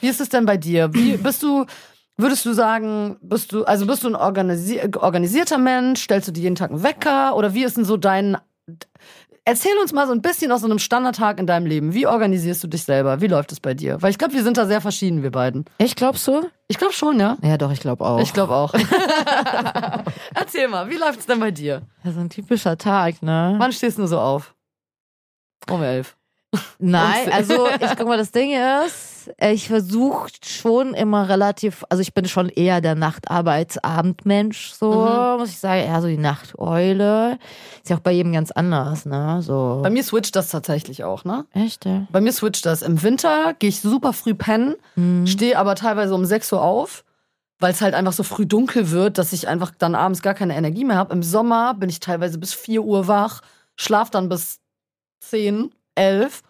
Wie 0.00 0.08
ist 0.08 0.20
es 0.20 0.28
denn 0.28 0.46
bei 0.46 0.56
dir? 0.56 0.92
Wie 0.94 1.16
bist 1.22 1.42
du, 1.42 1.66
würdest 2.16 2.44
du 2.46 2.52
sagen, 2.52 3.16
bist 3.20 3.52
du, 3.52 3.64
also 3.64 3.86
bist 3.86 4.04
du 4.04 4.08
ein 4.08 4.16
organisi 4.16 4.80
organisierter 4.96 5.58
Mensch? 5.58 6.02
Stellst 6.04 6.28
du 6.28 6.32
dir 6.32 6.42
jeden 6.42 6.56
Tag 6.56 6.70
einen 6.70 6.82
Wecker? 6.82 7.36
Oder 7.36 7.54
wie 7.54 7.64
ist 7.64 7.76
denn 7.76 7.84
so 7.84 7.96
dein, 7.96 8.36
erzähl 9.44 9.76
uns 9.80 9.92
mal 9.92 10.06
so 10.06 10.12
ein 10.12 10.22
bisschen 10.22 10.50
aus 10.52 10.60
so 10.62 10.66
einem 10.66 10.78
Standardtag 10.78 11.38
in 11.38 11.46
deinem 11.46 11.66
Leben. 11.66 11.92
Wie 11.94 12.06
organisierst 12.06 12.62
du 12.64 12.68
dich 12.68 12.84
selber? 12.84 13.20
Wie 13.20 13.26
läuft 13.26 13.52
es 13.52 13.60
bei 13.60 13.74
dir? 13.74 14.00
Weil 14.00 14.10
ich 14.10 14.18
glaube, 14.18 14.34
wir 14.34 14.42
sind 14.42 14.56
da 14.56 14.66
sehr 14.66 14.80
verschieden, 14.80 15.22
wir 15.22 15.30
beiden. 15.30 15.64
Ich 15.78 15.96
glaubst 15.96 16.26
du? 16.26 16.48
Ich 16.68 16.78
glaube 16.78 16.94
schon, 16.94 17.20
ja. 17.20 17.36
Ja, 17.42 17.58
doch, 17.58 17.70
ich 17.70 17.80
glaube 17.80 18.04
auch. 18.04 18.20
Ich 18.20 18.32
glaube 18.32 18.54
auch. 18.54 18.72
Erzähl 20.34 20.68
mal, 20.68 20.88
wie 20.88 20.96
läuft's 20.96 21.26
denn 21.26 21.40
bei 21.40 21.50
dir? 21.50 21.82
Das 22.02 22.14
ist 22.14 22.18
ein 22.18 22.30
typischer 22.30 22.78
Tag, 22.78 23.22
ne? 23.22 23.56
Wann 23.58 23.72
stehst 23.72 23.98
du 23.98 24.06
so 24.06 24.18
auf? 24.18 24.54
Um 25.70 25.82
elf. 25.82 26.16
Nein, 26.78 27.32
also 27.32 27.68
ich 27.80 27.96
guck 27.96 28.06
mal, 28.06 28.18
das 28.18 28.30
Ding 28.30 28.52
ist, 28.86 29.30
ich 29.40 29.68
versuche 29.68 30.28
schon 30.44 30.92
immer 30.94 31.28
relativ, 31.28 31.84
also 31.88 32.00
ich 32.02 32.12
bin 32.14 32.26
schon 32.28 32.48
eher 32.48 32.80
der 32.80 32.94
Nachtarbeitsabendmensch, 32.94 34.72
so 34.72 34.92
Mhm. 34.92 35.38
muss 35.40 35.50
ich 35.50 35.58
sagen, 35.58 35.82
eher 35.82 36.00
so 36.00 36.08
die 36.08 36.18
Nachteule. 36.18 37.38
Ist 37.82 37.90
ja 37.90 37.96
auch 37.96 38.00
bei 38.00 38.12
jedem 38.12 38.32
ganz 38.32 38.50
anders, 38.50 39.06
ne? 39.06 39.40
So. 39.42 39.80
Bei 39.82 39.90
mir 39.90 40.02
switcht 40.02 40.36
das 40.36 40.48
tatsächlich 40.48 41.04
auch, 41.04 41.24
ne? 41.24 41.46
Echt, 41.52 41.84
ja? 41.84 42.06
Bei 42.10 42.20
mir 42.20 42.32
switcht 42.32 42.66
das. 42.66 42.82
Im 42.82 43.02
Winter 43.02 43.54
gehe 43.58 43.68
ich 43.70 43.80
super 43.80 44.12
früh 44.12 44.34
pennen, 44.34 44.74
Mhm. 44.96 45.26
stehe 45.26 45.58
aber 45.58 45.74
teilweise 45.74 46.14
um 46.14 46.24
6 46.24 46.52
Uhr 46.52 46.62
auf, 46.62 47.04
weil 47.60 47.72
es 47.72 47.80
halt 47.80 47.94
einfach 47.94 48.12
so 48.12 48.22
früh 48.22 48.46
dunkel 48.46 48.90
wird, 48.90 49.16
dass 49.18 49.32
ich 49.32 49.48
einfach 49.48 49.70
dann 49.78 49.94
abends 49.94 50.22
gar 50.22 50.34
keine 50.34 50.56
Energie 50.56 50.84
mehr 50.84 50.96
habe. 50.96 51.12
Im 51.14 51.22
Sommer 51.22 51.74
bin 51.74 51.88
ich 51.88 52.00
teilweise 52.00 52.38
bis 52.38 52.52
4 52.52 52.82
Uhr 52.82 53.08
wach, 53.08 53.40
schlaf 53.76 54.10
dann 54.10 54.28
bis 54.28 54.58
10, 55.20 55.70
11 55.94 56.42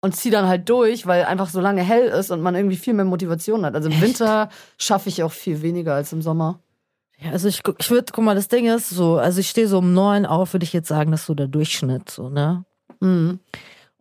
und 0.00 0.16
ziehe 0.16 0.32
dann 0.32 0.48
halt 0.48 0.68
durch, 0.68 1.06
weil 1.06 1.24
einfach 1.24 1.48
so 1.48 1.60
lange 1.60 1.82
hell 1.82 2.08
ist 2.08 2.30
und 2.30 2.40
man 2.40 2.54
irgendwie 2.54 2.76
viel 2.76 2.94
mehr 2.94 3.04
Motivation 3.04 3.64
hat. 3.64 3.74
Also 3.74 3.88
im 3.88 3.94
Echt? 3.94 4.02
Winter 4.02 4.48
schaffe 4.78 5.08
ich 5.08 5.22
auch 5.22 5.32
viel 5.32 5.62
weniger 5.62 5.94
als 5.94 6.12
im 6.12 6.22
Sommer. 6.22 6.58
Ja, 7.18 7.30
also 7.30 7.48
ich, 7.48 7.62
ich 7.78 7.90
würde, 7.90 8.12
guck 8.12 8.24
mal, 8.24 8.34
das 8.34 8.48
Ding 8.48 8.66
ist 8.66 8.90
so, 8.90 9.16
also 9.16 9.40
ich 9.40 9.48
stehe 9.48 9.68
so 9.68 9.78
um 9.78 9.94
neun 9.94 10.26
auf, 10.26 10.52
würde 10.52 10.64
ich 10.64 10.72
jetzt 10.72 10.88
sagen, 10.88 11.12
das 11.12 11.20
ist 11.20 11.26
so 11.26 11.34
der 11.34 11.46
Durchschnitt, 11.46 12.10
so, 12.10 12.28
ne? 12.28 12.64
Mhm. 13.00 13.38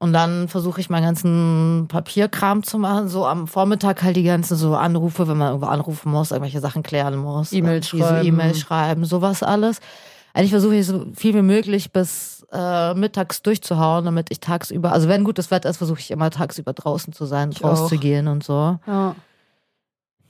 Und 0.02 0.14
dann 0.14 0.48
versuche 0.48 0.82
ich 0.82 0.90
meinen 0.90 1.04
ganzen 1.04 1.86
Papierkram 1.88 2.64
zu 2.64 2.80
machen. 2.80 3.08
So 3.08 3.28
am 3.28 3.48
Vormittag 3.48 4.02
halt 4.02 4.16
die 4.16 4.24
ganzen 4.24 4.58
so 4.58 4.76
Anrufe, 4.76 5.28
wenn 5.28 5.38
man 5.38 5.50
irgendwo 5.50 5.68
anrufen 5.68 6.12
muss, 6.12 6.32
irgendwelche 6.32 6.60
Sachen 6.60 6.82
klären 6.82 7.18
muss. 7.18 7.52
Irgendwie 7.52 7.84
schreiben. 7.84 8.22
So 8.24 8.28
E-Mails 8.28 8.60
schreiben, 8.60 9.06
sowas 9.06 9.44
alles. 9.44 9.80
Eigentlich 10.34 10.52
versuche 10.52 10.76
ich 10.76 10.86
so 10.88 11.06
viel 11.16 11.34
wie 11.36 11.42
möglich 11.42 11.92
bis 11.92 12.46
äh, 12.52 12.94
mittags 12.94 13.42
durchzuhauen, 13.42 14.06
damit 14.06 14.28
ich 14.32 14.40
tagsüber, 14.40 14.92
also 14.92 15.08
wenn 15.08 15.24
gutes 15.24 15.52
Wetter 15.52 15.70
ist, 15.70 15.78
versuche 15.78 16.00
ich 16.00 16.12
immer 16.12 16.30
tagsüber 16.30 16.74
draußen 16.74 17.14
zu 17.14 17.26
sein, 17.26 17.52
Ich 17.52 17.64
rauszugehen 17.64 18.28
und 18.28 18.44
so. 18.44 18.78
Ja. 18.88 19.16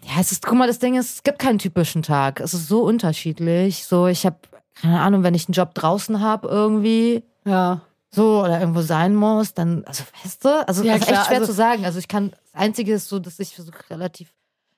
Ja, 0.04 0.20
es 0.20 0.32
ist, 0.32 0.46
guck 0.46 0.58
mal, 0.58 0.68
das 0.68 0.80
Ding 0.80 0.96
ist, 0.98 1.16
es 1.16 1.24
gibt 1.24 1.38
keinen 1.40 1.60
typischen 1.60 2.02
Tag. 2.02 2.40
Es 2.40 2.54
ist 2.56 2.68
so 2.68 2.82
unterschiedlich. 2.84 3.86
So, 3.86 4.08
ich 4.08 4.26
habe 4.26 4.38
keine 4.82 5.00
Ahnung, 5.00 5.22
wenn 5.24 5.36
ich 5.36 5.48
einen 5.48 5.54
Job 5.54 5.76
draußen 5.76 6.22
habe 6.22 6.48
irgendwie, 6.48 7.24
Ja. 7.46 7.82
so 8.10 8.42
oder 8.44 8.60
irgendwo 8.60 8.82
sein 8.82 9.16
muss, 9.16 9.54
dann, 9.54 9.84
also 9.86 10.04
weißt 10.24 10.44
du, 10.46 10.68
also 10.68 10.84
Ja, 10.84 10.94
das 10.94 11.02
ist 11.02 11.08
klar, 11.08 11.20
echt 11.20 11.28
schwer 11.28 11.38
also- 11.40 11.52
zu 11.52 11.54
sagen. 11.56 11.86
Also 11.86 12.00
ich 12.00 12.08
kann, 12.08 12.32
das 12.32 12.60
Einzige 12.62 12.94
ist 12.94 13.10
so, 13.10 13.20
dass 13.20 13.40
ich 13.40 13.54
versuche 13.54 13.78
relativ 13.92 14.34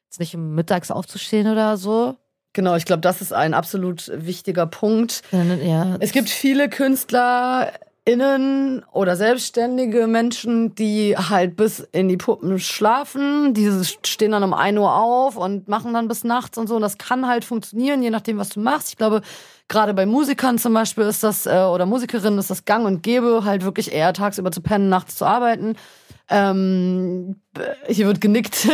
jetzt 0.05 0.19
nicht 0.19 0.35
um 0.35 0.53
mittags 0.55 0.91
aufzustehen 0.91 1.47
oder 1.49 1.77
so. 1.77 2.17
Genau, 2.53 2.75
ich 2.75 2.85
glaube, 2.85 3.01
das 3.01 3.21
ist 3.21 3.33
ein 3.33 3.53
absolut 3.53 4.11
wichtiger 4.13 4.67
Punkt. 4.67 5.23
Eher, 5.31 5.97
Es 5.99 6.11
gibt 6.11 6.29
viele 6.29 6.69
KünstlerInnen 6.69 8.85
oder 8.91 9.15
selbstständige 9.15 10.05
Menschen, 10.05 10.75
die 10.75 11.17
halt 11.17 11.55
bis 11.55 11.79
in 11.91 12.09
die 12.09 12.17
Puppen 12.17 12.59
schlafen. 12.59 13.55
Die 13.55 13.71
stehen 14.03 14.31
dann 14.31 14.43
um 14.43 14.53
1 14.53 14.77
Uhr 14.77 14.95
auf 14.95 15.35
und 15.35 15.67
machen 15.67 15.93
dann 15.93 16.07
bis 16.07 16.23
nachts 16.23 16.59
und 16.59 16.67
so. 16.67 16.75
Und 16.75 16.83
das 16.83 16.99
kann 16.99 17.27
halt 17.27 17.43
funktionieren, 17.43 18.03
je 18.03 18.11
nachdem, 18.11 18.37
was 18.37 18.49
du 18.49 18.59
machst. 18.59 18.89
Ich 18.89 18.97
glaube, 18.97 19.21
gerade 19.67 19.95
bei 19.95 20.05
Musikern 20.05 20.59
zum 20.59 20.73
Beispiel 20.73 21.05
ist 21.05 21.23
das, 21.23 21.47
äh, 21.47 21.63
oder 21.63 21.87
Musikerinnen 21.87 22.37
ist 22.37 22.51
das 22.51 22.65
gang 22.65 22.85
und 22.85 23.01
gäbe, 23.01 23.45
halt 23.45 23.63
wirklich 23.63 23.91
eher 23.91 24.13
tagsüber 24.13 24.51
zu 24.51 24.61
pennen, 24.61 24.89
nachts 24.89 25.15
zu 25.15 25.25
arbeiten. 25.25 25.75
Ähm, 26.29 27.41
hier 27.87 28.07
wird 28.07 28.21
genickt. 28.21 28.67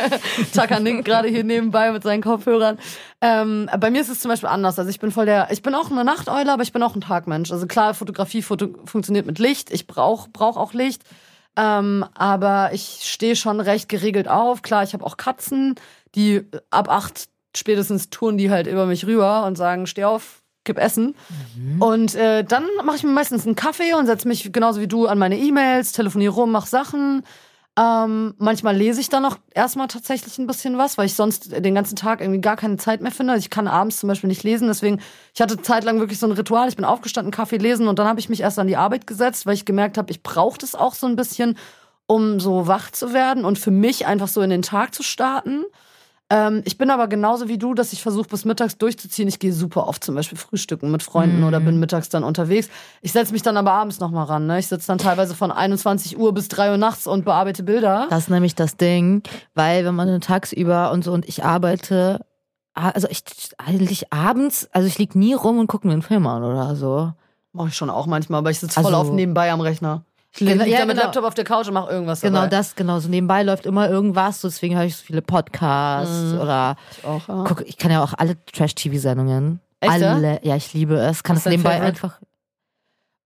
Chaka 0.54 0.80
nickt 0.80 1.04
gerade 1.04 1.28
hier 1.28 1.44
nebenbei 1.44 1.92
mit 1.92 2.02
seinen 2.02 2.22
Kopfhörern. 2.22 2.78
Ähm, 3.20 3.70
bei 3.78 3.90
mir 3.90 4.00
ist 4.00 4.08
es 4.08 4.20
zum 4.20 4.30
Beispiel 4.30 4.48
anders. 4.48 4.78
Also 4.78 4.90
ich 4.90 4.98
bin 4.98 5.10
voll 5.10 5.26
der, 5.26 5.48
ich 5.50 5.62
bin 5.62 5.74
auch 5.74 5.90
eine 5.90 6.04
Nachteule, 6.04 6.52
aber 6.52 6.62
ich 6.62 6.72
bin 6.72 6.82
auch 6.82 6.94
ein 6.94 7.00
Tagmensch. 7.00 7.52
Also 7.52 7.66
klar, 7.66 7.94
Fotografie 7.94 8.42
Foto 8.42 8.68
funktioniert 8.84 9.26
mit 9.26 9.38
Licht. 9.38 9.70
Ich 9.70 9.86
brauche 9.86 10.30
brauch 10.30 10.56
auch 10.56 10.74
Licht. 10.74 11.02
Ähm, 11.56 12.04
aber 12.14 12.70
ich 12.72 13.00
stehe 13.02 13.36
schon 13.36 13.60
recht 13.60 13.88
geregelt 13.88 14.28
auf. 14.28 14.62
Klar, 14.62 14.82
ich 14.82 14.92
habe 14.92 15.04
auch 15.04 15.16
Katzen, 15.16 15.74
die 16.14 16.42
ab 16.70 16.88
acht 16.88 17.28
spätestens 17.56 18.10
touren 18.10 18.38
die 18.38 18.50
halt 18.50 18.66
über 18.66 18.86
mich 18.86 19.06
rüber 19.06 19.44
und 19.46 19.56
sagen, 19.56 19.86
steh 19.86 20.04
auf, 20.04 20.37
gib 20.68 20.78
Essen. 20.78 21.16
Mhm. 21.56 21.82
Und 21.82 22.14
äh, 22.14 22.44
dann 22.44 22.64
mache 22.84 22.96
ich 22.96 23.02
mir 23.02 23.10
meistens 23.10 23.44
einen 23.44 23.56
Kaffee 23.56 23.94
und 23.94 24.06
setze 24.06 24.28
mich 24.28 24.52
genauso 24.52 24.80
wie 24.80 24.86
du 24.86 25.08
an 25.08 25.18
meine 25.18 25.36
E-Mails, 25.36 25.90
telefoniere 25.90 26.34
rum, 26.34 26.52
mache 26.52 26.68
Sachen. 26.68 27.24
Ähm, 27.78 28.34
manchmal 28.38 28.76
lese 28.76 29.00
ich 29.00 29.08
dann 29.08 29.22
noch 29.22 29.38
erstmal 29.54 29.86
tatsächlich 29.86 30.36
ein 30.38 30.48
bisschen 30.48 30.78
was, 30.78 30.98
weil 30.98 31.06
ich 31.06 31.14
sonst 31.14 31.52
den 31.64 31.76
ganzen 31.76 31.94
Tag 31.94 32.20
irgendwie 32.20 32.40
gar 32.40 32.56
keine 32.56 32.76
Zeit 32.76 33.00
mehr 33.00 33.12
finde. 33.12 33.34
Also 33.34 33.44
ich 33.44 33.50
kann 33.50 33.68
abends 33.68 34.00
zum 34.00 34.08
Beispiel 34.08 34.26
nicht 34.26 34.42
lesen, 34.42 34.66
deswegen, 34.66 35.00
ich 35.32 35.40
hatte 35.40 35.62
zeitlang 35.62 36.00
wirklich 36.00 36.18
so 36.18 36.26
ein 36.26 36.32
Ritual. 36.32 36.68
Ich 36.68 36.74
bin 36.74 36.84
aufgestanden, 36.84 37.30
Kaffee 37.30 37.58
lesen 37.58 37.86
und 37.86 38.00
dann 38.00 38.08
habe 38.08 38.18
ich 38.18 38.28
mich 38.28 38.40
erst 38.40 38.58
an 38.58 38.66
die 38.66 38.76
Arbeit 38.76 39.06
gesetzt, 39.06 39.46
weil 39.46 39.54
ich 39.54 39.64
gemerkt 39.64 39.96
habe, 39.96 40.10
ich 40.10 40.24
brauche 40.24 40.58
das 40.58 40.74
auch 40.74 40.94
so 40.94 41.06
ein 41.06 41.14
bisschen, 41.14 41.56
um 42.06 42.40
so 42.40 42.66
wach 42.66 42.90
zu 42.90 43.12
werden 43.12 43.44
und 43.44 43.60
für 43.60 43.70
mich 43.70 44.06
einfach 44.06 44.28
so 44.28 44.40
in 44.40 44.50
den 44.50 44.62
Tag 44.62 44.92
zu 44.92 45.04
starten. 45.04 45.64
Ähm, 46.30 46.62
ich 46.66 46.76
bin 46.76 46.90
aber 46.90 47.08
genauso 47.08 47.48
wie 47.48 47.56
du, 47.56 47.72
dass 47.72 47.92
ich 47.92 48.02
versuche, 48.02 48.28
bis 48.28 48.44
mittags 48.44 48.76
durchzuziehen. 48.76 49.28
Ich 49.28 49.38
gehe 49.38 49.52
super 49.52 49.86
oft 49.86 50.04
zum 50.04 50.14
Beispiel 50.14 50.36
frühstücken 50.36 50.90
mit 50.90 51.02
Freunden 51.02 51.38
mhm. 51.40 51.46
oder 51.46 51.60
bin 51.60 51.80
mittags 51.80 52.10
dann 52.10 52.22
unterwegs. 52.22 52.68
Ich 53.00 53.12
setze 53.12 53.32
mich 53.32 53.42
dann 53.42 53.56
aber 53.56 53.72
abends 53.72 53.98
nochmal 53.98 54.26
ran. 54.26 54.46
Ne? 54.46 54.58
Ich 54.58 54.66
sitze 54.66 54.88
dann 54.88 54.98
teilweise 54.98 55.34
von 55.34 55.50
21 55.50 56.18
Uhr 56.18 56.34
bis 56.34 56.48
3 56.48 56.72
Uhr 56.72 56.76
nachts 56.76 57.06
und 57.06 57.24
bearbeite 57.24 57.62
Bilder. 57.62 58.06
Das 58.10 58.24
ist 58.24 58.30
nämlich 58.30 58.54
das 58.54 58.76
Ding, 58.76 59.22
weil 59.54 59.84
wenn 59.86 59.94
man 59.94 60.20
tagsüber 60.20 60.92
und 60.92 61.02
so 61.02 61.12
und 61.12 61.26
ich 61.26 61.44
arbeite, 61.44 62.26
also 62.74 63.08
ich 63.08 63.22
eigentlich 63.56 64.12
abends, 64.12 64.68
also 64.72 64.86
ich 64.86 64.98
lieg 64.98 65.14
nie 65.14 65.32
rum 65.32 65.58
und 65.58 65.66
gucke 65.66 65.86
mir 65.86 65.94
einen 65.94 66.02
Film 66.02 66.26
an 66.26 66.44
oder 66.44 66.76
so. 66.76 67.12
Mache 67.52 67.68
ich 67.68 67.74
schon 67.74 67.88
auch 67.88 68.06
manchmal, 68.06 68.38
aber 68.38 68.50
ich 68.50 68.58
sitze 68.58 68.80
voll 68.80 68.94
also, 68.94 69.10
auf 69.10 69.12
nebenbei 69.12 69.50
am 69.50 69.62
Rechner. 69.62 70.04
Ich 70.34 70.40
liege 70.40 70.66
ja, 70.66 70.78
da 70.80 70.84
mit 70.84 70.94
genau. 70.96 71.06
Laptop 71.06 71.24
auf 71.24 71.34
der 71.34 71.44
Couch 71.44 71.66
und 71.68 71.74
mache 71.74 71.90
irgendwas. 71.90 72.20
Genau 72.20 72.40
dabei. 72.40 72.48
das, 72.48 72.74
genau. 72.74 73.00
So 73.00 73.08
nebenbei 73.08 73.42
läuft 73.42 73.66
immer 73.66 73.88
irgendwas, 73.88 74.40
so 74.40 74.48
deswegen 74.48 74.76
höre 74.76 74.84
ich 74.84 74.96
so 74.96 75.04
viele 75.04 75.22
Podcasts 75.22 76.32
mhm. 76.32 76.40
oder 76.40 76.76
ich, 76.90 77.04
auch, 77.04 77.28
ja. 77.28 77.44
guck, 77.46 77.62
ich 77.66 77.76
kann 77.76 77.90
ja 77.90 78.02
auch 78.02 78.14
alle 78.16 78.36
Trash-TV-Sendungen. 78.44 79.60
Alle, 79.80 80.40
ja? 80.42 80.56
ich 80.56 80.72
liebe 80.74 80.96
es. 80.96 81.22
Kann 81.22 81.36
es 81.36 81.44
nebenbei 81.44 81.78
Favorite? 81.78 81.86
einfach. 81.86 82.20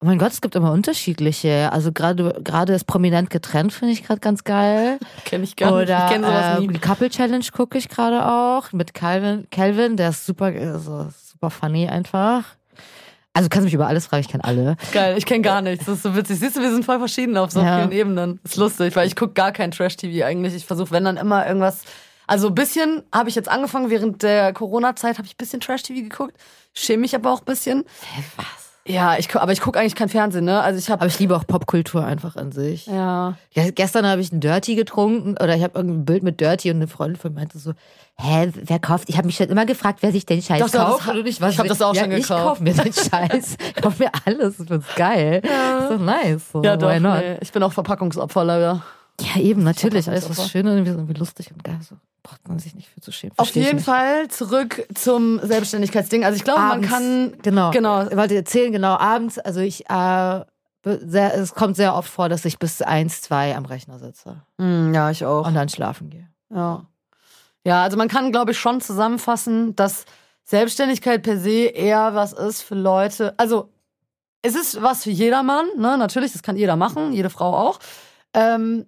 Oh 0.03 0.07
mein 0.07 0.19
Gott, 0.19 0.33
es 0.33 0.41
gibt 0.41 0.57
immer 0.57 0.73
unterschiedliche. 0.73 1.71
Also 1.73 1.93
gerade 1.93 2.41
gerade 2.43 2.73
ist 2.73 2.85
prominent 2.85 3.31
getrennt, 3.31 3.73
finde 3.73 3.93
ich 3.93 4.03
gerade 4.03 4.21
ganz 4.21 4.43
geil. 4.43 4.99
Kenn 5.25 5.45
ich 5.45 5.55
gar 5.55 5.73
Oder, 5.73 5.83
nicht. 5.83 6.05
Ich 6.05 6.11
kenn 6.11 6.23
sowas 6.25 6.59
äh, 6.59 6.61
nie. 6.61 6.69
Die 6.69 6.81
Couple 6.81 7.09
Challenge 7.09 7.45
gucke 7.53 7.79
ich 7.79 7.88
gerade 7.88 8.27
auch 8.27 8.73
mit 8.73 8.95
Calvin. 8.95 9.47
Calvin, 9.51 9.97
der 9.97 10.11
ist 10.11 10.27
super, 10.27 10.47
also 10.47 11.09
super 11.12 11.51
funny 11.51 11.88
einfach. 11.88 12.45
Also 13.35 13.49
kannst 13.49 13.64
mich 13.64 13.75
über 13.75 13.87
alles 13.87 14.07
fragen, 14.07 14.21
ich 14.21 14.29
kenne 14.29 14.45
alle. 14.45 14.77
Geil, 14.92 15.16
ich 15.16 15.25
kenne 15.25 15.40
gar 15.40 15.62
nichts. 15.62 15.87
Das 15.87 15.97
ist 15.97 16.03
so 16.03 16.14
witzig. 16.14 16.38
Siehst 16.38 16.57
du, 16.57 16.61
wir 16.61 16.71
sind 16.71 16.85
voll 16.85 16.99
verschieden 16.99 17.37
auf 17.38 17.51
so 17.51 17.61
ja. 17.61 17.79
vielen 17.79 17.92
Ebenen. 17.92 18.40
ist 18.45 18.57
lustig, 18.57 18.95
weil 18.95 19.07
ich 19.07 19.16
gucke 19.16 19.33
gar 19.33 19.53
kein 19.53 19.71
Trash-TV 19.71 20.25
eigentlich. 20.27 20.55
Ich 20.55 20.66
versuche, 20.66 20.90
wenn 20.90 21.05
dann 21.05 21.16
immer 21.16 21.47
irgendwas. 21.47 21.81
Also 22.27 22.49
ein 22.49 22.55
bisschen 22.55 23.03
habe 23.12 23.31
ich 23.31 23.35
jetzt 23.35 23.49
angefangen, 23.49 23.90
während 23.90 24.23
der 24.23 24.53
Corona-Zeit 24.53 25.16
habe 25.16 25.27
ich 25.27 25.35
ein 25.35 25.38
bisschen 25.38 25.61
Trash-TV 25.61 26.03
geguckt. 26.03 26.37
Schäme 26.75 27.03
mich 27.03 27.14
aber 27.14 27.33
auch 27.33 27.40
ein 27.40 27.47
bisschen. 27.47 27.85
Hä, 28.14 28.23
was? 28.37 28.62
Ja, 28.85 29.16
ich, 29.16 29.35
aber 29.37 29.53
ich 29.53 29.61
gucke 29.61 29.79
eigentlich 29.79 29.95
kein 29.95 30.09
Fernsehen, 30.09 30.45
ne? 30.45 30.61
Also 30.61 30.79
ich 30.79 30.90
habe. 30.90 31.03
Aber 31.03 31.09
ich 31.09 31.18
liebe 31.18 31.37
auch 31.37 31.47
Popkultur 31.47 32.05
einfach 32.05 32.35
an 32.35 32.51
sich. 32.51 32.87
Ja. 32.87 33.37
ja 33.53 33.71
gestern 33.71 34.07
habe 34.07 34.21
ich 34.21 34.33
ein 34.33 34.40
Dirty 34.40 34.75
getrunken 34.75 35.37
oder 35.40 35.55
ich 35.55 35.62
habe 35.62 35.79
ein 35.79 36.05
Bild 36.05 36.25
mit 36.25 36.40
Dirty 36.40 36.71
und 36.71 36.77
eine 36.77 36.88
Freundin 36.88 37.16
von 37.16 37.33
mir 37.33 37.40
meinte 37.40 37.59
so, 37.59 37.75
hä, 38.18 38.51
wer 38.55 38.81
kauft? 38.81 39.09
Ich 39.09 39.16
habe 39.16 39.27
mich 39.27 39.37
schon 39.37 39.47
immer 39.47 39.66
gefragt, 39.66 39.99
wer 40.03 40.11
sich 40.11 40.27
den 40.27 40.42
Scheiß 40.42 40.73
Doch, 40.73 40.73
kauft. 40.73 41.09
Das, 41.09 41.14
nicht, 41.14 41.40
was 41.40 41.53
ich 41.53 41.59
habe 41.59 41.68
das 41.68 41.81
auch 41.81 41.95
ja, 41.95 42.03
schon 42.03 42.11
gekauft. 42.11 42.31
Ich 42.31 42.37
kauf 42.37 42.61
mir 42.61 42.75
den 42.75 42.92
Scheiß, 42.92 43.57
ich 43.61 43.75
kauf 43.83 43.99
mir 44.01 44.11
alles, 44.25 44.57
das 44.57 44.71
ist 44.71 44.97
geil. 44.97 45.42
Ja. 45.45 45.88
So 45.88 45.99
nice. 45.99 46.51
So, 46.53 46.62
ja, 46.62 46.77
doch. 46.77 46.92
Nee. 46.92 47.38
Ich 47.40 47.53
bin 47.53 47.62
auch 47.62 47.73
Verpackungsopfer 47.73 48.45
leider. 48.45 48.83
Ja, 49.23 49.41
eben, 49.41 49.63
natürlich. 49.63 50.09
Alles 50.09 50.29
was 50.29 50.51
Schönes, 50.51 50.87
irgendwie 50.87 51.15
lustig 51.15 51.51
und 51.53 51.63
geil. 51.63 51.79
So 51.89 51.97
braucht 52.23 52.47
man 52.49 52.59
sich 52.59 52.75
nicht 52.75 52.89
für 52.89 53.01
zu 53.01 53.13
schämen. 53.13 53.35
Auf 53.37 53.51
jeden 53.51 53.81
Fall 53.81 54.29
zurück 54.29 54.87
zum 54.95 55.41
Selbstständigkeitsding. 55.43 56.25
Also 56.25 56.37
ich 56.37 56.45
glaube, 56.45 56.61
man 56.61 56.83
kann. 56.83 57.35
Genau. 57.43 57.71
Genau. 57.71 58.07
Ich 58.07 58.17
wollte 58.17 58.37
erzählen, 58.37 58.73
genau, 58.73 58.97
abends, 58.97 59.39
also 59.39 59.61
ich, 59.61 59.89
äh, 59.89 60.45
sehr, 60.85 61.35
es 61.35 61.55
kommt 61.55 61.77
sehr 61.77 61.95
oft 61.95 62.11
vor, 62.11 62.29
dass 62.29 62.45
ich 62.45 62.59
bis 62.59 62.83
eins, 62.83 63.23
zwei 63.23 63.57
am 63.57 63.65
Rechner 63.65 63.99
sitze. 63.99 64.43
Mm, 64.59 64.93
ja, 64.95 65.11
ich 65.11 65.25
auch. 65.25 65.47
Und 65.47 65.55
dann 65.55 65.69
schlafen 65.69 66.11
gehe. 66.11 66.29
Ja. 66.51 66.87
Ja, 67.65 67.83
also 67.83 67.97
man 67.97 68.09
kann, 68.09 68.33
glaube 68.33 68.51
ich, 68.51 68.59
schon 68.59 68.81
zusammenfassen, 68.81 69.77
dass 69.77 70.05
Selbstständigkeit 70.45 71.23
per 71.23 71.39
se 71.39 71.67
eher 71.67 72.15
was 72.15 72.33
ist 72.33 72.63
für 72.63 72.75
Leute. 72.75 73.35
Also 73.39 73.71
es 74.43 74.57
ist 74.57 74.83
was 74.83 75.05
für 75.05 75.11
jedermann, 75.11 75.67
ne? 75.77 75.97
Natürlich, 75.97 76.33
das 76.33 76.43
kann 76.43 76.57
jeder 76.57 76.75
machen, 76.75 77.13
jede 77.13 77.31
Frau 77.31 77.57
auch. 77.57 77.79
Ähm, 78.35 78.87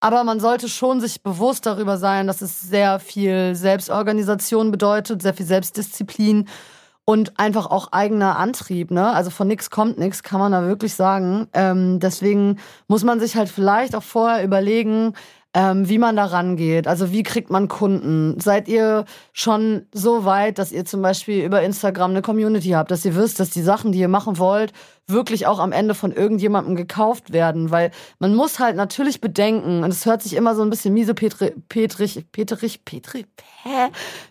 aber 0.00 0.24
man 0.24 0.40
sollte 0.40 0.68
schon 0.68 1.00
sich 1.00 1.22
bewusst 1.22 1.66
darüber 1.66 1.96
sein, 1.96 2.26
dass 2.26 2.40
es 2.40 2.60
sehr 2.60 3.00
viel 3.00 3.54
Selbstorganisation 3.54 4.70
bedeutet, 4.70 5.22
sehr 5.22 5.34
viel 5.34 5.46
Selbstdisziplin 5.46 6.48
und 7.04 7.38
einfach 7.38 7.66
auch 7.66 7.90
eigener 7.92 8.36
Antrieb. 8.36 8.90
Ne? 8.90 9.10
Also 9.10 9.30
von 9.30 9.48
nichts 9.48 9.70
kommt 9.70 9.98
nichts, 9.98 10.22
kann 10.22 10.40
man 10.40 10.52
da 10.52 10.66
wirklich 10.66 10.94
sagen. 10.94 11.48
Ähm, 11.54 12.00
deswegen 12.00 12.58
muss 12.86 13.02
man 13.02 13.18
sich 13.18 13.34
halt 13.34 13.48
vielleicht 13.48 13.96
auch 13.96 14.02
vorher 14.02 14.44
überlegen, 14.44 15.14
ähm, 15.54 15.88
wie 15.88 15.98
man 15.98 16.16
da 16.16 16.26
rangeht. 16.26 16.86
Also 16.86 17.10
wie 17.10 17.22
kriegt 17.22 17.50
man 17.50 17.68
Kunden? 17.68 18.38
Seid 18.38 18.68
ihr 18.68 19.06
schon 19.32 19.86
so 19.92 20.24
weit, 20.24 20.58
dass 20.58 20.72
ihr 20.72 20.84
zum 20.84 21.00
Beispiel 21.00 21.42
über 21.42 21.62
Instagram 21.62 22.10
eine 22.10 22.22
Community 22.22 22.70
habt, 22.70 22.90
dass 22.90 23.04
ihr 23.04 23.16
wisst, 23.16 23.40
dass 23.40 23.50
die 23.50 23.62
Sachen, 23.62 23.92
die 23.92 23.98
ihr 23.98 24.08
machen 24.08 24.38
wollt, 24.38 24.72
wirklich 25.06 25.46
auch 25.46 25.58
am 25.58 25.72
Ende 25.72 25.94
von 25.94 26.12
irgendjemandem 26.12 26.76
gekauft 26.76 27.32
werden? 27.32 27.70
Weil 27.70 27.92
man 28.18 28.34
muss 28.34 28.58
halt 28.58 28.76
natürlich 28.76 29.20
bedenken, 29.22 29.82
und 29.84 29.90
es 29.90 30.04
hört 30.04 30.22
sich 30.22 30.34
immer 30.34 30.54
so 30.54 30.62
ein 30.62 30.70
bisschen 30.70 30.92
miese 30.92 31.14
Petri, 31.14 31.54
Petrich, 31.68 32.26
Petrich, 32.30 32.84
Petri, 32.84 33.24
Hä? 33.62 33.88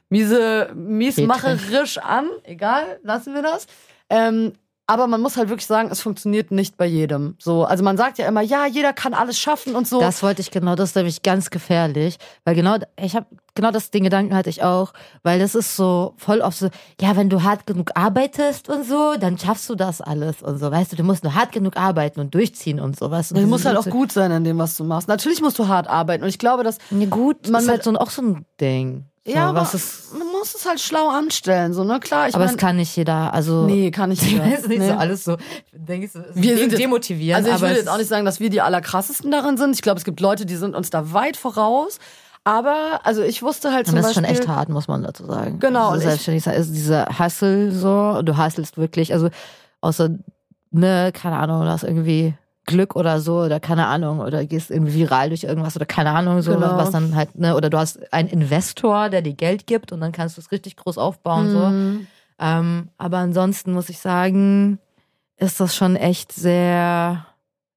miese, 0.09 0.71
miesmacherisch 0.75 1.97
an. 1.97 2.29
Egal, 2.43 2.99
lassen 3.01 3.33
wir 3.33 3.41
das. 3.41 3.65
Ähm, 4.09 4.53
aber 4.87 5.07
man 5.07 5.21
muss 5.21 5.35
halt 5.35 5.49
wirklich 5.49 5.67
sagen, 5.67 5.89
es 5.91 5.99
funktioniert 5.99 6.49
nicht 6.49 6.77
bei 6.77 6.85
jedem. 6.85 7.35
So, 7.39 7.65
also 7.65 7.83
man 7.83 7.97
sagt 7.97 8.17
ja 8.17 8.27
immer, 8.27 8.41
ja, 8.41 8.65
jeder 8.65 8.93
kann 8.93 9.13
alles 9.13 9.37
schaffen 9.37 9.75
und 9.75 9.85
so. 9.85 9.99
Das 9.99 10.23
wollte 10.23 10.41
ich 10.41 10.49
genau, 10.49 10.75
das 10.75 10.89
ist 10.89 10.95
nämlich 10.95 11.23
ganz 11.23 11.49
gefährlich, 11.49 12.17
weil 12.45 12.55
genau, 12.55 12.77
ich 12.97 13.15
habe 13.15 13.25
genau 13.53 13.71
das 13.71 13.91
den 13.91 14.05
Gedanken 14.05 14.33
hatte 14.33 14.49
ich 14.49 14.63
auch, 14.63 14.93
weil 15.23 15.39
das 15.39 15.55
ist 15.55 15.75
so 15.75 16.13
voll 16.15 16.39
oft 16.39 16.57
so, 16.57 16.69
ja, 17.01 17.17
wenn 17.17 17.29
du 17.29 17.43
hart 17.43 17.67
genug 17.67 17.91
arbeitest 17.95 18.69
und 18.69 18.85
so, 18.85 19.15
dann 19.19 19.37
schaffst 19.37 19.69
du 19.69 19.75
das 19.75 19.99
alles 19.99 20.41
und 20.41 20.57
so, 20.57 20.71
weißt 20.71 20.93
du, 20.93 20.95
du 20.95 21.03
musst 21.03 21.25
nur 21.25 21.35
hart 21.35 21.51
genug 21.51 21.75
arbeiten 21.75 22.21
und 22.21 22.33
durchziehen 22.33 22.79
und 22.79 22.97
sowas. 22.97 23.33
Und 23.33 23.41
du 23.41 23.47
musst 23.47 23.65
halt 23.65 23.75
auch 23.75 23.89
gut 23.89 24.13
sein 24.13 24.31
in 24.31 24.45
dem, 24.45 24.57
was 24.57 24.77
du 24.77 24.85
machst. 24.85 25.09
Natürlich 25.09 25.41
musst 25.41 25.59
du 25.59 25.67
hart 25.67 25.87
arbeiten 25.87 26.23
und 26.23 26.29
ich 26.29 26.39
glaube, 26.39 26.63
dass 26.63 26.77
ja, 26.91 27.05
gut, 27.07 27.49
man 27.49 27.61
ist 27.61 27.69
halt 27.69 27.83
so 27.83 27.93
auch 27.95 28.09
so 28.09 28.21
ein 28.21 28.45
Ding. 28.61 29.05
So, 29.27 29.33
ja, 29.33 29.49
aber 29.49 29.61
ist, 29.61 30.17
man 30.17 30.25
muss 30.27 30.55
es 30.55 30.65
halt 30.65 30.79
schlau 30.79 31.09
anstellen, 31.09 31.73
so, 31.73 31.83
ne? 31.83 31.99
Klar, 31.99 32.29
ich 32.29 32.35
Aber 32.35 32.45
mein, 32.45 32.55
es 32.55 32.57
kann 32.57 32.77
nicht 32.77 32.95
jeder, 32.95 33.33
also. 33.33 33.65
Nee, 33.65 33.91
kann 33.91 34.07
nicht 34.07 34.21
jeder. 34.25 34.57
ist 34.57 34.69
nicht 34.69 34.79
nee. 34.79 34.87
so 34.87 34.93
alles 34.93 35.25
so, 35.25 35.35
denke 35.73 36.05
ich 36.05 36.13
so, 36.13 36.21
wir 36.33 36.57
sind 36.57 36.79
demotivieren. 36.79 37.35
Also 37.43 37.53
ich 37.53 37.59
würde 37.59 37.75
jetzt 37.75 37.89
auch 37.89 37.97
nicht 37.97 38.07
sagen, 38.07 38.23
dass 38.23 38.39
wir 38.39 38.49
die 38.49 38.61
allerkrassesten 38.61 39.29
darin 39.29 39.57
sind. 39.57 39.75
Ich 39.75 39.81
glaube, 39.81 39.97
es 39.97 40.05
gibt 40.05 40.21
Leute, 40.21 40.45
die 40.45 40.55
sind 40.55 40.75
uns 40.75 40.91
da 40.91 41.11
weit 41.11 41.35
voraus. 41.35 41.99
Aber, 42.45 43.01
also 43.03 43.21
ich 43.21 43.43
wusste 43.43 43.73
halt 43.73 43.87
zum 43.87 43.95
Beispiel. 43.95 44.13
Das 44.13 44.17
ist 44.23 44.27
schon 44.29 44.37
echt 44.37 44.47
hart, 44.47 44.69
muss 44.69 44.87
man 44.87 45.03
dazu 45.03 45.25
sagen. 45.25 45.59
Genau. 45.59 45.89
Also 45.89 46.07
selbstständig 46.07 46.47
ist 46.47 46.73
dieser 46.73 47.19
Hustle 47.19 47.73
so, 47.73 48.21
du 48.21 48.37
hustlest 48.37 48.77
wirklich, 48.77 49.11
also, 49.11 49.27
außer, 49.81 50.11
ne, 50.71 51.11
keine 51.13 51.35
Ahnung, 51.35 51.63
du 51.63 51.67
hast 51.67 51.83
irgendwie 51.83 52.33
Glück 52.67 52.95
oder 52.95 53.19
so 53.19 53.39
oder 53.39 53.59
keine 53.59 53.87
Ahnung 53.87 54.19
oder 54.19 54.45
gehst 54.45 54.69
irgendwie 54.69 54.93
viral 54.93 55.29
durch 55.29 55.45
irgendwas 55.45 55.75
oder 55.75 55.87
keine 55.87 56.11
Ahnung 56.11 56.43
so 56.43 56.53
genau. 56.53 56.77
was 56.77 56.91
dann 56.91 57.15
halt 57.15 57.35
ne 57.39 57.55
oder 57.55 57.71
du 57.71 57.79
hast 57.79 58.13
einen 58.13 58.29
Investor 58.29 59.09
der 59.09 59.23
dir 59.23 59.33
Geld 59.33 59.65
gibt 59.65 59.91
und 59.91 60.01
dann 60.01 60.11
kannst 60.11 60.37
du 60.37 60.41
es 60.41 60.51
richtig 60.51 60.75
groß 60.75 60.99
aufbauen 60.99 61.47
mhm. 61.47 61.51
so 61.51 62.05
ähm, 62.39 62.89
aber 62.99 63.17
ansonsten 63.17 63.73
muss 63.73 63.89
ich 63.89 63.97
sagen 63.97 64.77
ist 65.37 65.59
das 65.59 65.75
schon 65.75 65.95
echt 65.95 66.31
sehr 66.31 67.25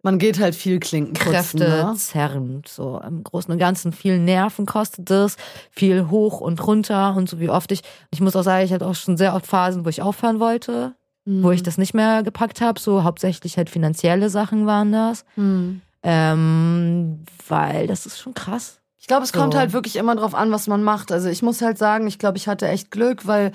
man 0.02 0.18
geht 0.18 0.40
halt 0.40 0.54
viel 0.54 0.80
Klinken 0.80 1.14
kräftezerrend 1.14 2.64
ne? 2.64 2.68
so 2.68 3.00
im 3.06 3.22
Großen 3.22 3.52
und 3.52 3.58
Ganzen 3.58 3.92
viel 3.92 4.18
Nerven 4.18 4.66
kostet 4.66 5.10
es 5.10 5.36
viel 5.70 6.10
hoch 6.10 6.40
und 6.40 6.66
runter 6.66 7.14
und 7.16 7.28
so 7.28 7.38
wie 7.38 7.48
oft 7.48 7.70
ich 7.70 7.82
ich 8.10 8.20
muss 8.20 8.34
auch 8.34 8.42
sagen 8.42 8.64
ich 8.64 8.72
hatte 8.72 8.86
auch 8.86 8.94
schon 8.94 9.16
sehr 9.16 9.34
oft 9.34 9.46
Phasen 9.46 9.84
wo 9.84 9.88
ich 9.88 10.02
aufhören 10.02 10.40
wollte 10.40 10.94
mhm. 11.30 11.42
wo 11.42 11.50
ich 11.50 11.60
mhm. 11.60 11.64
das 11.64 11.78
nicht 11.78 11.94
mehr 11.94 12.22
gepackt 12.22 12.60
habe. 12.60 12.80
So 12.80 13.04
hauptsächlich 13.04 13.56
halt 13.56 13.70
finanzielle 13.70 14.30
Sachen 14.30 14.66
waren 14.66 14.92
das. 14.92 15.24
Mhm. 15.36 15.80
Ähm, 16.02 17.24
weil 17.48 17.86
das 17.86 18.06
ist 18.06 18.18
schon 18.18 18.34
krass. 18.34 18.80
Ich 18.98 19.06
glaube, 19.06 19.24
es 19.24 19.30
so. 19.30 19.38
kommt 19.38 19.54
halt 19.54 19.72
wirklich 19.72 19.96
immer 19.96 20.16
drauf 20.16 20.34
an, 20.34 20.50
was 20.50 20.66
man 20.66 20.82
macht. 20.82 21.12
Also 21.12 21.28
ich 21.28 21.42
muss 21.42 21.62
halt 21.62 21.78
sagen, 21.78 22.06
ich 22.06 22.18
glaube, 22.18 22.38
ich 22.38 22.48
hatte 22.48 22.68
echt 22.68 22.90
Glück, 22.90 23.26
weil 23.26 23.52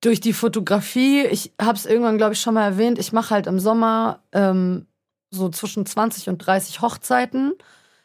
durch 0.00 0.20
die 0.20 0.32
Fotografie, 0.32 1.22
ich 1.26 1.52
habe 1.60 1.76
es 1.76 1.86
irgendwann, 1.86 2.18
glaube 2.18 2.34
ich, 2.34 2.40
schon 2.40 2.54
mal 2.54 2.64
erwähnt, 2.64 2.98
ich 2.98 3.12
mache 3.12 3.30
halt 3.30 3.46
im 3.46 3.58
Sommer 3.58 4.20
ähm, 4.32 4.86
so 5.30 5.48
zwischen 5.48 5.86
20 5.86 6.28
und 6.28 6.38
30 6.38 6.80
Hochzeiten 6.80 7.52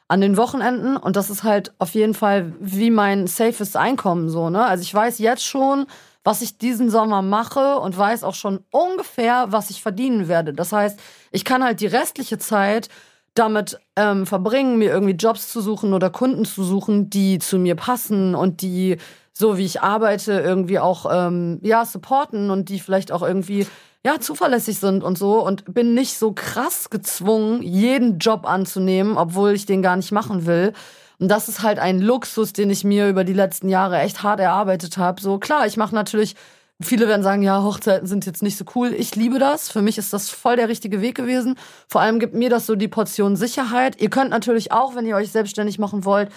an 0.08 0.22
den 0.22 0.36
Wochenenden 0.38 0.98
und 0.98 1.16
das 1.16 1.30
ist 1.30 1.44
halt 1.44 1.74
auf 1.80 1.94
jeden 1.94 2.14
Fall 2.14 2.54
wie 2.60 2.90
mein 2.90 3.28
safest 3.28 3.78
Einkommen 3.78 4.30
so, 4.30 4.50
ne? 4.50 4.66
Also 4.66 4.82
ich 4.82 4.94
weiß 4.94 5.20
jetzt 5.20 5.46
schon, 5.46 5.86
was 6.24 6.42
ich 6.42 6.58
diesen 6.58 6.90
Sommer 6.90 7.22
mache 7.22 7.80
und 7.80 7.98
weiß 7.98 8.24
auch 8.24 8.36
schon 8.36 8.64
ungefähr, 8.72 9.48
was 9.50 9.70
ich 9.70 9.82
verdienen 9.82 10.28
werde. 10.28 10.54
Das 10.54 10.72
heißt, 10.72 11.00
ich 11.32 11.44
kann 11.44 11.64
halt 11.64 11.82
die 11.82 11.88
restliche 11.88 12.38
Zeit 12.38 12.90
damit 13.34 13.80
ähm, 13.96 14.26
verbringen, 14.26 14.78
mir 14.78 14.92
irgendwie 14.92 15.16
Jobs 15.16 15.52
zu 15.52 15.62
suchen 15.62 15.94
oder 15.94 16.10
Kunden 16.10 16.46
zu 16.46 16.64
suchen, 16.64 17.10
die 17.10 17.40
zu 17.40 17.58
mir 17.58 17.76
passen 17.76 18.36
und 18.36 18.62
die 18.62 18.98
so 19.34 19.58
wie 19.58 19.66
ich 19.66 19.82
arbeite 19.82 20.34
irgendwie 20.34 20.78
auch 20.78 21.08
ähm, 21.12 21.60
ja 21.64 21.86
supporten 21.86 22.52
und 22.52 22.70
die 22.70 22.80
vielleicht 22.80 23.12
auch 23.12 23.24
irgendwie 23.24 23.66
ja 24.06 24.20
zuverlässig 24.20 24.80
sind 24.80 25.04
und 25.04 25.18
so 25.18 25.44
und 25.44 25.74
bin 25.74 25.96
nicht 25.96 26.20
so 26.20 26.34
krass 26.34 26.90
gezwungen, 26.92 27.64
jeden 27.64 28.20
Job 28.20 28.46
anzunehmen, 28.46 29.18
obwohl 29.18 29.54
ich 29.54 29.66
den 29.66 29.82
gar 29.82 29.96
nicht 29.96 30.12
machen 30.12 30.46
will. 30.46 30.74
Und 31.20 31.30
das 31.30 31.48
ist 31.50 31.62
halt 31.62 31.80
ein 31.80 32.00
Luxus, 32.00 32.54
den 32.54 32.70
ich 32.70 32.84
mir 32.84 33.08
über 33.08 33.24
die 33.24 33.34
letzten 33.34 33.70
Jahre 33.70 34.00
echt 34.00 34.24
hart 34.24 34.40
erarbeitet 34.40 34.98
habe. 34.98 35.22
So 35.22 35.38
klar, 35.38 35.68
ich 35.68 35.78
mache 35.78 35.96
natürlich 35.96 36.36
Viele 36.82 37.08
werden 37.08 37.24
sagen, 37.24 37.44
ja, 37.44 37.64
Hochzeiten 37.64 38.08
sind 38.08 38.26
jetzt 38.26 38.44
nicht 38.44 38.58
so 38.58 38.66
cool. 38.76 38.94
Ich 38.94 39.16
liebe 39.16 39.40
das. 39.40 39.70
Für 39.70 39.82
mich 39.82 39.98
ist 39.98 40.12
das 40.12 40.30
voll 40.30 40.56
der 40.56 40.70
richtige 40.70 41.02
Weg 41.02 41.16
gewesen. 41.16 41.56
Vor 41.88 42.02
allem 42.02 42.20
gibt 42.20 42.34
mir 42.34 42.50
das 42.50 42.66
so 42.66 42.76
die 42.76 42.88
Portion 42.88 43.36
Sicherheit. 43.36 44.02
Ihr 44.02 44.10
könnt 44.10 44.32
natürlich 44.32 44.72
auch, 44.72 44.96
wenn 44.96 45.06
ihr 45.06 45.16
euch 45.16 45.32
selbstständig 45.32 45.80
machen 45.80 46.04
wollt, 46.04 46.30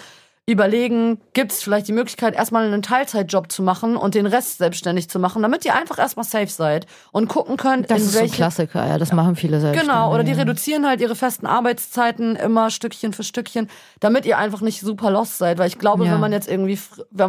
überlegen, 0.49 1.19
gibt 1.33 1.51
es 1.51 1.61
vielleicht 1.61 1.89
die 1.89 1.91
Möglichkeit, 1.91 2.33
erstmal 2.33 2.65
einen 2.65 2.81
Teilzeitjob 2.81 3.51
zu 3.51 3.61
machen 3.61 3.97
und 3.97 4.15
den 4.15 4.25
Rest 4.25 4.59
selbstständig 4.59 5.09
zu 5.09 5.19
machen, 5.19 5.41
damit 5.41 5.65
ihr 5.65 5.75
einfach 5.75 5.99
erstmal 5.99 6.25
safe 6.25 6.47
seid 6.47 6.87
und 7.11 7.27
gucken 7.27 7.57
könnt, 7.57 7.91
das 7.91 7.99
in 8.01 8.07
ist 8.07 8.13
welche... 8.15 8.29
so 8.29 8.35
Klassiker, 8.35 8.87
ja, 8.87 8.97
das 8.97 9.11
machen 9.11 9.35
viele 9.35 9.59
selbstständig. 9.59 9.93
Genau, 9.93 10.13
oder 10.13 10.23
die 10.23 10.31
reduzieren 10.31 10.87
halt 10.87 11.01
ihre 11.01 11.15
festen 11.15 11.47
Arbeitszeiten 11.47 12.37
immer 12.37 12.69
Stückchen 12.69 13.11
für 13.11 13.23
Stückchen, 13.23 13.69
damit 13.99 14.25
ihr 14.25 14.37
einfach 14.37 14.61
nicht 14.61 14.79
super 14.79 15.11
lost 15.11 15.37
seid, 15.37 15.57
weil 15.57 15.67
ich 15.67 15.79
glaube, 15.79 16.05
Ja. 16.05 16.13
wenn 16.13 16.21
man 16.21 16.31
jetzt 16.31 16.49
irgendwie, 16.49 16.79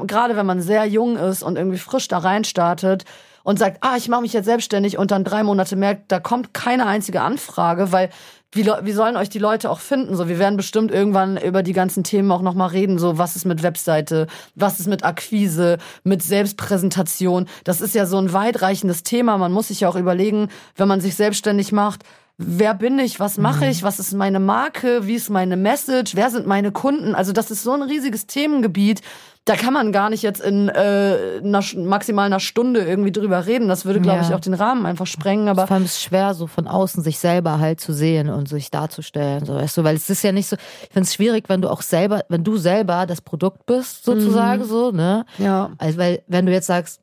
gerade 0.07 0.37
wenn 0.37 0.47
man 0.47 0.61
sehr 0.61 0.85
jung 0.85 1.17
ist 1.17 1.43
und 1.43 1.57
irgendwie 1.57 1.79
frisch 1.79 2.07
da 2.07 2.19
rein 2.19 2.45
startet 2.45 3.05
und 3.49 3.59
sagt, 3.59 3.79
ah, 3.81 3.97
ich 3.97 4.11
mache 4.11 4.21
mich 4.21 4.35
jetzt 4.35 4.45
selbstständig 4.45 4.99
und 4.99 5.11
dann 5.11 5.25
drei 5.25 5.43
Monate 5.43 5.75
merkt, 5.75 6.13
da 6.13 6.21
kommt 6.21 6.53
keine 6.53 6.85
einzige 6.85 7.23
Anfrage, 7.23 7.93
weil 7.93 8.11
wie, 8.53 8.67
wie 8.67 8.93
sollen 8.93 9.17
euch 9.17 9.31
die 9.31 9.39
Leute 9.39 9.71
auch 9.71 9.81
finden? 9.81 10.17
So, 10.17 10.29
wir 10.29 10.39
werden 10.39 10.59
bestimmt 10.59 10.93
irgendwann 10.93 11.39
über 11.39 11.63
die 11.63 11.73
ganzen 11.73 12.05
Themen 12.05 12.31
auch 12.31 12.43
nochmal 12.43 12.69
reden. 12.69 12.99
So, 12.99 13.17
was 13.17 13.37
ist 13.37 13.47
mit 13.47 13.63
Webseite? 13.63 14.27
Was 14.55 14.81
ist 14.81 14.87
mit 14.87 15.03
Akquise? 15.03 15.79
Mit 16.05 16.23
Selbstpräsentation? 16.23 17.47
Das 17.65 17.81
ist 17.81 17.95
ja 17.95 18.05
so 18.05 18.19
ein 18.19 18.35
weitreichendes 18.35 19.03
Thema. 19.03 19.39
Man 19.39 19.53
muss 19.53 19.69
sich 19.69 19.81
ja 19.81 19.89
auch 19.89 19.97
überlegen, 19.97 20.49
wenn 20.77 20.89
man 20.89 21.01
sich 21.01 21.15
selbstständig 21.15 21.73
macht, 21.73 22.05
wer 22.37 22.75
bin 22.75 22.99
ich? 22.99 23.19
Was 23.19 23.39
mache 23.39 23.67
ich? 23.67 23.83
Was 23.83 23.99
ist 23.99 24.13
meine 24.13 24.41
Marke? 24.41 25.07
Wie 25.07 25.15
ist 25.15 25.31
meine 25.31 25.57
Message? 25.57 26.17
Wer 26.17 26.29
sind 26.29 26.47
meine 26.47 26.71
Kunden? 26.71 27.15
Also, 27.15 27.33
das 27.33 27.51
ist 27.51 27.63
so 27.63 27.73
ein 27.73 27.83
riesiges 27.83 28.27
Themengebiet. 28.27 29.01
Da 29.49 29.57
kann 29.57 29.73
man 29.73 29.93
gar 29.93 30.11
nicht 30.11 30.23
jetzt 30.23 30.41
in 30.41 30.69
äh, 30.69 31.41
einer, 31.43 31.63
maximal 31.77 32.27
einer 32.27 32.39
Stunde 32.41 32.81
irgendwie 32.85 33.13
drüber 33.13 33.47
reden. 33.47 33.67
Das 33.69 33.87
würde, 33.87 34.01
glaube 34.01 34.21
Ja. 34.21 34.29
ich, 34.29 34.35
auch 34.35 34.41
den 34.41 34.53
Rahmen 34.55 34.85
einfach 34.85 35.07
sprengen. 35.07 35.49
Aber 35.49 35.67
Vor 35.67 35.77
allem 35.77 35.85
ist 35.87 35.93
es 35.97 36.03
schwer, 36.03 36.35
so 36.35 36.47
von 36.47 36.67
außen 36.67 37.03
sich 37.03 37.19
selber 37.19 37.59
halt 37.59 37.81
zu 37.81 37.93
sehen 37.95 38.29
und 38.29 38.49
sich 38.49 38.71
darzustellen, 38.71 39.47
so 39.47 39.55
weißt 39.55 39.77
du, 39.79 39.85
weil 39.85 39.97
es 39.97 40.11
ist 40.11 40.23
ja 40.23 40.33
nicht 40.33 40.49
so, 40.49 40.57
ich 40.57 40.89
finde 40.93 41.07
es 41.07 41.15
schwierig, 41.15 41.49
wenn 41.49 41.63
du 41.63 41.71
auch 41.71 41.81
selber, 41.83 42.25
wenn 42.29 42.45
du 42.45 42.59
selber 42.59 43.07
das 43.07 43.21
Produkt 43.23 43.65
bist, 43.65 44.05
sozusagen, 44.05 44.65
so, 44.65 44.91
ne? 44.91 45.25
ja. 45.39 45.71
Also, 45.79 45.99
weil, 45.99 46.23
wenn 46.27 46.45
du 46.45 46.53
jetzt 46.53 46.67
sagst, 46.67 47.01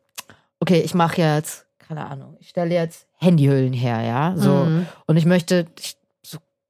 okay, 0.60 0.82
ich 0.82 0.94
mache 0.94 1.22
jetzt, 1.22 1.66
keine 1.88 2.06
Ahnung, 2.06 2.38
ich 2.40 2.50
stelle 2.50 2.74
jetzt 2.76 3.08
Handyhüllen 3.18 3.74
her, 3.74 4.02
ja, 4.02 4.34
so, 4.38 4.52
Mhm. 4.66 4.86
und 5.08 5.18
ich 5.18 5.26
möchte, 5.26 5.66
ich, 5.80 5.98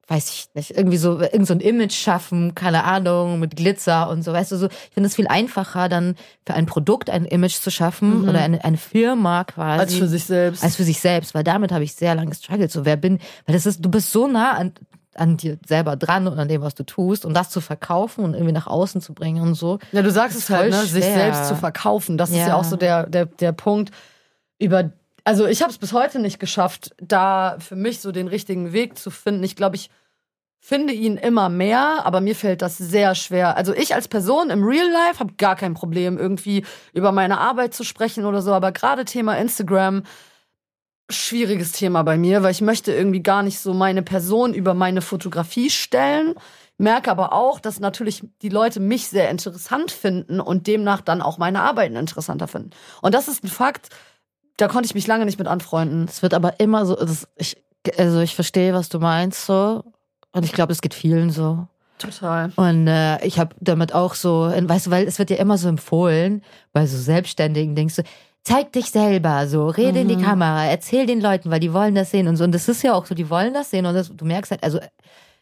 weiß 0.07 0.29
ich 0.29 0.45
nicht, 0.53 0.71
irgendwie 0.77 0.97
so, 0.97 1.19
irgend 1.19 1.47
so 1.47 1.53
ein 1.55 1.59
Image 1.59 1.93
schaffen, 1.93 2.53
keine 2.53 2.83
Ahnung, 2.83 3.39
mit 3.39 3.55
Glitzer 3.55 4.07
und 4.09 4.21
so, 4.23 4.33
weißt 4.33 4.51
du, 4.51 4.57
so, 4.57 4.67
ich 4.67 4.93
finde 4.93 5.07
es 5.07 5.15
viel 5.15 5.27
einfacher, 5.27 5.89
dann 5.89 6.15
für 6.45 6.53
ein 6.53 6.67
Produkt 6.67 7.09
ein 7.09 7.25
Image 7.25 7.55
zu 7.55 7.71
schaffen 7.71 8.29
oder 8.29 8.39
eine, 8.39 8.63
eine 8.63 8.77
Firma 8.77 9.43
quasi. 9.45 9.75
Mhm. 9.75 9.79
Als 9.81 9.95
für 9.95 10.07
sich 10.07 10.25
selbst. 10.25 10.63
Als 10.63 10.75
für 10.75 10.83
sich 10.83 10.99
selbst, 10.99 11.33
weil 11.33 11.43
damit 11.43 11.71
habe 11.71 11.83
ich 11.83 11.95
sehr 11.95 12.13
lange 12.13 12.29
gestruggelt. 12.29 12.71
So, 12.71 12.85
wer 12.85 12.97
bin, 12.97 13.19
weil 13.47 13.55
das 13.55 13.65
ist, 13.65 13.83
du 13.83 13.89
bist 13.89 14.11
so 14.11 14.27
nah 14.27 14.51
an, 14.51 14.73
an 15.15 15.37
dir 15.37 15.57
selber 15.65 15.95
dran 15.95 16.27
und 16.27 16.37
an 16.37 16.49
dem, 16.49 16.61
was 16.61 16.75
du 16.75 16.83
tust 16.83 17.25
und 17.25 17.33
das 17.33 17.49
zu 17.49 17.59
verkaufen 17.61 18.23
und 18.25 18.33
irgendwie 18.35 18.51
nach 18.53 18.67
außen 18.67 19.01
zu 19.01 19.13
bringen 19.13 19.41
und 19.41 19.55
so. 19.55 19.79
Ja, 19.91 20.03
du 20.03 20.11
sagst 20.11 20.37
es 20.37 20.43
ist 20.43 20.49
halt, 20.51 20.71
ne? 20.71 20.81
sich 20.85 21.03
selbst 21.03 21.47
zu 21.47 21.55
verkaufen. 21.55 22.17
Das 22.17 22.29
ist 22.29 22.35
ja 22.37 22.49
Ja. 22.49 22.55
auch 22.57 22.63
so 22.65 22.75
der, 22.75 23.07
der, 23.07 23.25
der 23.25 23.53
Punkt 23.53 23.91
über. 24.59 24.91
Also 25.25 25.47
ich 25.47 25.61
habe 25.61 25.71
es 25.71 25.79
bis 25.79 25.91
heute 25.91 26.19
nicht 26.19 26.39
geschafft, 26.39 26.95
da 27.01 27.57
für 27.59 27.75
mich 27.75 27.99
so 27.99 28.11
den 28.11 28.27
richtigen 28.27 28.73
Weg 28.73 28.97
zu 28.97 29.09
finden. 29.09 29.43
Ich 29.43 29.55
glaube, 29.55 29.75
ich 29.75 29.89
finde 30.59 30.93
ihn 30.93 31.17
immer 31.17 31.49
mehr, 31.49 32.05
aber 32.05 32.21
mir 32.21 32.35
fällt 32.35 32.61
das 32.61 32.77
sehr 32.77 33.15
schwer. 33.15 33.57
Also 33.57 33.73
ich 33.73 33.95
als 33.95 34.07
Person 34.07 34.51
im 34.51 34.63
Real 34.63 34.89
Life 34.89 35.19
habe 35.19 35.33
gar 35.33 35.55
kein 35.55 35.73
Problem, 35.73 36.19
irgendwie 36.19 36.63
über 36.93 37.11
meine 37.11 37.39
Arbeit 37.39 37.73
zu 37.73 37.83
sprechen 37.83 38.25
oder 38.25 38.43
so, 38.43 38.53
aber 38.53 38.71
gerade 38.71 39.03
Thema 39.03 39.35
Instagram, 39.37 40.03
schwieriges 41.09 41.71
Thema 41.71 42.03
bei 42.03 42.17
mir, 42.17 42.43
weil 42.43 42.51
ich 42.51 42.61
möchte 42.61 42.93
irgendwie 42.93 43.23
gar 43.23 43.41
nicht 43.41 43.59
so 43.59 43.73
meine 43.73 44.03
Person 44.03 44.53
über 44.53 44.75
meine 44.75 45.01
Fotografie 45.01 45.71
stellen. 45.71 46.35
Merke 46.77 47.09
aber 47.09 47.33
auch, 47.33 47.59
dass 47.59 47.79
natürlich 47.79 48.23
die 48.41 48.49
Leute 48.49 48.79
mich 48.79 49.07
sehr 49.07 49.29
interessant 49.29 49.91
finden 49.91 50.39
und 50.39 50.67
demnach 50.67 51.01
dann 51.01 51.21
auch 51.21 51.39
meine 51.39 51.61
Arbeiten 51.61 51.95
interessanter 51.95 52.47
finden. 52.47 52.71
Und 53.01 53.15
das 53.15 53.27
ist 53.27 53.43
ein 53.43 53.49
Fakt, 53.49 53.89
da 54.57 54.67
konnte 54.67 54.85
ich 54.85 54.95
mich 54.95 55.07
lange 55.07 55.25
nicht 55.25 55.39
mit 55.39 55.47
anfreunden. 55.47 56.05
Es 56.05 56.21
wird 56.21 56.33
aber 56.33 56.59
immer 56.59 56.85
so, 56.85 56.95
das, 56.95 57.27
ich, 57.35 57.57
also 57.97 58.19
ich 58.19 58.35
verstehe, 58.35 58.73
was 58.73 58.89
du 58.89 58.99
meinst 58.99 59.45
so 59.45 59.83
und 60.31 60.45
ich 60.45 60.53
glaube, 60.53 60.71
es 60.71 60.81
geht 60.81 60.93
vielen 60.93 61.29
so. 61.29 61.67
Total. 61.97 62.51
Und 62.57 62.87
äh, 62.87 63.25
ich 63.25 63.39
habe 63.39 63.55
damit 63.61 63.93
auch 63.93 64.15
so, 64.15 64.51
weißt 64.51 64.87
du, 64.87 64.91
weil 64.91 65.07
es 65.07 65.17
wird 65.17 65.29
ja 65.29 65.37
immer 65.37 65.57
so 65.57 65.69
empfohlen, 65.69 66.41
bei 66.73 66.85
so 66.87 66.97
Selbstständigen 66.97 67.75
denkst 67.75 67.95
du, 67.95 68.03
zeig 68.43 68.73
dich 68.73 68.91
selber, 68.91 69.47
so, 69.47 69.67
rede 69.67 70.01
in 70.01 70.07
die 70.07 70.17
Kamera, 70.17 70.65
erzähl 70.65 71.05
den 71.05 71.21
Leuten, 71.21 71.49
weil 71.51 71.59
die 71.59 71.73
wollen 71.73 71.95
das 71.95 72.11
sehen 72.11 72.27
und 72.27 72.35
so. 72.35 72.43
Und 72.43 72.51
das 72.51 72.67
ist 72.67 72.83
ja 72.83 72.93
auch 72.93 73.05
so, 73.05 73.15
die 73.15 73.29
wollen 73.29 73.53
das 73.53 73.71
sehen 73.71 73.85
und 73.85 73.95
das, 73.95 74.11
du 74.13 74.25
merkst 74.25 74.51
halt, 74.51 74.63
also 74.63 74.79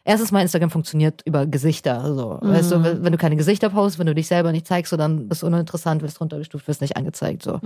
erstens 0.04 0.32
mal 0.32 0.40
Instagram 0.40 0.70
funktioniert 0.70 1.22
über 1.24 1.44
Gesichter, 1.44 2.14
so, 2.14 2.38
weißt 2.40 2.70
du, 2.72 2.82
wenn 2.84 3.04
wenn 3.04 3.12
du 3.12 3.18
keine 3.18 3.36
Gesichter 3.36 3.68
postest, 3.70 3.98
wenn 3.98 4.06
du 4.06 4.14
dich 4.14 4.28
selber 4.28 4.52
nicht 4.52 4.66
zeigst, 4.66 4.90
so, 4.90 4.96
dann 4.96 5.28
bist 5.28 5.42
du 5.42 5.46
uninteressant, 5.46 6.02
wirst 6.02 6.20
runtergestuft, 6.20 6.68
wirst 6.68 6.80
nicht 6.80 6.96
angezeigt, 6.96 7.42
so. 7.42 7.58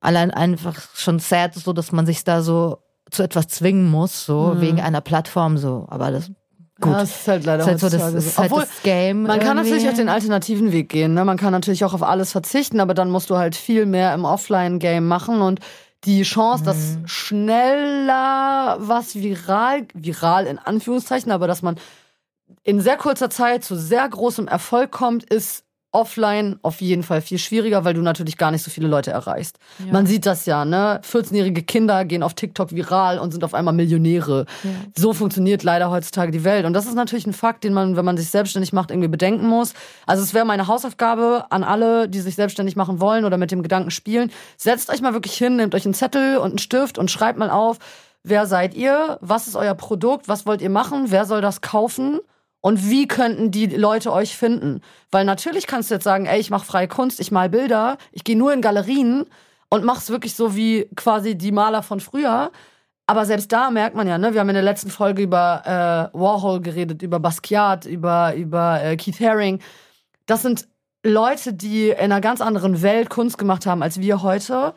Allein 0.00 0.30
einfach 0.30 0.76
schon 0.94 1.18
sad, 1.18 1.54
so, 1.54 1.72
dass 1.72 1.92
man 1.92 2.06
sich 2.06 2.24
da 2.24 2.42
so 2.42 2.78
zu 3.10 3.22
etwas 3.22 3.48
zwingen 3.48 3.90
muss, 3.90 4.24
so, 4.24 4.60
wegen 4.60 4.80
einer 4.80 5.00
Plattform, 5.00 5.58
so. 5.58 5.86
Aber 5.90 6.10
das, 6.10 6.28
gut. 6.80 6.92
Ja, 6.92 7.00
das 7.00 7.10
ist 7.10 7.28
halt 7.28 7.44
leider 7.44 7.64
Das 7.64 7.74
ist 7.74 7.82
halt 7.82 7.92
so 7.92 7.98
das, 7.98 8.12
das, 8.14 8.24
ist 8.26 8.38
halt 8.38 8.50
Obwohl, 8.52 8.64
das 8.66 8.82
Game. 8.82 9.22
Man 9.24 9.38
kann 9.40 9.56
irgendwie. 9.58 9.70
natürlich 9.72 9.90
auch 9.92 9.96
den 9.96 10.08
alternativen 10.08 10.72
Weg 10.72 10.88
gehen. 10.88 11.12
Ne? 11.14 11.24
Man 11.24 11.36
kann 11.36 11.52
natürlich 11.52 11.84
auch 11.84 11.92
auf 11.92 12.02
alles 12.02 12.32
verzichten, 12.32 12.80
aber 12.80 12.94
dann 12.94 13.10
musst 13.10 13.28
du 13.30 13.36
halt 13.36 13.56
viel 13.56 13.84
mehr 13.84 14.14
im 14.14 14.24
Offline-Game 14.24 15.06
machen 15.06 15.40
und 15.42 15.60
die 16.04 16.22
Chance, 16.22 16.64
dass 16.64 16.76
Mhm. 16.96 17.06
schneller 17.08 18.76
was 18.80 19.14
viral, 19.16 19.86
viral 19.94 20.46
in 20.46 20.58
Anführungszeichen, 20.58 21.30
aber 21.32 21.46
dass 21.46 21.62
man 21.62 21.76
in 22.62 22.80
sehr 22.80 22.96
kurzer 22.96 23.28
Zeit 23.30 23.64
zu 23.64 23.76
sehr 23.76 24.08
großem 24.08 24.48
Erfolg 24.48 24.90
kommt, 24.90 25.24
ist 25.24 25.64
offline 25.92 26.58
auf 26.62 26.80
jeden 26.80 27.02
Fall 27.02 27.20
viel 27.20 27.38
schwieriger, 27.38 27.84
weil 27.84 27.94
du 27.94 28.00
natürlich 28.00 28.36
gar 28.36 28.50
nicht 28.50 28.62
so 28.62 28.70
viele 28.70 28.86
Leute 28.86 29.10
erreichst. 29.10 29.58
Man 29.90 30.06
sieht 30.06 30.24
das 30.24 30.46
ja, 30.46 30.64
ne? 30.64 31.00
14-jährige 31.02 31.62
Kinder 31.62 32.04
gehen 32.04 32.22
auf 32.22 32.34
TikTok 32.34 32.72
viral 32.72 33.18
und 33.18 33.32
sind 33.32 33.42
auf 33.42 33.54
einmal 33.54 33.74
Millionäre. 33.74 34.46
So 34.96 35.12
funktioniert 35.12 35.62
leider 35.62 35.90
heutzutage 35.90 36.30
die 36.30 36.44
Welt. 36.44 36.64
Und 36.64 36.74
das 36.74 36.86
ist 36.86 36.94
natürlich 36.94 37.26
ein 37.26 37.32
Fakt, 37.32 37.64
den 37.64 37.72
man, 37.72 37.96
wenn 37.96 38.04
man 38.04 38.16
sich 38.16 38.30
selbstständig 38.30 38.72
macht, 38.72 38.90
irgendwie 38.90 39.08
bedenken 39.08 39.46
muss. 39.46 39.74
Also 40.06 40.22
es 40.22 40.32
wäre 40.32 40.44
meine 40.44 40.68
Hausaufgabe 40.68 41.46
an 41.50 41.64
alle, 41.64 42.08
die 42.08 42.20
sich 42.20 42.36
selbstständig 42.36 42.76
machen 42.76 43.00
wollen 43.00 43.24
oder 43.24 43.36
mit 43.36 43.50
dem 43.50 43.62
Gedanken 43.62 43.90
spielen. 43.90 44.30
Setzt 44.56 44.90
euch 44.90 45.00
mal 45.00 45.12
wirklich 45.12 45.36
hin, 45.36 45.56
nehmt 45.56 45.74
euch 45.74 45.84
einen 45.84 45.94
Zettel 45.94 46.38
und 46.38 46.50
einen 46.50 46.58
Stift 46.58 46.98
und 46.98 47.10
schreibt 47.10 47.38
mal 47.38 47.50
auf, 47.50 47.78
wer 48.22 48.46
seid 48.46 48.74
ihr? 48.74 49.18
Was 49.20 49.48
ist 49.48 49.56
euer 49.56 49.74
Produkt? 49.74 50.28
Was 50.28 50.46
wollt 50.46 50.62
ihr 50.62 50.70
machen? 50.70 51.06
Wer 51.08 51.24
soll 51.24 51.40
das 51.40 51.60
kaufen? 51.60 52.20
Und 52.60 52.90
wie 52.90 53.08
könnten 53.08 53.50
die 53.50 53.66
Leute 53.66 54.12
euch 54.12 54.36
finden? 54.36 54.82
Weil 55.10 55.24
natürlich 55.24 55.66
kannst 55.66 55.90
du 55.90 55.94
jetzt 55.94 56.04
sagen, 56.04 56.26
ey, 56.26 56.38
ich 56.40 56.50
mache 56.50 56.66
freie 56.66 56.88
Kunst, 56.88 57.20
ich 57.20 57.30
mal 57.30 57.48
Bilder, 57.48 57.96
ich 58.12 58.22
gehe 58.24 58.36
nur 58.36 58.52
in 58.52 58.60
Galerien 58.60 59.24
und 59.70 59.84
mach's 59.84 60.10
wirklich 60.10 60.34
so 60.34 60.54
wie 60.56 60.88
quasi 60.94 61.36
die 61.36 61.52
Maler 61.52 61.82
von 61.82 62.00
früher. 62.00 62.50
Aber 63.06 63.24
selbst 63.24 63.50
da 63.50 63.70
merkt 63.70 63.96
man 63.96 64.06
ja, 64.06 64.18
ne, 64.18 64.34
wir 64.34 64.40
haben 64.40 64.50
in 64.50 64.54
der 64.54 64.62
letzten 64.62 64.90
Folge 64.90 65.22
über 65.22 66.10
äh, 66.12 66.16
Warhol 66.16 66.60
geredet, 66.60 67.02
über 67.02 67.18
Basquiat, 67.18 67.86
über, 67.86 68.34
über 68.34 68.82
äh, 68.82 68.96
Keith 68.96 69.20
Haring. 69.20 69.60
Das 70.26 70.42
sind 70.42 70.68
Leute, 71.02 71.54
die 71.54 71.88
in 71.88 71.96
einer 71.96 72.20
ganz 72.20 72.40
anderen 72.40 72.82
Welt 72.82 73.08
Kunst 73.10 73.38
gemacht 73.38 73.66
haben 73.66 73.82
als 73.82 74.00
wir 74.00 74.22
heute. 74.22 74.74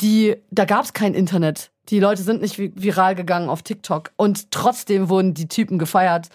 Die, 0.00 0.36
da 0.50 0.64
gab's 0.64 0.92
kein 0.92 1.14
Internet. 1.14 1.70
Die 1.88 1.98
Leute 1.98 2.22
sind 2.22 2.42
nicht 2.42 2.56
vi- 2.56 2.72
viral 2.74 3.14
gegangen 3.14 3.48
auf 3.48 3.62
TikTok. 3.62 4.12
Und 4.16 4.50
trotzdem 4.50 5.08
wurden 5.08 5.34
die 5.34 5.48
Typen 5.48 5.78
gefeiert 5.78 6.28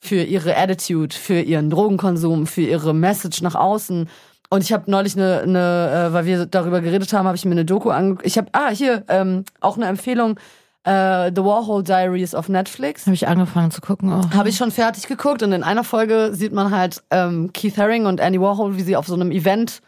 für 0.00 0.22
ihre 0.22 0.56
Attitude, 0.56 1.14
für 1.14 1.40
ihren 1.40 1.70
Drogenkonsum, 1.70 2.46
für 2.46 2.62
ihre 2.62 2.94
Message 2.94 3.42
nach 3.42 3.54
außen. 3.54 4.08
Und 4.48 4.64
ich 4.64 4.72
habe 4.72 4.90
neulich 4.90 5.16
eine, 5.16 5.40
eine 5.42 6.08
äh, 6.08 6.12
weil 6.12 6.24
wir 6.24 6.46
darüber 6.46 6.80
geredet 6.80 7.12
haben, 7.12 7.26
habe 7.26 7.36
ich 7.36 7.44
mir 7.44 7.52
eine 7.52 7.64
Doku 7.64 7.90
angeguckt. 7.90 8.26
Ich 8.26 8.36
habe, 8.36 8.48
ah, 8.52 8.70
hier, 8.70 9.04
ähm, 9.08 9.44
auch 9.60 9.76
eine 9.76 9.86
Empfehlung 9.86 10.40
äh, 10.84 11.30
The 11.34 11.44
Warhol 11.44 11.84
Diaries 11.84 12.34
auf 12.34 12.48
Netflix. 12.48 13.06
Habe 13.06 13.14
ich 13.14 13.28
angefangen 13.28 13.70
zu 13.70 13.80
gucken 13.80 14.12
auch. 14.12 14.30
Habe 14.32 14.48
ich 14.48 14.56
schon 14.56 14.70
fertig 14.70 15.06
geguckt 15.06 15.42
und 15.42 15.52
in 15.52 15.62
einer 15.62 15.84
Folge 15.84 16.30
sieht 16.32 16.52
man 16.52 16.74
halt 16.74 17.02
ähm, 17.10 17.52
Keith 17.52 17.76
Haring 17.76 18.06
und 18.06 18.18
Andy 18.18 18.40
Warhol, 18.40 18.76
wie 18.76 18.82
sie 18.82 18.96
auf 18.96 19.06
so 19.06 19.14
einem 19.14 19.30
Event 19.30 19.82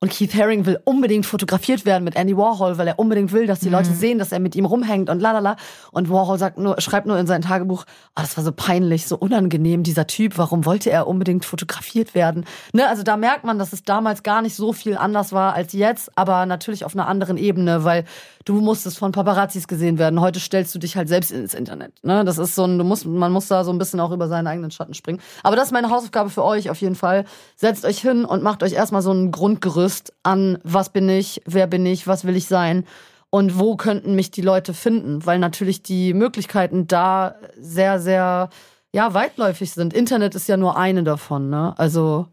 und 0.00 0.12
Keith 0.12 0.32
Haring 0.34 0.64
will 0.64 0.78
unbedingt 0.84 1.26
fotografiert 1.26 1.84
werden 1.84 2.04
mit 2.04 2.14
Andy 2.14 2.36
Warhol, 2.36 2.78
weil 2.78 2.86
er 2.86 3.00
unbedingt 3.00 3.32
will, 3.32 3.48
dass 3.48 3.58
die 3.58 3.68
Leute 3.68 3.92
sehen, 3.92 4.18
dass 4.20 4.30
er 4.30 4.38
mit 4.38 4.54
ihm 4.54 4.64
rumhängt 4.64 5.10
und 5.10 5.20
lalala. 5.20 5.56
Und 5.90 6.08
Warhol 6.08 6.38
sagt 6.38 6.56
nur, 6.56 6.80
schreibt 6.80 7.06
nur 7.06 7.18
in 7.18 7.26
sein 7.26 7.42
Tagebuch, 7.42 7.84
ah, 8.14 8.22
das 8.22 8.36
war 8.36 8.44
so 8.44 8.52
peinlich, 8.52 9.08
so 9.08 9.16
unangenehm, 9.16 9.82
dieser 9.82 10.06
Typ, 10.06 10.38
warum 10.38 10.64
wollte 10.66 10.90
er 10.90 11.08
unbedingt 11.08 11.44
fotografiert 11.44 12.14
werden? 12.14 12.44
Ne, 12.72 12.88
also 12.88 13.02
da 13.02 13.16
merkt 13.16 13.42
man, 13.42 13.58
dass 13.58 13.72
es 13.72 13.82
damals 13.82 14.22
gar 14.22 14.40
nicht 14.40 14.54
so 14.54 14.72
viel 14.72 14.96
anders 14.96 15.32
war 15.32 15.54
als 15.54 15.72
jetzt, 15.72 16.16
aber 16.16 16.46
natürlich 16.46 16.84
auf 16.84 16.94
einer 16.94 17.08
anderen 17.08 17.36
Ebene, 17.36 17.82
weil 17.82 18.04
du 18.48 18.60
musstest 18.60 18.98
von 18.98 19.12
Paparazzis 19.12 19.68
gesehen 19.68 19.98
werden. 19.98 20.20
Heute 20.20 20.40
stellst 20.40 20.74
du 20.74 20.78
dich 20.78 20.96
halt 20.96 21.08
selbst 21.08 21.30
ins 21.30 21.52
Internet. 21.52 21.92
Ne? 22.02 22.24
Das 22.24 22.38
ist 22.38 22.54
so 22.54 22.64
ein, 22.64 22.78
du 22.78 22.84
musst, 22.84 23.04
man 23.04 23.30
muss 23.30 23.48
da 23.48 23.62
so 23.62 23.70
ein 23.70 23.78
bisschen 23.78 24.00
auch 24.00 24.10
über 24.10 24.26
seinen 24.26 24.46
eigenen 24.46 24.70
Schatten 24.70 24.94
springen. 24.94 25.20
Aber 25.42 25.54
das 25.54 25.66
ist 25.66 25.72
meine 25.72 25.90
Hausaufgabe 25.90 26.30
für 26.30 26.44
euch 26.44 26.70
auf 26.70 26.80
jeden 26.80 26.94
Fall. 26.94 27.24
Setzt 27.56 27.84
euch 27.84 27.98
hin 27.98 28.24
und 28.24 28.42
macht 28.42 28.62
euch 28.62 28.72
erstmal 28.72 29.02
so 29.02 29.12
ein 29.12 29.32
Grundgerüst 29.32 30.14
an, 30.22 30.58
was 30.64 30.88
bin 30.88 31.08
ich, 31.08 31.42
wer 31.44 31.66
bin 31.66 31.84
ich, 31.84 32.06
was 32.06 32.24
will 32.24 32.36
ich 32.36 32.46
sein 32.46 32.84
und 33.30 33.58
wo 33.58 33.76
könnten 33.76 34.14
mich 34.14 34.30
die 34.30 34.40
Leute 34.40 34.72
finden, 34.72 35.26
weil 35.26 35.38
natürlich 35.38 35.82
die 35.82 36.14
Möglichkeiten 36.14 36.86
da 36.86 37.34
sehr, 37.58 38.00
sehr, 38.00 38.48
ja, 38.94 39.12
weitläufig 39.12 39.72
sind. 39.72 39.92
Internet 39.92 40.34
ist 40.34 40.48
ja 40.48 40.56
nur 40.56 40.78
eine 40.78 41.02
davon, 41.02 41.50
ne? 41.50 41.74
Also, 41.76 42.28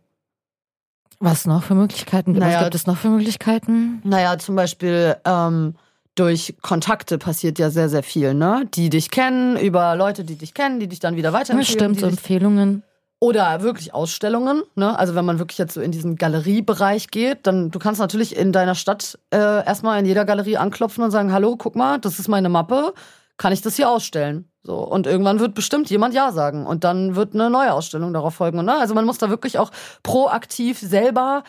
Was 1.20 1.46
noch 1.46 1.64
für 1.64 1.76
Möglichkeiten? 1.76 2.32
Naja, 2.32 2.60
Was 2.60 2.64
gibt 2.64 2.76
es 2.76 2.88
noch 2.88 2.98
für 2.98 3.10
Möglichkeiten? 3.10 4.02
Naja, 4.06 4.38
zum 4.38 4.56
Beispiel 4.56 5.18
ähm, 5.26 5.76
durch 6.16 6.56
Kontakte 6.62 7.18
passiert 7.18 7.60
ja 7.60 7.70
sehr, 7.70 7.90
sehr 7.90 8.04
viel, 8.04 8.34
ne? 8.34 8.66
Die 8.74 8.90
dich 8.90 9.12
kennen, 9.12 9.58
über 9.58 9.96
Leute, 9.96 10.24
die 10.24 10.36
dich 10.36 10.54
kennen, 10.54 10.80
die 10.80 10.88
dich 10.88 11.00
dann 11.00 11.16
wieder 11.16 11.34
weiterempfehlen. 11.34 11.80
stimmt, 11.80 11.96
die 11.98 12.00
so 12.02 12.08
dich, 12.08 12.18
Empfehlungen. 12.18 12.84
oder 13.20 13.62
wirklich 13.62 13.94
Ausstellungen, 13.94 14.64
ne? 14.76 14.98
Also 14.98 15.16
wenn 15.16 15.26
man 15.26 15.40
wirklich 15.40 15.58
jetzt 15.58 15.74
so 15.74 15.82
in 15.82 15.92
diesen 15.92 16.16
Galeriebereich 16.16 17.10
geht, 17.12 17.46
dann 17.48 17.70
du 17.70 17.80
kannst 17.80 18.00
natürlich 18.00 18.36
in 18.36 18.52
deiner 18.54 18.76
Stadt 18.76 19.20
äh, 19.32 19.38
erstmal 19.38 20.00
in 20.00 20.06
jeder 20.06 20.26
Galerie 20.26 20.58
anklopfen 20.58 21.04
und 21.04 21.12
sagen, 21.12 21.34
hallo, 21.34 21.58
guck 21.58 21.76
mal, 21.76 22.00
das 22.00 22.18
ist 22.18 22.30
meine 22.30 22.50
Mappe, 22.50 22.94
kann 23.38 23.52
ich 23.52 23.62
das 23.62 23.76
hier 23.76 23.90
ausstellen? 23.90 24.50
So 24.64 24.78
und 24.78 25.06
irgendwann 25.06 25.40
wird 25.40 25.54
bestimmt 25.54 25.90
jemand 25.90 26.14
ja 26.14 26.32
sagen 26.32 26.66
und 26.66 26.84
dann 26.84 27.16
wird 27.16 27.34
eine 27.36 27.50
neue 27.50 27.74
Ausstellung 27.74 28.14
darauf 28.14 28.36
folgen. 28.36 28.58
Und, 28.58 28.66
ne? 28.66 28.80
Also 28.80 28.96
man 28.96 29.06
muss 29.06 29.18
da 29.18 29.30
wirklich 29.30 29.60
auch 29.60 29.70
proaktiv 30.02 30.80
selber 30.80 31.44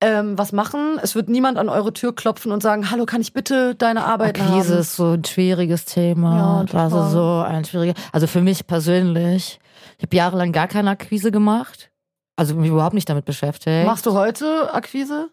ähm, 0.00 0.38
was 0.38 0.52
machen. 0.52 0.98
Es 1.02 1.14
wird 1.14 1.28
niemand 1.28 1.58
an 1.58 1.68
eure 1.68 1.92
Tür 1.92 2.14
klopfen 2.14 2.52
und 2.52 2.62
sagen, 2.62 2.90
hallo, 2.90 3.04
kann 3.04 3.20
ich 3.20 3.32
bitte 3.32 3.74
deine 3.74 4.04
Arbeit 4.04 4.40
Akquise 4.40 4.74
haben? 4.74 4.80
ist 4.80 4.96
so 4.96 5.12
ein 5.12 5.24
schwieriges 5.24 5.84
Thema. 5.84 6.64
Ja, 6.70 6.88
das 6.88 6.92
ist 6.92 7.12
so 7.12 7.44
ein 7.46 7.64
schwieriger. 7.64 7.94
Also 8.12 8.26
für 8.26 8.40
mich 8.40 8.66
persönlich, 8.66 9.58
ich 9.98 10.02
habe 10.04 10.16
jahrelang 10.16 10.52
gar 10.52 10.68
keine 10.68 10.90
Akquise 10.90 11.30
gemacht. 11.30 11.90
Also 12.36 12.54
mich 12.54 12.70
überhaupt 12.70 12.94
nicht 12.94 13.08
damit 13.08 13.24
beschäftigt. 13.24 13.86
Machst 13.86 14.06
du 14.06 14.12
heute 14.12 14.72
Akquise? 14.72 15.30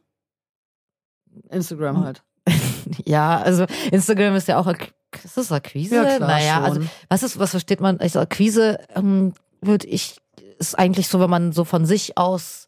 Instagram 1.49 2.03
halt. 2.03 2.23
Ja, 3.03 3.39
also 3.39 3.65
Instagram 3.91 4.35
ist 4.35 4.47
ja 4.47 4.59
auch 4.59 4.67
Ak 4.67 4.93
ist 5.23 5.37
das 5.37 5.51
Akquise? 5.51 5.95
Ja, 5.95 6.17
klar, 6.17 6.27
naja, 6.27 6.55
schon. 6.55 6.63
also 6.63 6.81
was 7.09 7.23
ist, 7.23 7.39
was 7.39 7.51
versteht 7.51 7.79
man? 7.79 7.99
Also 7.99 8.19
Akquise 8.19 8.79
ähm, 8.95 9.33
würde 9.61 9.87
ich 9.87 10.17
ist 10.59 10.77
eigentlich 10.77 11.07
so, 11.07 11.19
wenn 11.19 11.29
man 11.29 11.51
so 11.51 11.63
von 11.63 11.85
sich 11.85 12.17
aus 12.17 12.64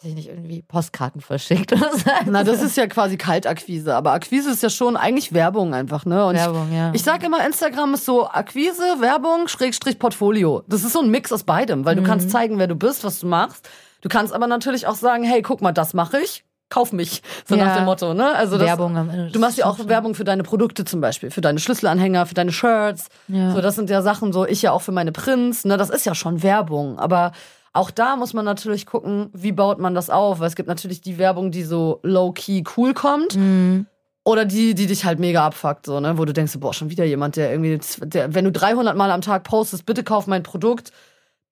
weiß 0.00 0.10
ich 0.10 0.14
nicht 0.14 0.28
irgendwie 0.28 0.62
Postkarten 0.62 1.20
verschickt 1.20 1.72
oder 1.72 1.90
so. 1.92 2.04
Na, 2.26 2.44
das 2.44 2.62
ist 2.62 2.76
ja 2.76 2.86
quasi 2.86 3.16
Kaltakquise, 3.16 3.94
aber 3.96 4.12
Akquise 4.12 4.50
ist 4.50 4.62
ja 4.62 4.70
schon 4.70 4.96
eigentlich 4.96 5.32
Werbung 5.32 5.74
einfach, 5.74 6.04
ne? 6.06 6.24
Und 6.26 6.36
Werbung, 6.36 6.72
ja. 6.72 6.92
ich, 6.94 7.02
sag 7.02 7.24
immer, 7.24 7.44
Instagram 7.44 7.94
ist 7.94 8.04
so 8.04 8.28
Akquise, 8.28 8.82
Werbung, 9.00 9.48
Schrägstrich 9.48 9.98
Portfolio. 9.98 10.62
Das 10.68 10.84
ist 10.84 10.92
so 10.92 11.00
ein 11.00 11.10
Mix 11.10 11.32
aus 11.32 11.42
beidem, 11.42 11.84
weil 11.84 11.96
du 11.96 12.02
Mhm. 12.02 12.06
kannst 12.06 12.30
zeigen, 12.30 12.58
wer 12.58 12.68
du 12.68 12.76
bist, 12.76 13.02
was 13.02 13.18
du 13.18 13.26
machst. 13.26 13.68
Du 14.00 14.08
kannst 14.08 14.32
aber 14.32 14.46
natürlich 14.46 14.86
auch 14.86 14.94
sagen, 14.94 15.24
hey, 15.24 15.42
guck 15.42 15.60
mal, 15.62 15.72
das 15.72 15.94
mache 15.94 16.20
ich, 16.20 16.44
kauf 16.70 16.92
mich. 16.92 17.20
So 17.44 17.56
Ja. 17.56 17.64
nach 17.64 17.74
dem 17.76 17.86
Motto, 17.86 18.14
ne? 18.14 18.32
Also 18.36 18.56
das, 18.56 18.68
Werbung 18.68 18.96
am 18.96 19.10
Ende. 19.10 19.32
Du 19.32 19.40
machst 19.40 19.58
ja 19.58 19.66
auch 19.66 19.78
Werbung 19.88 20.14
für 20.14 20.22
deine 20.22 20.44
Produkte 20.44 20.84
zum 20.84 21.00
Beispiel, 21.00 21.32
für 21.32 21.40
deine 21.40 21.58
Schlüsselanhänger, 21.58 22.24
für 22.26 22.34
deine 22.34 22.52
Shirts. 22.52 23.08
Ja. 23.26 23.50
So, 23.50 23.60
das 23.60 23.74
sind 23.74 23.90
ja 23.90 24.00
Sachen, 24.02 24.32
so 24.32 24.46
ich 24.46 24.62
ja 24.62 24.70
auch 24.70 24.82
für 24.82 24.92
meine 24.92 25.10
Prints, 25.10 25.64
ne, 25.64 25.76
das 25.76 25.90
ist 25.90 26.06
ja 26.06 26.14
schon 26.14 26.44
Werbung. 26.44 27.00
Aber 27.00 27.32
auch 27.72 27.90
da 27.90 28.16
muss 28.16 28.34
man 28.34 28.44
natürlich 28.44 28.86
gucken, 28.86 29.30
wie 29.32 29.52
baut 29.52 29.78
man 29.78 29.94
das 29.94 30.10
auf. 30.10 30.40
Weil 30.40 30.48
es 30.48 30.56
gibt 30.56 30.68
natürlich 30.68 31.00
die 31.00 31.18
Werbung, 31.18 31.50
die 31.50 31.62
so 31.62 32.00
low-key 32.02 32.64
cool 32.76 32.94
kommt. 32.94 33.36
Mhm. 33.36 33.86
Oder 34.24 34.44
die, 34.44 34.74
die 34.74 34.86
dich 34.86 35.06
halt 35.06 35.18
mega 35.18 35.46
abfuckt, 35.46 35.86
so, 35.86 36.00
ne, 36.00 36.18
wo 36.18 36.26
du 36.26 36.34
denkst, 36.34 36.52
boah, 36.58 36.74
schon 36.74 36.90
wieder 36.90 37.04
jemand, 37.04 37.36
der 37.36 37.50
irgendwie, 37.50 37.80
der, 38.00 38.34
wenn 38.34 38.44
du 38.44 38.52
300 38.52 38.94
Mal 38.94 39.10
am 39.10 39.22
Tag 39.22 39.44
postest, 39.44 39.86
bitte 39.86 40.04
kauf 40.04 40.26
mein 40.26 40.42
Produkt, 40.42 40.92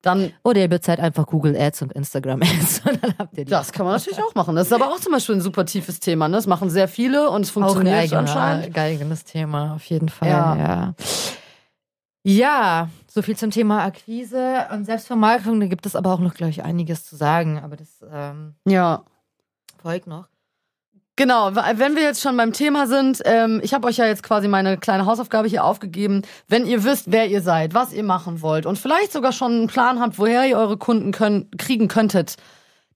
dann, 0.03 0.33
Oder 0.45 0.61
ihr 0.61 0.69
bezahlt 0.69 1.01
einfach 1.01 1.27
Google 1.27 1.57
Ads 1.57 1.83
und 1.83 1.93
Instagram 1.93 2.43
Ads 2.43 2.83
und 2.89 3.03
dann 3.03 3.15
habt 3.19 3.39
ihr 3.39 3.45
die. 3.47 3.51
das 3.51 3.73
kann 3.73 3.87
man 3.87 3.95
natürlich 3.95 4.23
auch 4.23 4.35
machen. 4.35 4.55
Das 4.55 4.67
ist 4.67 4.73
aber 4.75 4.89
auch 4.89 5.01
zum 5.01 5.13
Beispiel 5.13 5.37
ein 5.37 5.41
super 5.41 5.65
tiefes 5.65 6.01
Thema, 6.01 6.29
ne, 6.29 6.37
das 6.37 6.47
machen 6.47 6.69
sehr 6.69 6.87
viele 6.87 7.31
und 7.31 7.43
es 7.43 7.51
auch 7.51 7.57
ein 7.57 7.63
funktioniert 7.63 7.97
eigener, 7.97 8.19
anscheinend. 8.19 8.79
eigenes 8.79 9.25
Thema, 9.25 9.75
auf 9.75 9.85
jeden 9.87 10.09
Fall. 10.09 10.29
Ja. 10.29 10.57
Ja. 10.57 10.95
Ja, 12.29 12.89
so 13.07 13.23
viel 13.23 13.37
zum 13.37 13.53
Thema 13.53 13.85
Akquise 13.85 14.67
und 14.73 14.85
Selbstvermarktung. 14.85 15.61
Da 15.61 15.67
gibt 15.67 15.87
es 15.87 15.95
aber 15.95 16.13
auch 16.13 16.19
noch, 16.19 16.35
glaube 16.35 16.51
ich, 16.51 16.65
einiges 16.65 17.05
zu 17.05 17.15
sagen. 17.15 17.61
Aber 17.63 17.77
das 17.77 18.05
ähm, 18.13 18.55
Ja. 18.67 19.05
folgt 19.81 20.09
noch. 20.09 20.27
Genau, 21.15 21.55
wenn 21.55 21.95
wir 21.95 22.03
jetzt 22.03 22.21
schon 22.21 22.37
beim 22.37 22.53
Thema 22.53 22.89
sind, 22.89 23.23
ähm, 23.25 23.61
ich 23.63 23.73
habe 23.73 23.87
euch 23.87 23.97
ja 23.97 24.07
jetzt 24.07 24.25
quasi 24.25 24.49
meine 24.49 24.77
kleine 24.77 25.07
Hausaufgabe 25.07 25.47
hier 25.49 25.65
aufgegeben. 25.65 26.23
Wenn 26.49 26.67
ihr 26.67 26.83
wisst, 26.83 27.11
wer 27.13 27.29
ihr 27.29 27.43
seid, 27.43 27.73
was 27.75 27.93
ihr 27.93 28.03
machen 28.03 28.43
wollt 28.43 28.67
und 28.67 28.77
vielleicht 28.77 29.13
sogar 29.13 29.31
schon 29.33 29.53
einen 29.53 29.67
Plan 29.69 30.01
habt, 30.01 30.19
woher 30.19 30.47
ihr 30.47 30.59
eure 30.59 30.77
Kunden 30.77 31.13
können, 31.13 31.49
kriegen 31.57 31.87
könntet, 31.89 32.37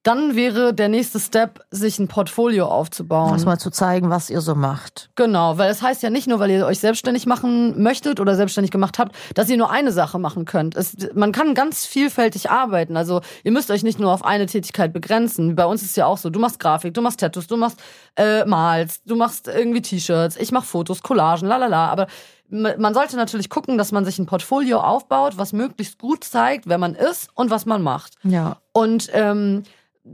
dann 0.03 0.35
wäre 0.35 0.73
der 0.73 0.89
nächste 0.89 1.21
Step, 1.21 1.61
sich 1.71 1.99
ein 1.99 2.09
Portfolio 2.09 2.67
aufzubauen. 2.67 3.33
Erstmal 3.33 3.59
zu 3.59 3.71
zeigen, 3.71 4.09
was 4.09 4.31
ihr 4.31 4.41
so 4.41 4.55
macht. 4.55 5.11
Genau, 5.15 5.59
weil 5.59 5.71
es 5.71 5.83
heißt 5.83 6.03
ja 6.03 6.09
nicht 6.09 6.27
nur, 6.27 6.39
weil 6.39 6.51
ihr 6.51 6.65
euch 6.65 6.79
selbstständig 6.79 7.27
machen 7.27 7.83
möchtet 7.83 8.19
oder 8.19 8.35
selbstständig 8.35 8.71
gemacht 8.71 8.99
habt, 8.99 9.15
dass 9.35 9.51
ihr 9.51 9.59
nur 9.59 9.71
eine 9.71 9.93
Sache 9.93 10.19
machen 10.19 10.47
könnt. 10.47 10.75
Es, 10.75 10.97
man 11.15 11.33
kann 11.33 11.55
ganz 11.55 11.85
vielfältig 11.85 12.51
arbeiten. 12.51 12.97
Also 12.97 13.21
ihr 13.45 13.53
müsst 13.53 13.71
euch 13.71 13.83
nicht 13.83 14.01
nur 14.01 14.11
auf 14.11 14.25
eine 14.25 14.47
Tätigkeit 14.47 14.95
begrenzen. 14.95 15.55
Bei 15.55 15.67
uns 15.67 15.83
ist 15.83 15.91
es 15.91 15.97
ja 15.97 16.07
auch 16.07 16.19
so, 16.19 16.31
du 16.31 16.41
machst 16.41 16.59
Grafik, 16.61 16.95
du 16.95 17.03
machst 17.03 17.21
Tattoos, 17.21 17.47
du 17.47 17.59
machst 17.59 17.79
äh, 18.17 18.47
malst, 18.47 19.03
du 19.05 19.17
machst 19.17 19.49
irgendwie 19.49 19.83
T-Shirts, 19.83 20.37
ich 20.37 20.51
mach 20.51 20.65
Fotos, 20.65 21.03
Collagen, 21.03 21.47
lalala. 21.47 21.89
Aber 21.89 22.07
man 22.49 22.95
sollte 22.95 23.17
natürlich 23.17 23.49
gucken, 23.49 23.79
dass 23.79 23.93
man 23.93 24.05
sich 24.05 24.19
ein 24.19 24.27
Portfolio 24.27 24.81
aufbaut, 24.81 25.37
was 25.37 25.53
möglichst 25.53 25.99
gut 25.99 26.25
zeigt, 26.25 26.67
wer 26.69 26.79
man 26.79 26.95
ist 26.95 27.29
und 27.35 27.51
was 27.51 27.67
man 27.67 27.83
macht. 27.83 28.15
Ja. 28.25 28.57
Und 28.73 29.09
ähm, 29.13 29.63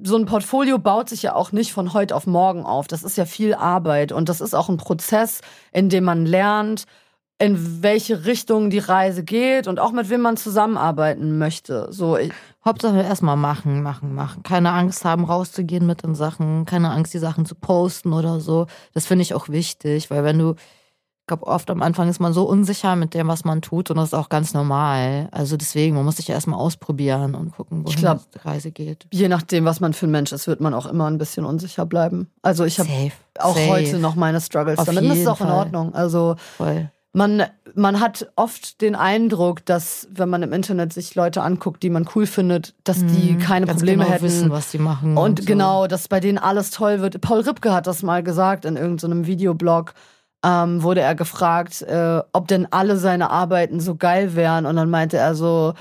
so 0.02 0.16
ein 0.16 0.26
Portfolio 0.26 0.78
baut 0.78 1.08
sich 1.08 1.22
ja 1.22 1.34
auch 1.34 1.52
nicht 1.52 1.72
von 1.72 1.92
heute 1.92 2.16
auf 2.16 2.26
morgen 2.26 2.64
auf. 2.64 2.86
Das 2.86 3.02
ist 3.02 3.16
ja 3.16 3.24
viel 3.24 3.54
Arbeit 3.54 4.12
und 4.12 4.28
das 4.28 4.40
ist 4.40 4.54
auch 4.54 4.68
ein 4.68 4.78
Prozess, 4.78 5.40
in 5.72 5.88
dem 5.88 6.04
man 6.04 6.26
lernt, 6.26 6.84
in 7.38 7.82
welche 7.82 8.24
Richtung 8.24 8.70
die 8.70 8.78
Reise 8.78 9.22
geht 9.22 9.68
und 9.68 9.78
auch 9.78 9.92
mit 9.92 10.08
wem 10.08 10.22
man 10.22 10.36
zusammenarbeiten 10.36 11.38
möchte. 11.38 11.88
So, 11.90 12.16
ich, 12.16 12.32
Hauptsache 12.64 13.00
erstmal 13.00 13.36
machen, 13.36 13.82
machen, 13.82 14.14
machen. 14.14 14.42
Keine 14.42 14.72
Angst 14.72 15.04
haben, 15.04 15.24
rauszugehen 15.24 15.86
mit 15.86 16.02
den 16.02 16.14
Sachen. 16.14 16.64
Keine 16.64 16.90
Angst, 16.90 17.12
die 17.12 17.18
Sachen 17.18 17.44
zu 17.44 17.54
posten 17.54 18.12
oder 18.12 18.40
so. 18.40 18.66
Das 18.94 19.06
finde 19.06 19.22
ich 19.22 19.34
auch 19.34 19.48
wichtig, 19.50 20.10
weil 20.10 20.24
wenn 20.24 20.38
du, 20.38 20.54
ich 21.26 21.28
glaube, 21.28 21.48
oft 21.48 21.68
am 21.70 21.82
Anfang 21.82 22.08
ist 22.08 22.20
man 22.20 22.32
so 22.32 22.44
unsicher 22.44 22.94
mit 22.94 23.12
dem, 23.12 23.26
was 23.26 23.44
man 23.44 23.60
tut 23.60 23.90
und 23.90 23.96
das 23.96 24.10
ist 24.10 24.14
auch 24.14 24.28
ganz 24.28 24.54
normal. 24.54 25.28
Also 25.32 25.56
deswegen, 25.56 25.96
man 25.96 26.04
muss 26.04 26.18
sich 26.18 26.28
ja 26.28 26.36
erstmal 26.36 26.60
ausprobieren 26.60 27.34
und 27.34 27.50
gucken, 27.50 27.84
wohin 27.84 27.98
glaub- 27.98 28.20
die 28.30 28.38
Reise 28.38 28.70
geht. 28.70 29.06
je 29.12 29.26
nachdem, 29.28 29.64
was 29.64 29.80
man 29.80 29.92
für 29.92 30.06
ein 30.06 30.12
Mensch 30.12 30.30
ist, 30.30 30.46
wird 30.46 30.60
man 30.60 30.72
auch 30.72 30.86
immer 30.86 31.08
ein 31.10 31.18
bisschen 31.18 31.44
unsicher 31.44 31.84
bleiben. 31.84 32.30
Also 32.42 32.64
ich 32.64 32.78
habe 32.78 32.88
auch 33.40 33.56
Safe. 33.56 33.68
heute 33.68 33.98
noch 33.98 34.14
meine 34.14 34.40
Struggles 34.40 34.78
Auf 34.78 34.84
damit. 34.86 35.02
Das 35.02 35.10
ist 35.10 35.16
jeden 35.18 35.28
auch 35.28 35.40
in 35.40 35.46
Fall. 35.48 35.56
Ordnung. 35.58 35.94
Also 35.96 36.36
Voll. 36.58 36.92
man, 37.12 37.42
man 37.74 37.98
hat 37.98 38.30
oft 38.36 38.80
den 38.80 38.94
Eindruck, 38.94 39.66
dass 39.66 40.06
wenn 40.12 40.28
man 40.28 40.44
im 40.44 40.52
Internet 40.52 40.92
sich 40.92 41.12
Leute 41.16 41.42
anguckt, 41.42 41.82
die 41.82 41.90
man 41.90 42.08
cool 42.14 42.26
findet, 42.26 42.76
dass 42.84 43.04
die 43.04 43.36
keine 43.36 43.66
Mhm. 43.66 43.70
Probleme 43.70 44.04
genau 44.04 44.14
hätten. 44.14 44.24
wissen, 44.24 44.50
was 44.50 44.70
die 44.70 44.78
machen. 44.78 45.16
Und 45.16 45.40
so. 45.40 45.44
genau, 45.44 45.88
dass 45.88 46.06
bei 46.06 46.20
denen 46.20 46.38
alles 46.38 46.70
toll 46.70 47.00
wird. 47.00 47.20
Paul 47.20 47.40
Ripke 47.40 47.72
hat 47.74 47.88
das 47.88 48.04
mal 48.04 48.22
gesagt 48.22 48.64
in 48.64 48.76
irgendeinem 48.76 49.26
Videoblog. 49.26 49.94
Ähm, 50.46 50.82
wurde 50.84 51.00
er 51.00 51.16
gefragt, 51.16 51.82
äh, 51.82 52.20
ob 52.32 52.46
denn 52.46 52.68
alle 52.70 52.96
seine 52.98 53.30
Arbeiten 53.30 53.80
so 53.80 53.96
geil 53.96 54.36
wären. 54.36 54.64
Und 54.64 54.76
dann 54.76 54.90
meinte 54.90 55.16
er 55.16 55.34
so, 55.34 55.74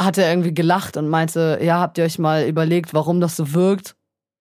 hat 0.00 0.16
er 0.16 0.30
irgendwie 0.30 0.54
gelacht 0.54 0.96
und 0.96 1.08
meinte, 1.08 1.58
ja, 1.60 1.78
habt 1.80 1.98
ihr 1.98 2.04
euch 2.04 2.18
mal 2.18 2.46
überlegt, 2.46 2.94
warum 2.94 3.20
das 3.20 3.36
so 3.36 3.52
wirkt? 3.52 3.94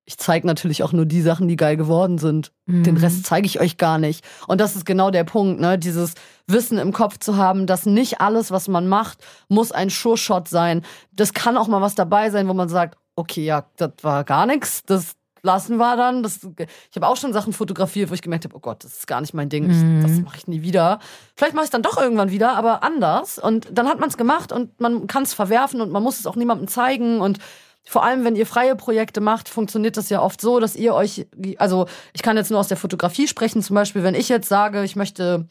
Ich 0.06 0.18
zeige 0.18 0.48
natürlich 0.48 0.84
auch 0.84 0.94
nur 0.94 1.06
die 1.06 1.22
Sachen, 1.22 1.50
die 1.50 1.58
geil 1.58 1.76
geworden 1.76 2.18
sind. 2.20 2.54
Den 2.68 2.94
Mhm. 2.94 3.02
Rest 3.02 3.26
zeige 3.26 3.46
ich 3.46 3.60
euch 3.60 3.76
gar 3.78 3.98
nicht. 3.98 4.24
Und 4.48 4.62
das 4.62 4.78
ist 4.78 4.86
genau 4.86 5.12
der 5.12 5.26
Punkt, 5.26 5.60
ne? 5.60 5.78
Dieses 5.78 6.14
Wissen 6.48 6.78
im 6.78 6.94
Kopf 6.94 7.18
zu 7.18 7.36
haben, 7.36 7.66
dass 7.68 7.86
nicht 7.86 8.22
alles, 8.22 8.50
was 8.52 8.70
man 8.70 8.88
macht, 8.88 9.18
muss 9.50 9.74
ein 9.74 9.90
Sure-Shot 9.90 10.48
sein. 10.48 10.84
Das 11.12 11.34
kann 11.34 11.58
auch 11.58 11.68
mal 11.68 11.82
was 11.82 11.96
dabei 11.96 12.30
sein, 12.30 12.48
wo 12.48 12.54
man 12.54 12.70
sagt, 12.70 12.98
okay, 13.18 13.44
ja, 13.44 13.66
das 13.76 13.92
war 14.04 14.24
gar 14.24 14.46
nichts. 14.46 14.84
Das 14.86 15.17
lassen 15.42 15.78
wir 15.78 15.96
dann. 15.98 16.24
Das, 16.24 16.40
ich 16.44 16.96
habe 16.96 17.08
auch 17.08 17.18
schon 17.18 17.34
Sachen 17.34 17.54
fotografiert, 17.54 18.10
wo 18.10 18.14
ich 18.14 18.22
gemerkt 18.22 18.46
habe, 18.46 18.56
oh 18.56 18.60
Gott, 18.60 18.84
das 18.84 18.94
ist 18.98 19.08
gar 19.08 19.22
nicht 19.22 19.34
mein 19.34 19.50
Ding, 19.50 19.68
Mhm. 19.68 20.02
das 20.02 20.12
mache 20.20 20.38
ich 20.38 20.48
nie 20.48 20.62
wieder. 20.62 21.00
Vielleicht 21.36 21.54
mache 21.54 21.64
ich 21.64 21.68
es 21.68 21.72
dann 21.72 21.84
doch 21.84 21.98
irgendwann 22.02 22.32
wieder, 22.32 22.56
aber 22.56 22.84
anders. 22.84 23.40
Und 23.40 23.68
dann 23.72 23.88
hat 23.88 24.00
man 24.00 24.10
es 24.10 24.18
gemacht 24.18 24.52
und 24.52 24.80
man 24.80 25.08
kann 25.08 25.24
es 25.24 25.34
verwerfen 25.34 25.82
und 25.82 25.92
man 25.92 26.04
muss 26.04 26.20
es 26.20 26.28
auch 26.28 26.36
niemandem 26.36 26.68
zeigen. 26.68 27.22
Und 27.22 27.40
vor 27.86 28.04
allem, 28.04 28.26
wenn 28.26 28.36
ihr 28.36 28.46
freie 28.46 28.76
Projekte 28.76 29.22
macht, 29.22 29.48
funktioniert 29.48 29.96
das 29.96 30.10
ja 30.10 30.22
oft 30.22 30.42
so, 30.42 30.60
dass 30.60 30.76
ihr 30.76 30.94
euch, 30.94 31.28
also 31.58 31.88
ich 32.14 32.22
kann 32.22 32.36
jetzt 32.36 32.52
nur 32.52 32.60
aus 32.60 32.68
der 32.68 32.76
Fotografie 32.78 33.28
sprechen, 33.28 33.62
zum 33.62 33.76
Beispiel, 33.76 34.04
wenn 34.04 34.16
ich 34.16 34.28
jetzt 34.28 34.50
sage, 34.50 34.84
ich 34.84 34.96
möchte 34.98 35.48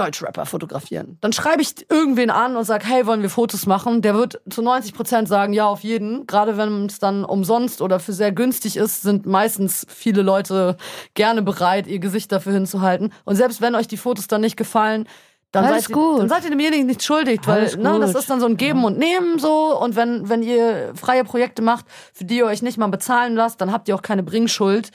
Deutschrapper 0.00 0.46
fotografieren. 0.46 1.18
Dann 1.20 1.32
schreibe 1.32 1.60
ich 1.60 1.90
irgendwen 1.90 2.30
an 2.30 2.56
und 2.56 2.64
sage, 2.64 2.86
hey, 2.86 3.06
wollen 3.06 3.20
wir 3.20 3.28
Fotos 3.28 3.66
machen? 3.66 4.00
Der 4.00 4.14
wird 4.14 4.40
zu 4.48 4.62
90 4.62 4.94
Prozent 4.94 5.28
sagen, 5.28 5.52
ja, 5.52 5.66
auf 5.66 5.80
jeden. 5.80 6.26
Gerade 6.26 6.56
wenn 6.56 6.86
es 6.86 6.98
dann 6.98 7.24
umsonst 7.24 7.82
oder 7.82 8.00
für 8.00 8.14
sehr 8.14 8.32
günstig 8.32 8.76
ist, 8.76 9.02
sind 9.02 9.26
meistens 9.26 9.86
viele 9.88 10.22
Leute 10.22 10.76
gerne 11.14 11.42
bereit, 11.42 11.86
ihr 11.86 11.98
Gesicht 11.98 12.32
dafür 12.32 12.54
hinzuhalten. 12.54 13.12
Und 13.24 13.36
selbst 13.36 13.60
wenn 13.60 13.74
euch 13.74 13.88
die 13.88 13.98
Fotos 13.98 14.26
dann 14.26 14.40
nicht 14.40 14.56
gefallen, 14.56 15.06
dann, 15.52 15.64
Alles 15.64 15.84
seid, 15.84 15.94
gut. 15.94 16.14
Ihr, 16.14 16.18
dann 16.20 16.28
seid 16.28 16.44
ihr 16.44 16.50
demjenigen 16.50 16.86
nicht 16.86 17.02
schuldig, 17.02 17.40
weil 17.44 17.76
ne, 17.76 17.98
das 18.00 18.14
ist 18.14 18.30
dann 18.30 18.40
so 18.40 18.46
ein 18.46 18.56
Geben 18.56 18.84
und 18.84 18.98
Nehmen 18.98 19.38
so. 19.38 19.78
Und 19.78 19.96
wenn, 19.96 20.28
wenn 20.28 20.42
ihr 20.42 20.92
freie 20.94 21.24
Projekte 21.24 21.60
macht, 21.60 21.86
für 22.14 22.24
die 22.24 22.38
ihr 22.38 22.46
euch 22.46 22.62
nicht 22.62 22.78
mal 22.78 22.86
bezahlen 22.86 23.34
lasst, 23.34 23.60
dann 23.60 23.72
habt 23.72 23.88
ihr 23.88 23.96
auch 23.96 24.02
keine 24.02 24.22
Bringschuld 24.22 24.92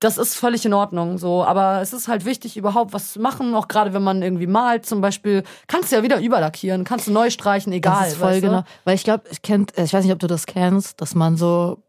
das 0.00 0.18
ist 0.18 0.34
völlig 0.34 0.64
in 0.64 0.74
Ordnung 0.74 1.18
so. 1.18 1.44
Aber 1.44 1.80
es 1.80 1.92
ist 1.92 2.08
halt 2.08 2.24
wichtig, 2.24 2.56
überhaupt 2.56 2.92
was 2.92 3.12
zu 3.12 3.20
machen, 3.20 3.54
auch 3.54 3.68
gerade 3.68 3.92
wenn 3.92 4.02
man 4.02 4.22
irgendwie 4.22 4.46
malt 4.46 4.86
zum 4.86 5.00
Beispiel. 5.00 5.42
Kannst 5.66 5.90
du 5.90 5.96
ja 5.96 6.02
wieder 6.02 6.20
überlackieren, 6.20 6.84
kannst 6.84 7.06
du 7.06 7.12
neu 7.12 7.30
streichen, 7.30 7.72
egal. 7.72 8.04
Das 8.04 8.12
ist 8.12 8.18
voll 8.18 8.28
weißt 8.28 8.42
du? 8.42 8.46
genau. 8.48 8.62
Weil 8.84 8.94
ich 8.94 9.04
glaube, 9.04 9.24
ich 9.30 9.42
kennt, 9.42 9.76
ich 9.76 9.92
weiß 9.92 10.04
nicht, 10.04 10.12
ob 10.12 10.18
du 10.18 10.26
das 10.26 10.46
kennst, 10.46 11.00
dass 11.00 11.14
man 11.14 11.36
so 11.36 11.82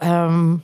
ähm, 0.00 0.62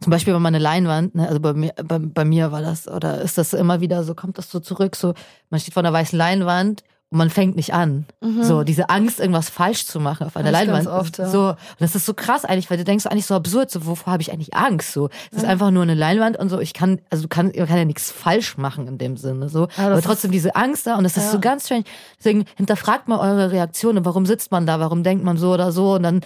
zum 0.00 0.10
Beispiel, 0.10 0.34
wenn 0.34 0.42
man 0.42 0.54
eine 0.54 0.62
Leinwand, 0.62 1.14
ne, 1.14 1.26
also 1.26 1.40
bei 1.40 1.54
mir, 1.54 1.72
bei, 1.82 1.98
bei 1.98 2.24
mir 2.24 2.52
war 2.52 2.62
das, 2.62 2.88
oder 2.88 3.20
ist 3.20 3.38
das 3.38 3.52
immer 3.52 3.80
wieder 3.80 4.04
so, 4.04 4.14
kommt 4.14 4.38
das 4.38 4.50
so 4.50 4.60
zurück, 4.60 4.96
so, 4.96 5.14
man 5.50 5.60
steht 5.60 5.74
vor 5.74 5.82
einer 5.82 5.92
weißen 5.92 6.18
Leinwand 6.18 6.84
und 7.14 7.18
man 7.18 7.30
fängt 7.30 7.54
nicht 7.54 7.72
an. 7.72 8.06
So, 8.42 8.64
diese 8.64 8.90
Angst, 8.90 9.20
irgendwas 9.20 9.48
falsch 9.48 9.86
zu 9.86 10.00
machen 10.00 10.26
auf 10.26 10.36
einer 10.36 10.48
ich 10.48 10.52
Leinwand. 10.52 10.88
oft, 10.88 11.18
ja. 11.18 11.28
So, 11.28 11.50
und 11.50 11.56
das 11.78 11.94
ist 11.94 12.06
so 12.06 12.12
krass 12.12 12.44
eigentlich, 12.44 12.68
weil 12.70 12.76
du 12.76 12.82
denkst 12.82 13.06
eigentlich 13.06 13.26
so 13.26 13.36
absurd, 13.36 13.70
so, 13.70 13.86
wovor 13.86 14.14
habe 14.14 14.20
ich 14.22 14.32
eigentlich 14.32 14.52
Angst? 14.54 14.90
So, 14.90 15.10
es 15.30 15.38
ist 15.38 15.44
einfach 15.44 15.70
nur 15.70 15.84
eine 15.84 15.94
Leinwand 15.94 16.36
und 16.36 16.48
so, 16.48 16.58
ich 16.58 16.74
kann, 16.74 17.00
also 17.10 17.28
kann, 17.28 17.52
man 17.56 17.66
kann 17.68 17.78
ja 17.78 17.84
nichts 17.84 18.10
falsch 18.10 18.56
machen 18.58 18.88
in 18.88 18.98
dem 18.98 19.16
Sinne, 19.16 19.48
so. 19.48 19.68
Ja, 19.76 19.86
aber 19.86 19.94
das 19.94 20.04
trotzdem 20.04 20.32
diese 20.32 20.56
Angst 20.56 20.88
da 20.88 20.96
und 20.96 21.04
das 21.04 21.16
ist 21.16 21.26
Ja. 21.26 21.30
so 21.30 21.38
ganz 21.38 21.66
strange. 21.66 21.84
Deswegen 22.18 22.46
hinterfragt 22.56 23.06
mal 23.06 23.20
eure 23.20 23.52
Reaktionen. 23.52 24.04
Warum 24.04 24.26
sitzt 24.26 24.50
man 24.50 24.66
da? 24.66 24.80
Warum 24.80 25.04
denkt 25.04 25.22
man 25.24 25.36
so 25.36 25.52
oder 25.54 25.70
so? 25.70 25.94
Und 25.94 26.02
dann, 26.02 26.20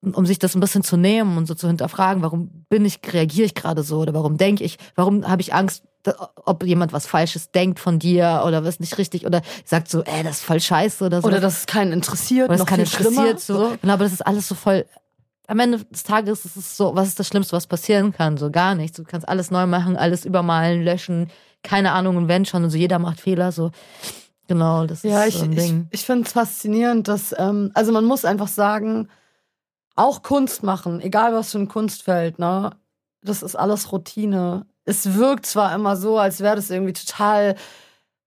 um 0.00 0.24
sich 0.24 0.38
das 0.38 0.54
ein 0.54 0.60
bisschen 0.60 0.84
zu 0.84 0.96
nehmen 0.96 1.36
und 1.36 1.46
so 1.46 1.56
zu 1.56 1.66
hinterfragen, 1.66 2.22
warum 2.22 2.64
bin 2.68 2.84
ich, 2.84 3.00
reagiere 3.12 3.46
ich 3.46 3.56
gerade 3.56 3.82
so 3.82 3.98
oder 3.98 4.14
warum 4.14 4.36
denke 4.36 4.62
ich, 4.62 4.78
warum 4.94 5.26
habe 5.26 5.42
ich 5.42 5.52
Angst, 5.52 5.82
ob 6.44 6.64
jemand 6.64 6.92
was 6.92 7.06
Falsches 7.06 7.50
denkt 7.50 7.80
von 7.80 7.98
dir 7.98 8.42
oder 8.46 8.64
was 8.64 8.80
nicht 8.80 8.98
richtig 8.98 9.26
oder 9.26 9.42
sagt 9.64 9.88
so, 9.88 10.02
ey, 10.02 10.22
das 10.22 10.38
ist 10.38 10.44
voll 10.44 10.60
scheiße 10.60 11.04
oder 11.04 11.20
so. 11.22 11.28
Oder 11.28 11.40
dass 11.40 11.58
es 11.58 11.66
keinen 11.66 11.92
interessiert, 11.92 12.48
Oder 12.48 12.58
das 12.58 12.70
noch 12.70 12.86
schlimmer. 12.86 13.08
interessiert 13.08 13.40
so. 13.40 13.76
Genau, 13.80 13.92
aber 13.94 14.04
das 14.04 14.12
ist 14.12 14.26
alles 14.26 14.48
so 14.48 14.54
voll. 14.54 14.84
Am 15.46 15.58
Ende 15.60 15.82
des 15.84 16.02
Tages 16.04 16.44
ist 16.44 16.56
es 16.56 16.76
so, 16.76 16.94
was 16.94 17.08
ist 17.08 17.18
das 17.18 17.26
Schlimmste, 17.28 17.56
was 17.56 17.66
passieren 17.66 18.12
kann? 18.12 18.36
So 18.36 18.50
gar 18.50 18.74
nichts. 18.74 18.96
Du 18.98 19.04
kannst 19.04 19.28
alles 19.28 19.50
neu 19.50 19.66
machen, 19.66 19.96
alles 19.96 20.24
übermalen, 20.26 20.82
löschen, 20.84 21.30
keine 21.62 21.92
Ahnung, 21.92 22.16
und 22.16 22.28
wenn 22.28 22.44
schon, 22.44 22.64
und 22.64 22.70
so 22.70 22.76
jeder 22.76 22.98
macht 22.98 23.20
Fehler, 23.20 23.50
so. 23.50 23.70
Genau, 24.46 24.86
das 24.86 25.02
Ja, 25.02 25.22
ist 25.24 25.34
ich, 25.34 25.38
so 25.38 25.44
ein 25.44 25.52
ich, 25.52 25.58
Ding. 25.58 25.88
ich 25.90 26.04
finde 26.04 26.26
es 26.26 26.32
faszinierend, 26.32 27.08
dass, 27.08 27.34
ähm, 27.38 27.70
also 27.74 27.92
man 27.92 28.04
muss 28.04 28.24
einfach 28.24 28.48
sagen, 28.48 29.08
auch 29.96 30.22
Kunst 30.22 30.62
machen, 30.62 31.00
egal 31.00 31.32
was 31.34 31.52
für 31.52 31.58
ein 31.58 31.68
Kunstfeld, 31.68 32.38
ne, 32.38 32.70
das 33.22 33.42
ist 33.42 33.56
alles 33.56 33.90
Routine. 33.90 34.64
Es 34.88 35.16
wirkt 35.16 35.44
zwar 35.44 35.74
immer 35.74 35.96
so, 35.96 36.18
als 36.18 36.40
wäre 36.40 36.56
das 36.56 36.70
irgendwie 36.70 36.94
total 36.94 37.56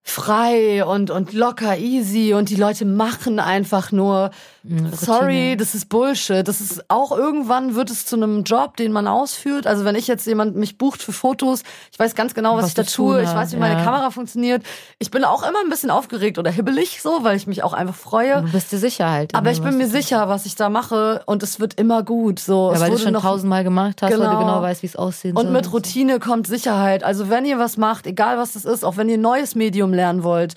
frei 0.03 0.83
und, 0.83 1.09
und 1.11 1.33
locker 1.33 1.77
easy 1.77 2.33
und 2.33 2.49
die 2.49 2.55
Leute 2.55 2.85
machen 2.85 3.39
einfach 3.39 3.91
nur, 3.91 4.31
Mhm, 4.63 4.91
sorry, 4.93 5.55
das 5.57 5.73
ist 5.73 5.89
Bullshit. 5.89 6.47
Das 6.47 6.61
ist 6.61 6.85
auch 6.87 7.11
irgendwann 7.11 7.73
wird 7.73 7.89
es 7.89 8.05
zu 8.05 8.15
einem 8.15 8.43
Job, 8.43 8.77
den 8.77 8.91
man 8.91 9.07
ausführt. 9.07 9.65
Also 9.65 9.85
wenn 9.85 9.95
ich 9.95 10.05
jetzt 10.05 10.27
jemand 10.27 10.55
mich 10.55 10.77
bucht 10.77 11.01
für 11.01 11.11
Fotos, 11.13 11.63
ich 11.91 11.97
weiß 11.97 12.13
ganz 12.13 12.35
genau, 12.35 12.57
was, 12.57 12.65
Was 12.65 12.69
ich 12.69 12.73
da 12.75 12.83
tue, 12.83 13.15
tun 13.15 13.23
ich 13.23 13.33
weiß, 13.35 13.53
wie 13.53 13.57
meine 13.57 13.79
ja. 13.79 13.83
Kamera 13.83 14.11
funktioniert. 14.11 14.61
Ich 14.99 15.09
bin 15.09 15.23
auch 15.23 15.41
immer 15.41 15.57
ein 15.63 15.69
bisschen 15.71 15.89
aufgeregt 15.89 16.37
oder 16.37 16.51
hibbelig 16.51 17.01
so, 17.01 17.23
weil 17.23 17.37
ich 17.37 17.47
mich 17.47 17.63
auch 17.63 17.73
einfach 17.73 17.95
freue. 17.95 18.43
Du 18.43 18.51
bist 18.51 18.71
dir 18.71 18.77
sicher 18.77 19.09
halt. 19.09 19.33
Aber 19.33 19.49
ich 19.49 19.63
bin 19.63 19.79
mir 19.79 19.87
sicher, 19.87 20.29
was 20.29 20.45
ich 20.45 20.53
da 20.55 20.69
mache 20.69 21.23
und 21.25 21.41
es 21.41 21.59
wird 21.59 21.79
immer 21.79 22.03
gut. 22.03 22.37
So, 22.39 22.71
Ja, 22.71 22.79
weil 22.81 22.91
du 22.91 22.99
schon 22.99 23.15
tausendmal 23.15 23.63
gemacht 23.63 24.03
hast, 24.03 24.11
weil 24.11 24.17
du 24.19 24.23
Genau. 24.25 24.37
genau 24.37 24.61
weißt, 24.61 24.83
wie 24.83 24.87
es 24.87 24.95
aussehen 24.95 25.35
soll. 25.35 25.43
und 25.43 25.51
mit 25.53 25.73
Routine 25.73 26.19
kommt 26.19 26.45
Sicherheit. 26.45 27.03
Also 27.03 27.31
wenn 27.31 27.45
ihr 27.45 27.57
was 27.57 27.77
macht, 27.77 28.05
egal 28.05 28.37
was 28.37 28.51
das 28.51 28.65
ist, 28.65 28.85
auch 28.85 28.95
wenn 28.97 29.09
ihr 29.09 29.17
ein 29.17 29.21
neues 29.21 29.55
Medium 29.55 29.90
lernen 29.93 30.23
wollt, 30.23 30.55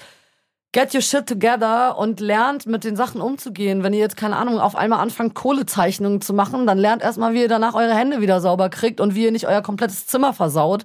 get 0.73 0.93
your 0.93 1.01
shit 1.01 1.27
together 1.27 1.97
und 1.97 2.21
lernt 2.21 2.67
mit 2.67 2.85
den 2.85 2.97
Sachen 2.97 3.21
umzugehen. 3.21 3.83
Wenn 3.83 3.93
ihr 3.93 4.01
jetzt, 4.01 4.17
keine 4.17 4.37
Ahnung, 4.37 4.59
auf 4.59 4.75
einmal 4.75 5.01
anfangt, 5.01 5.35
Kohlezeichnungen 5.35 6.21
zu 6.21 6.35
machen, 6.35 6.67
dann 6.67 6.79
lernt 6.79 7.03
erstmal, 7.03 7.33
wie 7.33 7.43
ihr 7.43 7.49
danach 7.49 7.75
eure 7.75 7.95
Hände 7.95 8.21
wieder 8.21 8.41
sauber 8.41 8.69
kriegt 8.69 9.01
und 9.01 9.15
wie 9.15 9.25
ihr 9.25 9.33
nicht 9.33 9.47
euer 9.47 9.63
komplettes 9.63 10.07
Zimmer 10.07 10.33
versaut. 10.35 10.85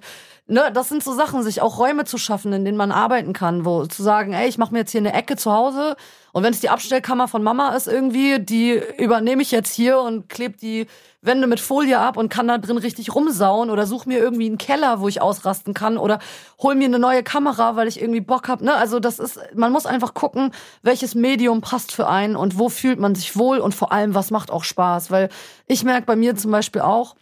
Ne, 0.50 0.72
das 0.74 0.88
sind 0.88 1.04
so 1.04 1.14
Sachen, 1.14 1.44
sich 1.44 1.62
auch 1.62 1.78
Räume 1.78 2.04
zu 2.04 2.18
schaffen, 2.18 2.52
in 2.52 2.64
denen 2.64 2.76
man 2.76 2.90
arbeiten 2.90 3.32
kann, 3.32 3.64
wo 3.64 3.86
zu 3.86 4.02
sagen, 4.02 4.32
ey, 4.32 4.48
ich 4.48 4.58
mache 4.58 4.72
mir 4.72 4.80
jetzt 4.80 4.90
hier 4.90 5.00
eine 5.00 5.12
Ecke 5.12 5.36
zu 5.36 5.52
Hause 5.52 5.94
und 6.32 6.42
wenn 6.42 6.52
es 6.52 6.58
die 6.58 6.68
Abstellkammer 6.68 7.28
von 7.28 7.44
Mama 7.44 7.74
ist 7.76 7.86
irgendwie, 7.86 8.40
die 8.40 8.80
übernehme 8.98 9.42
ich 9.42 9.52
jetzt 9.52 9.72
hier 9.72 10.00
und 10.00 10.28
klebe 10.28 10.56
die 10.56 10.88
Wände 11.22 11.46
mit 11.46 11.60
Folie 11.60 12.00
ab 12.00 12.16
und 12.16 12.30
kann 12.30 12.48
da 12.48 12.58
drin 12.58 12.78
richtig 12.78 13.14
rumsauen 13.14 13.70
oder 13.70 13.86
such 13.86 14.06
mir 14.06 14.18
irgendwie 14.18 14.46
einen 14.46 14.58
Keller, 14.58 15.00
wo 15.00 15.06
ich 15.06 15.22
ausrasten 15.22 15.72
kann 15.72 15.98
oder 15.98 16.18
hol 16.60 16.74
mir 16.74 16.86
eine 16.86 16.98
neue 16.98 17.22
Kamera, 17.22 17.76
weil 17.76 17.86
ich 17.86 18.00
irgendwie 18.00 18.20
Bock 18.20 18.48
hab. 18.48 18.60
Ne? 18.60 18.74
Also 18.74 19.00
das 19.00 19.20
ist, 19.20 19.38
man 19.54 19.70
muss 19.70 19.86
einfach 19.86 20.14
gucken, 20.14 20.52
welches 20.82 21.14
Medium 21.14 21.60
passt 21.60 21.92
für 21.92 22.08
einen 22.08 22.34
und 22.34 22.58
wo 22.58 22.68
fühlt 22.68 22.98
man 22.98 23.14
sich 23.14 23.36
wohl 23.36 23.58
und 23.58 23.74
vor 23.74 23.92
allem, 23.92 24.14
was 24.14 24.30
macht 24.30 24.50
auch 24.50 24.64
Spaß. 24.64 25.12
Weil 25.12 25.28
ich 25.66 25.84
merke 25.84 26.06
bei 26.06 26.16
mir 26.16 26.34
zum 26.34 26.50
Beispiel 26.50 26.82
auch, 26.82 27.14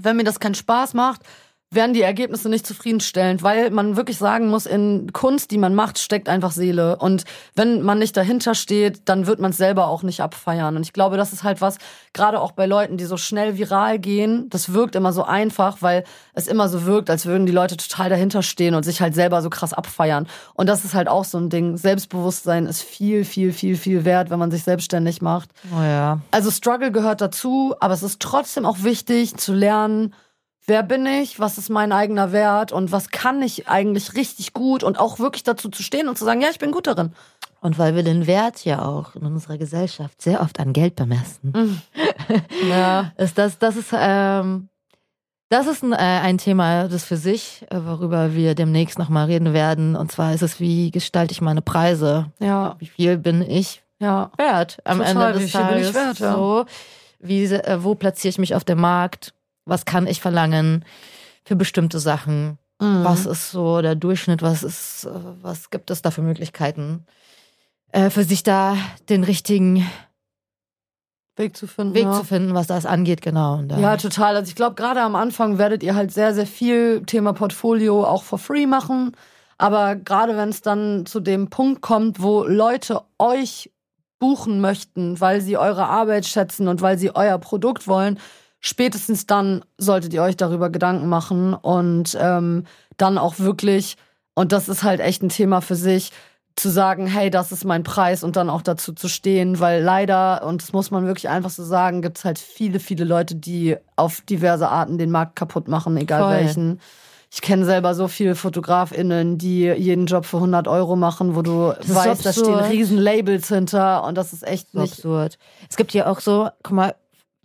wenn 0.00 0.16
mir 0.16 0.24
das 0.24 0.40
keinen 0.40 0.54
Spaß 0.54 0.94
macht, 0.94 1.22
werden 1.74 1.94
die 1.94 2.02
Ergebnisse 2.02 2.48
nicht 2.48 2.66
zufriedenstellend, 2.66 3.42
weil 3.42 3.70
man 3.70 3.96
wirklich 3.96 4.18
sagen 4.18 4.48
muss, 4.48 4.66
in 4.66 5.12
Kunst, 5.12 5.50
die 5.50 5.58
man 5.58 5.74
macht, 5.74 5.98
steckt 5.98 6.28
einfach 6.28 6.52
Seele. 6.52 6.96
Und 6.96 7.24
wenn 7.54 7.82
man 7.82 7.98
nicht 7.98 8.16
dahinter 8.16 8.54
steht, 8.54 9.08
dann 9.08 9.26
wird 9.26 9.40
man 9.40 9.52
es 9.52 9.56
selber 9.56 9.88
auch 9.88 10.02
nicht 10.02 10.20
abfeiern. 10.20 10.76
Und 10.76 10.82
ich 10.82 10.92
glaube, 10.92 11.16
das 11.16 11.32
ist 11.32 11.42
halt 11.44 11.60
was, 11.60 11.78
gerade 12.12 12.40
auch 12.40 12.52
bei 12.52 12.66
Leuten, 12.66 12.96
die 12.96 13.04
so 13.04 13.16
schnell 13.16 13.56
viral 13.56 13.98
gehen, 13.98 14.48
das 14.50 14.72
wirkt 14.72 14.94
immer 14.94 15.12
so 15.12 15.24
einfach, 15.24 15.78
weil 15.80 16.04
es 16.34 16.46
immer 16.46 16.68
so 16.68 16.84
wirkt, 16.84 17.08
als 17.08 17.26
würden 17.26 17.46
die 17.46 17.52
Leute 17.52 17.76
total 17.76 18.10
dahinter 18.10 18.42
stehen 18.42 18.74
und 18.74 18.84
sich 18.84 19.00
halt 19.00 19.14
selber 19.14 19.40
so 19.40 19.48
krass 19.48 19.72
abfeiern. 19.72 20.28
Und 20.54 20.68
das 20.68 20.84
ist 20.84 20.94
halt 20.94 21.08
auch 21.08 21.24
so 21.24 21.38
ein 21.38 21.48
Ding. 21.48 21.76
Selbstbewusstsein 21.76 22.66
ist 22.66 22.82
viel, 22.82 23.24
viel, 23.24 23.52
viel, 23.52 23.76
viel 23.76 24.04
wert, 24.04 24.30
wenn 24.30 24.38
man 24.38 24.50
sich 24.50 24.62
selbstständig 24.62 25.22
macht. 25.22 25.50
Oh 25.74 25.82
ja. 25.82 26.20
Also 26.30 26.50
Struggle 26.50 26.92
gehört 26.92 27.20
dazu, 27.20 27.74
aber 27.80 27.94
es 27.94 28.02
ist 28.02 28.20
trotzdem 28.20 28.66
auch 28.66 28.82
wichtig 28.82 29.36
zu 29.36 29.54
lernen, 29.54 30.14
wer 30.66 30.82
bin 30.82 31.06
ich, 31.06 31.38
was 31.40 31.58
ist 31.58 31.70
mein 31.70 31.92
eigener 31.92 32.32
Wert 32.32 32.72
und 32.72 32.92
was 32.92 33.10
kann 33.10 33.42
ich 33.42 33.68
eigentlich 33.68 34.14
richtig 34.14 34.52
gut 34.52 34.82
und 34.82 34.98
auch 34.98 35.18
wirklich 35.18 35.42
dazu 35.42 35.68
zu 35.68 35.82
stehen 35.82 36.08
und 36.08 36.16
zu 36.18 36.24
sagen, 36.24 36.40
ja, 36.40 36.48
ich 36.50 36.58
bin 36.58 36.70
gut 36.72 36.86
darin. 36.86 37.12
Und 37.60 37.78
weil 37.78 37.94
wir 37.94 38.02
den 38.02 38.26
Wert 38.26 38.64
ja 38.64 38.84
auch 38.84 39.14
in 39.14 39.22
unserer 39.24 39.56
Gesellschaft 39.56 40.20
sehr 40.20 40.40
oft 40.40 40.58
an 40.58 40.72
Geld 40.72 40.96
bemessen, 40.96 41.80
Ja. 42.68 43.12
ist 43.16 43.38
das, 43.38 43.58
das 43.58 43.76
ist, 43.76 43.90
ähm, 43.96 44.68
das 45.48 45.66
ist 45.66 45.82
ein, 45.84 45.92
äh, 45.92 45.96
ein 45.96 46.38
Thema, 46.38 46.88
das 46.88 47.04
für 47.04 47.16
sich, 47.16 47.64
äh, 47.70 47.76
worüber 47.84 48.34
wir 48.34 48.54
demnächst 48.54 48.98
nochmal 48.98 49.26
reden 49.26 49.52
werden. 49.52 49.94
Und 49.96 50.10
zwar 50.10 50.32
ist 50.34 50.42
es, 50.42 50.58
wie 50.60 50.90
gestalte 50.90 51.32
ich 51.32 51.40
meine 51.40 51.62
Preise? 51.62 52.32
Ja, 52.40 52.74
Wie 52.78 52.86
viel 52.86 53.18
bin 53.18 53.42
ich 53.42 53.82
ja. 54.00 54.30
wert 54.38 54.78
am 54.84 54.98
Total, 54.98 55.10
Ende 55.28 55.32
des 55.38 55.42
wie 55.42 55.48
viel 55.50 55.60
bin 55.60 55.68
Tages? 55.68 55.88
ich 55.90 55.94
wert, 55.94 56.18
ja. 56.20 56.32
so, 56.32 56.64
wie, 57.20 57.44
äh, 57.44 57.84
wo 57.84 57.94
platziere 57.94 58.30
ich 58.30 58.38
mich 58.38 58.54
auf 58.54 58.64
dem 58.64 58.80
Markt? 58.80 59.34
Was 59.64 59.84
kann 59.84 60.06
ich 60.06 60.20
verlangen 60.20 60.84
für 61.44 61.56
bestimmte 61.56 61.98
Sachen? 61.98 62.58
Mhm. 62.80 63.04
Was 63.04 63.26
ist 63.26 63.50
so 63.50 63.80
der 63.82 63.94
Durchschnitt? 63.94 64.42
Was 64.42 64.62
ist, 64.62 65.04
äh, 65.04 65.10
was 65.42 65.70
gibt 65.70 65.90
es 65.90 66.02
da 66.02 66.10
für 66.10 66.22
Möglichkeiten, 66.22 67.06
äh, 67.92 68.10
für 68.10 68.24
sich 68.24 68.42
da 68.42 68.76
den 69.08 69.24
richtigen 69.24 69.86
Weg 71.36 71.56
zu 71.56 71.66
finden. 71.66 71.94
Weg 71.94 72.04
ja. 72.04 72.12
zu 72.12 72.24
finden, 72.24 72.54
was 72.54 72.66
das 72.66 72.84
angeht, 72.84 73.22
genau. 73.22 73.62
Ja, 73.78 73.96
total. 73.96 74.36
Also 74.36 74.50
ich 74.50 74.54
glaube, 74.54 74.74
gerade 74.74 75.00
am 75.00 75.16
Anfang 75.16 75.56
werdet 75.56 75.82
ihr 75.82 75.94
halt 75.94 76.12
sehr, 76.12 76.34
sehr 76.34 76.46
viel 76.46 77.04
Thema 77.06 77.32
Portfolio 77.32 78.04
auch 78.04 78.22
for 78.22 78.38
free 78.38 78.66
machen. 78.66 79.16
Aber 79.56 79.96
gerade 79.96 80.36
wenn 80.36 80.50
es 80.50 80.60
dann 80.60 81.06
zu 81.06 81.20
dem 81.20 81.48
Punkt 81.48 81.80
kommt, 81.80 82.20
wo 82.20 82.44
Leute 82.44 83.00
euch 83.18 83.70
buchen 84.18 84.60
möchten, 84.60 85.20
weil 85.20 85.40
sie 85.40 85.56
eure 85.56 85.86
Arbeit 85.86 86.26
schätzen 86.26 86.68
und 86.68 86.82
weil 86.82 86.98
sie 86.98 87.14
euer 87.14 87.38
Produkt 87.38 87.88
wollen, 87.88 88.18
spätestens 88.62 89.26
dann 89.26 89.62
solltet 89.76 90.14
ihr 90.14 90.22
euch 90.22 90.36
darüber 90.38 90.70
Gedanken 90.70 91.08
machen 91.08 91.52
und 91.52 92.16
ähm, 92.18 92.64
dann 92.96 93.18
auch 93.18 93.38
wirklich, 93.38 93.96
und 94.34 94.52
das 94.52 94.70
ist 94.70 94.82
halt 94.82 95.00
echt 95.00 95.22
ein 95.22 95.28
Thema 95.28 95.60
für 95.60 95.76
sich, 95.76 96.12
zu 96.54 96.68
sagen, 96.68 97.06
hey, 97.06 97.30
das 97.30 97.50
ist 97.50 97.64
mein 97.64 97.82
Preis 97.82 98.22
und 98.22 98.36
dann 98.36 98.50
auch 98.50 98.60
dazu 98.62 98.92
zu 98.92 99.08
stehen, 99.08 99.58
weil 99.58 99.82
leider, 99.82 100.44
und 100.46 100.62
das 100.62 100.72
muss 100.72 100.90
man 100.90 101.06
wirklich 101.06 101.28
einfach 101.28 101.48
so 101.50 101.64
sagen, 101.64 102.02
gibt 102.02 102.18
es 102.18 102.24
halt 102.24 102.38
viele, 102.38 102.78
viele 102.78 103.04
Leute, 103.04 103.34
die 103.34 103.76
auf 103.96 104.20
diverse 104.20 104.68
Arten 104.68 104.98
den 104.98 105.10
Markt 105.10 105.34
kaputt 105.36 105.66
machen, 105.68 105.96
egal 105.96 106.20
Voll. 106.22 106.30
welchen. 106.32 106.80
Ich 107.34 107.40
kenne 107.40 107.64
selber 107.64 107.94
so 107.94 108.06
viele 108.08 108.34
FotografInnen, 108.34 109.38
die 109.38 109.62
jeden 109.64 110.04
Job 110.04 110.26
für 110.26 110.36
100 110.36 110.68
Euro 110.68 110.96
machen, 110.96 111.34
wo 111.34 111.40
du 111.40 111.70
ist 111.70 111.94
weißt, 111.94 112.26
da 112.26 112.32
stehen 112.34 112.54
riesen 112.54 112.98
Labels 112.98 113.48
hinter 113.48 114.04
und 114.04 114.18
das 114.18 114.34
ist 114.34 114.46
echt 114.46 114.72
So 114.72 114.80
nicht. 114.82 114.92
absurd. 114.92 115.38
Es 115.70 115.76
gibt 115.76 115.94
ja 115.94 116.06
auch 116.06 116.20
so, 116.20 116.50
guck 116.62 116.74
mal, 116.76 116.94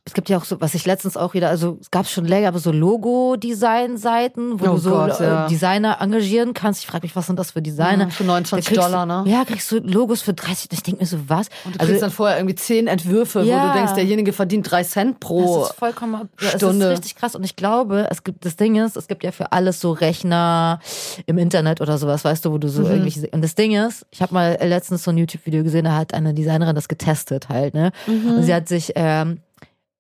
es 0.08 0.14
gibt 0.14 0.30
ja 0.30 0.38
auch 0.38 0.46
so, 0.46 0.60
was 0.62 0.74
ich 0.74 0.86
letztens 0.86 1.18
auch 1.18 1.34
wieder, 1.34 1.50
also 1.50 1.78
es 1.82 1.92
gab 1.92 2.08
schon 2.08 2.26
länger, 2.26 2.48
aber 2.48 2.60
so 2.60 2.72
Logo-Design-Seiten, 3.58 4.60
wo 4.60 4.66
Oh 4.66 4.70
du 4.72 4.78
so 4.78 4.90
Gott, 4.92 5.20
äh, 5.20 5.24
ja. 5.26 5.48
Designer 5.48 5.98
engagieren 6.02 6.54
kannst. 6.54 6.82
Ich 6.82 6.88
frage 6.88 7.06
mich, 7.06 7.16
was 7.16 7.28
sind 7.28 7.38
das 7.38 7.52
für 7.52 7.62
Designer? 7.62 8.06
Ja, 8.06 8.10
für 8.10 8.24
29 8.24 8.66
Da 8.66 8.70
kriegst 8.82 8.94
Dollar, 8.94 9.06
ne? 9.06 9.30
Ja, 9.30 9.44
kriegst 9.46 9.72
du 9.72 9.80
Logos 9.80 10.22
für 10.22 10.34
30. 10.34 10.70
Ich 10.72 10.84
denke 10.84 11.02
mir 11.02 11.08
so, 11.08 11.18
was? 11.28 11.50
Und 11.66 11.76
du 11.76 11.86
kriegst 11.86 12.02
dann 12.02 12.12
vorher 12.12 12.38
irgendwie 12.38 12.56
zehn 12.56 12.88
Entwürfe, 12.88 13.42
wo 13.44 13.48
Ja. 13.48 13.68
du 13.68 13.74
denkst, 13.74 13.94
derjenige 13.94 14.34
verdient 14.34 14.70
drei 14.70 14.84
Cent 14.84 15.20
pro. 15.20 15.60
Das 15.62 15.70
ist 15.72 15.76
vollkommen 15.78 16.30
Stunde. 16.38 16.86
Es 16.86 16.92
ist 16.94 16.98
richtig 17.00 17.16
krass. 17.16 17.36
Und 17.36 17.44
ich 17.44 17.56
glaube, 17.56 18.08
es 18.10 18.24
gibt, 18.24 18.46
das 18.46 18.56
Ding 18.56 18.76
ist, 18.76 18.98
es 18.98 19.08
gibt 19.08 19.24
ja 19.24 19.32
für 19.32 19.52
alles 19.52 19.80
so 19.82 19.92
Rechner 19.92 20.80
im 21.26 21.38
Internet 21.38 21.82
oder 21.82 21.98
sowas, 21.98 22.24
weißt 22.24 22.46
du, 22.46 22.52
wo 22.52 22.58
du 22.58 22.70
so 22.70 22.82
Mhm. 22.84 22.88
irgendwelche, 22.92 23.28
und 23.32 23.44
das 23.44 23.56
Ding 23.56 23.74
ist, 23.76 24.06
ich 24.12 24.22
habe 24.22 24.34
mal 24.34 24.58
letztens 24.62 25.04
so 25.04 25.12
ein 25.12 25.18
YouTube-Video 25.18 25.64
gesehen, 25.64 25.86
da 25.86 25.96
hat 25.96 26.14
eine 26.14 26.34
Designerin 26.34 26.76
das 26.76 26.88
getestet 26.88 27.50
halt, 27.50 27.74
ne? 27.74 27.92
Mhm. 28.08 28.38
Und 28.38 28.44
sie 28.44 28.54
hat 28.54 28.68
sich, 28.68 28.94
ähm, 28.96 29.40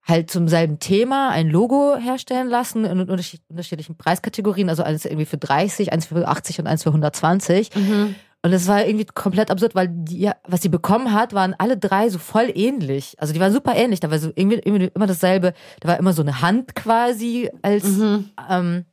halt 0.08 0.32
zum 0.32 0.47
selben 0.47 0.80
Thema 0.80 1.30
ein 1.32 1.49
Logo 1.49 1.97
herstellen 1.97 2.47
lassen 2.47 2.86
in 2.86 2.99
unterschied- 3.01 3.41
unterschiedlichen 3.49 3.97
Preiskategorien, 3.97 4.70
also 4.70 4.84
eins 4.84 5.03
irgendwie 5.05 5.26
für 5.26 5.38
30, 5.38 5.91
eins 5.91 6.05
für 6.05 6.28
80 6.28 6.60
und 6.60 6.68
eins 6.68 6.84
für 6.84 6.89
120. 6.89 7.76
Mhm. 7.76 8.16
Und 8.43 8.53
es 8.53 8.68
war 8.68 8.86
irgendwie 8.86 9.05
komplett 9.05 9.51
absurd, 9.51 9.76
weil 9.76 9.89
die, 9.89 10.30
was 10.47 10.62
sie 10.62 10.70
bekommen 10.70 11.12
hat, 11.12 11.34
waren 11.34 11.55
alle 11.58 11.76
drei 11.78 12.08
so 12.10 12.20
voll 12.20 12.49
ähnlich. 12.53 13.16
Also 13.18 13.34
die 13.34 13.39
waren 13.39 13.51
super 13.51 13.76
ähnlich. 13.76 13.99
Da 13.99 14.10
war 14.12 14.20
so 14.20 14.32
irgendwie, 14.36 14.62
irgendwie 14.64 14.91
immer 14.93 15.08
dasselbe. 15.08 15.53
Da 15.82 15.89
war 15.89 15.97
immer 15.99 16.14
so 16.14 16.22
eine 16.22 16.39
Hand 16.41 16.76
quasi 16.76 17.49
als, 17.62 17.84
Mhm. 17.84 18.30
ähm, 18.49 18.86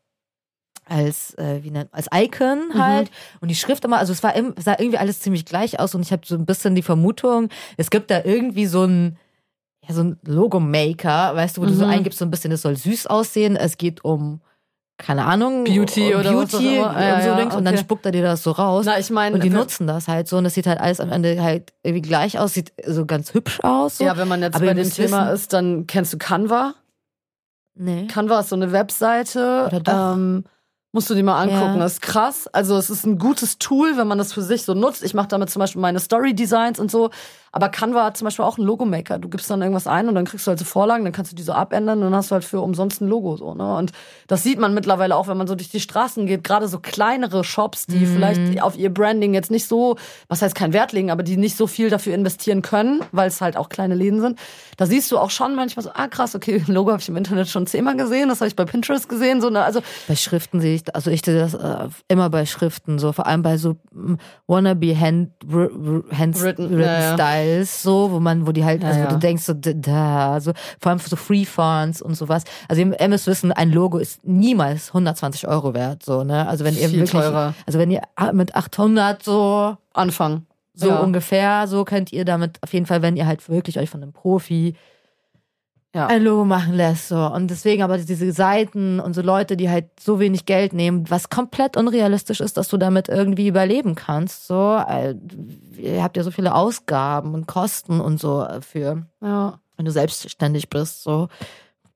als, 0.87 1.35
äh, 1.39 1.62
wie 1.62 1.71
nennt, 1.71 1.93
als 1.95 2.09
Icon 2.12 2.71
halt. 2.75 3.11
Und 3.41 3.49
die 3.51 3.55
Schrift 3.55 3.85
immer, 3.85 3.99
also 3.99 4.12
es 4.12 4.23
war 4.23 4.35
sah 4.59 4.77
irgendwie 4.79 4.99
alles 4.99 5.21
ziemlich 5.21 5.45
gleich 5.45 5.79
aus. 5.79 5.95
Und 5.95 6.03
ich 6.03 6.12
habe 6.12 6.23
so 6.27 6.35
ein 6.35 6.47
bisschen 6.47 6.75
die 6.75 6.83
Vermutung, 6.83 7.49
es 7.77 7.91
gibt 7.91 8.11
da 8.11 8.23
irgendwie 8.25 8.67
so 8.67 8.85
ein, 8.85 9.17
ja, 9.87 9.95
so 9.95 10.03
ein 10.03 10.18
Logo-Maker, 10.24 11.35
weißt 11.37 11.57
du, 11.57 11.62
wo 11.62 11.66
du 11.66 11.72
so 11.74 11.85
Mhm. 11.85 11.91
eingibst, 11.93 12.18
so 12.18 12.24
ein 12.24 12.30
bisschen, 12.30 12.53
es 12.53 12.62
soll 12.62 12.76
süß 12.76 13.07
aussehen. 13.07 13.57
Es 13.57 13.76
geht 13.76 14.05
um, 14.05 14.41
keine 14.99 15.24
Ahnung, 15.24 15.64
Beauty 15.64 16.14
um 16.14 16.20
oder 16.20 16.35
was 16.37 16.55
auch 16.55 16.59
Beauty 16.61 16.76
immer. 16.76 17.01
Ja, 17.03 17.14
und 17.16 17.22
so 17.22 17.28
ja, 17.28 17.37
Dings. 17.37 17.55
Und 17.57 17.64
dann 17.64 17.74
okay. 17.74 17.82
spuckt 17.82 18.07
er 18.07 18.12
dir 18.12 18.22
das 18.22 18.43
so 18.43 18.53
raus. 18.53 18.87
Na, 18.87 18.99
ich 18.99 19.11
meine, 19.11 19.35
Und 19.35 19.45
die 19.45 19.51
nutzen 19.51 19.87
das 19.87 20.09
halt 20.09 20.28
so 20.28 20.39
und 20.39 20.47
es 20.47 20.55
sieht 20.55 20.66
halt 20.66 20.80
alles 20.80 21.01
am 21.01 21.11
Ende 21.12 21.43
halt 21.43 21.72
irgendwie 21.82 22.03
gleich 22.03 22.39
aus, 22.39 22.55
sieht 22.55 22.72
so 22.87 23.05
ganz 23.05 23.35
hübsch 23.35 23.61
aus. 23.62 23.99
So. 23.99 24.05
Ja, 24.05 24.16
wenn 24.16 24.28
man 24.28 24.41
jetzt 24.43 24.55
Aber 24.55 24.66
bei 24.66 24.74
dem 24.74 24.89
Thema 24.91 25.24
wissen- 25.26 25.35
ist, 25.35 25.53
dann 25.53 25.87
kennst 25.87 26.12
du 26.12 26.18
Canva. 26.18 26.74
nee. 27.74 28.07
Canva 28.07 28.41
ist 28.41 28.49
so 28.51 28.57
eine 28.57 28.72
Webseite. 28.72 29.64
Oder 29.66 29.80
doch? 29.80 30.14
Ähm, 30.14 30.45
musst 30.93 31.11
du 31.11 31.14
dir 31.14 31.24
mal 31.24 31.43
angucken. 31.43 31.74
Ja. 31.74 31.78
Das 31.78 31.95
ist 31.95 32.03
krass. 32.03 32.47
Also 32.53 32.76
es 32.76 32.89
ist 32.89 33.05
ein 33.05 33.18
gutes 33.18 33.59
Tool, 33.59 33.97
wenn 33.97 34.07
man 34.07 34.16
das 34.18 34.32
für 34.32 34.43
sich 34.43 34.62
so 34.62 34.74
nutzt. 34.74 35.03
Ich 35.03 35.12
mache 35.12 35.26
damit 35.28 35.51
zum 35.51 35.59
Beispiel 35.61 35.82
meine 35.82 35.99
Story-Designs 35.99 36.78
und 36.78 36.91
so. 36.91 37.11
Aber 37.57 37.68
Canva 37.68 38.05
hat 38.07 38.16
zum 38.16 38.24
Beispiel 38.24 38.44
auch 38.44 38.59
einen 38.59 38.66
Logomaker. 38.66 39.20
Du 39.20 39.28
gibst 39.28 39.48
dann 39.48 39.62
irgendwas 39.62 39.86
ein 39.86 40.09
und 40.09 40.16
dann 40.16 40.24
kriegst 40.24 40.44
du 40.44 40.48
halt 40.48 40.59
so 40.59 40.64
Vorlagen, 40.64 41.05
dann 41.05 41.12
kannst 41.12 41.30
du 41.30 41.36
die 41.36 41.44
so 41.44 41.52
abändern 41.52 41.98
und 41.98 42.05
dann 42.07 42.14
hast 42.16 42.30
du 42.30 42.34
halt 42.34 42.44
für 42.44 42.61
umsonst 42.61 43.00
ein 43.00 43.07
Logo 43.07 43.36
so. 43.36 43.55
Ne? 43.55 43.76
Und 43.76 43.92
das 44.26 44.42
sieht 44.42 44.59
man 44.59 44.74
mittlerweile 44.74 45.14
auch, 45.14 45.28
wenn 45.28 45.36
man 45.36 45.46
so 45.46 45.55
durch 45.55 45.68
die 45.70 45.78
Straßen 45.78 46.26
geht. 46.26 46.42
Gerade 46.42 46.66
so 46.66 46.80
kleinere 46.80 47.44
Shops, 47.44 47.86
die 47.86 48.07
Mhm. 48.07 48.12
vielleicht 48.12 48.61
auf 48.62 48.76
ihr 48.76 48.92
Branding 48.92 49.34
jetzt 49.34 49.52
nicht 49.52 49.68
so, 49.68 49.96
was 50.26 50.42
heißt 50.42 50.57
kein 50.57 50.72
Wert 50.72 50.90
legen, 50.90 51.12
aber 51.12 51.22
die 51.22 51.36
nicht 51.36 51.57
so 51.57 51.68
viel 51.68 51.90
dafür 51.90 52.12
investieren 52.14 52.61
können, 52.61 53.02
weil 53.12 53.28
es 53.28 53.40
halt 53.40 53.57
auch 53.57 53.68
kleine 53.68 53.94
Läden 53.94 54.20
sind. 54.20 54.36
Da 54.76 54.86
siehst 54.86 55.12
du 55.12 55.18
auch 55.18 55.30
schon 55.30 55.55
manchmal 55.55 55.84
so, 55.84 55.90
ah 55.94 56.09
krass, 56.09 56.34
okay, 56.34 56.61
ein 56.66 56.66
Logo 56.74 56.90
habe 56.90 57.00
ich 57.00 57.09
im 57.09 57.16
Internet 57.16 57.46
schon 57.48 57.68
zehnmal 57.68 57.96
gesehen, 57.96 58.28
das 58.28 58.40
habe 58.40 58.48
ich 58.48 58.57
bei 58.57 58.64
Pinterest 58.64 59.09
gesehen. 59.09 59.40
So, 59.40 59.50
ne? 59.50 59.62
Also 59.62 59.80
Bei 60.09 60.16
Schriften 60.16 60.61
sehe 60.61 60.74
ich, 60.74 60.92
also 60.92 61.09
ich 61.12 61.22
sehe 61.24 61.38
das 61.38 61.55
äh, 61.55 61.88
immer 62.09 62.30
bei 62.30 62.46
Schriften, 62.46 62.98
so 62.98 63.12
vor 63.12 63.28
allem 63.28 63.42
bei 63.42 63.59
so 63.59 63.76
mm, 63.92 64.14
wannabe 64.48 64.98
hand, 64.98 65.30
r- 65.48 65.70
r- 65.70 66.18
hand 66.18 66.42
Written, 66.42 66.76
written 67.45 67.51
ja, 67.51 67.59
ja. 67.59 67.64
Styles, 67.64 67.82
so, 67.82 68.11
wo 68.11 68.20
man, 68.20 68.47
wo 68.47 68.53
die 68.53 68.64
halt, 68.64 68.82
Ja, 68.82 68.88
also 68.88 69.01
wo 69.01 69.05
ja. 69.05 69.11
du 69.11 69.18
denkst, 69.18 69.45
so, 69.45 69.55
da, 69.55 70.40
so, 70.40 70.53
vor 70.80 70.90
allem 70.90 70.99
für 70.99 71.09
so 71.11 71.16
Free 71.16 71.45
Fonts 71.45 72.03
und 72.03 72.14
sowas. 72.14 72.45
Also 72.68 72.82
ihr, 72.82 73.09
müsst 73.09 73.26
wissen, 73.26 73.53
ein 73.53 73.70
Logo 73.72 73.99
ist 73.99 74.24
niemals 74.26 74.88
120 74.88 75.47
Euro 75.49 75.74
wert, 75.74 76.03
so, 76.05 76.24
ne? 76.24 76.47
Also 76.49 76.64
wenn 76.64 76.74
ihr 76.76 76.88
Viel 76.88 77.01
wirklich, 77.01 77.11
teurer. 77.12 77.55
also 77.66 77.78
wenn 77.78 77.90
ihr 77.90 78.03
mit 78.32 78.55
800 78.55 79.22
so 79.22 79.76
Anfang. 79.92 80.47
So 80.76 80.88
Ja. 80.88 80.99
ungefähr, 80.99 81.68
so 81.68 81.84
könnt 81.84 82.12
ihr 82.12 82.24
damit 82.24 82.59
auf 82.62 82.72
jeden 82.72 82.86
Fall, 82.86 83.01
wenn 83.01 83.16
ihr 83.16 83.26
halt 83.26 83.49
wirklich 83.49 83.78
euch 83.78 83.88
von 83.90 84.03
einem 84.03 84.12
Profi 84.12 84.74
Ja. 85.95 86.09
ein 86.09 86.22
Logo 86.24 86.45
machen 86.45 86.74
lässt. 86.74 87.09
So. 87.09 87.16
Und 87.16 87.49
deswegen 87.49 87.82
aber 87.84 87.97
diese 87.99 88.32
Seiten 88.32 88.99
und 89.01 89.14
so 89.14 89.22
Leute, 89.22 89.57
die 89.57 89.70
halt 89.70 89.86
so 90.01 90.18
wenig 90.18 90.45
Geld 90.45 90.72
nehmen, 90.72 91.09
was 91.09 91.30
komplett 91.30 91.76
unrealistisch 91.76 92.40
ist, 92.40 92.57
dass 92.57 92.68
du 92.68 92.76
damit 92.76 93.09
irgendwie 93.09 93.47
überleben 93.47 93.95
kannst. 93.95 94.47
So, 94.49 94.76
äh, 94.88 95.14
ihr 95.78 96.03
habt 96.03 96.16
ja 96.16 96.24
so 96.24 96.32
viele 96.32 96.55
Ausgaben 96.55 97.32
und 97.34 97.47
Kosten 97.47 98.01
und 98.01 98.20
so 98.20 98.45
für, 98.61 99.07
Ja. 99.22 99.61
wenn 99.76 99.84
du 99.86 99.92
selbstständig 99.92 100.68
bist. 100.68 101.03
So. 101.05 101.28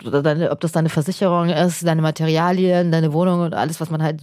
Deine, 0.01 0.53
ob 0.53 0.61
das 0.61 0.71
deine 0.71 0.91
Versicherung 0.91 1.49
ist, 1.49 1.85
deine 1.85 2.03
Materialien, 2.03 2.93
deine 2.93 3.13
Wohnung 3.13 3.41
und 3.41 3.55
alles, 3.55 3.81
was 3.81 3.91
man 3.91 4.01
halt 4.01 4.23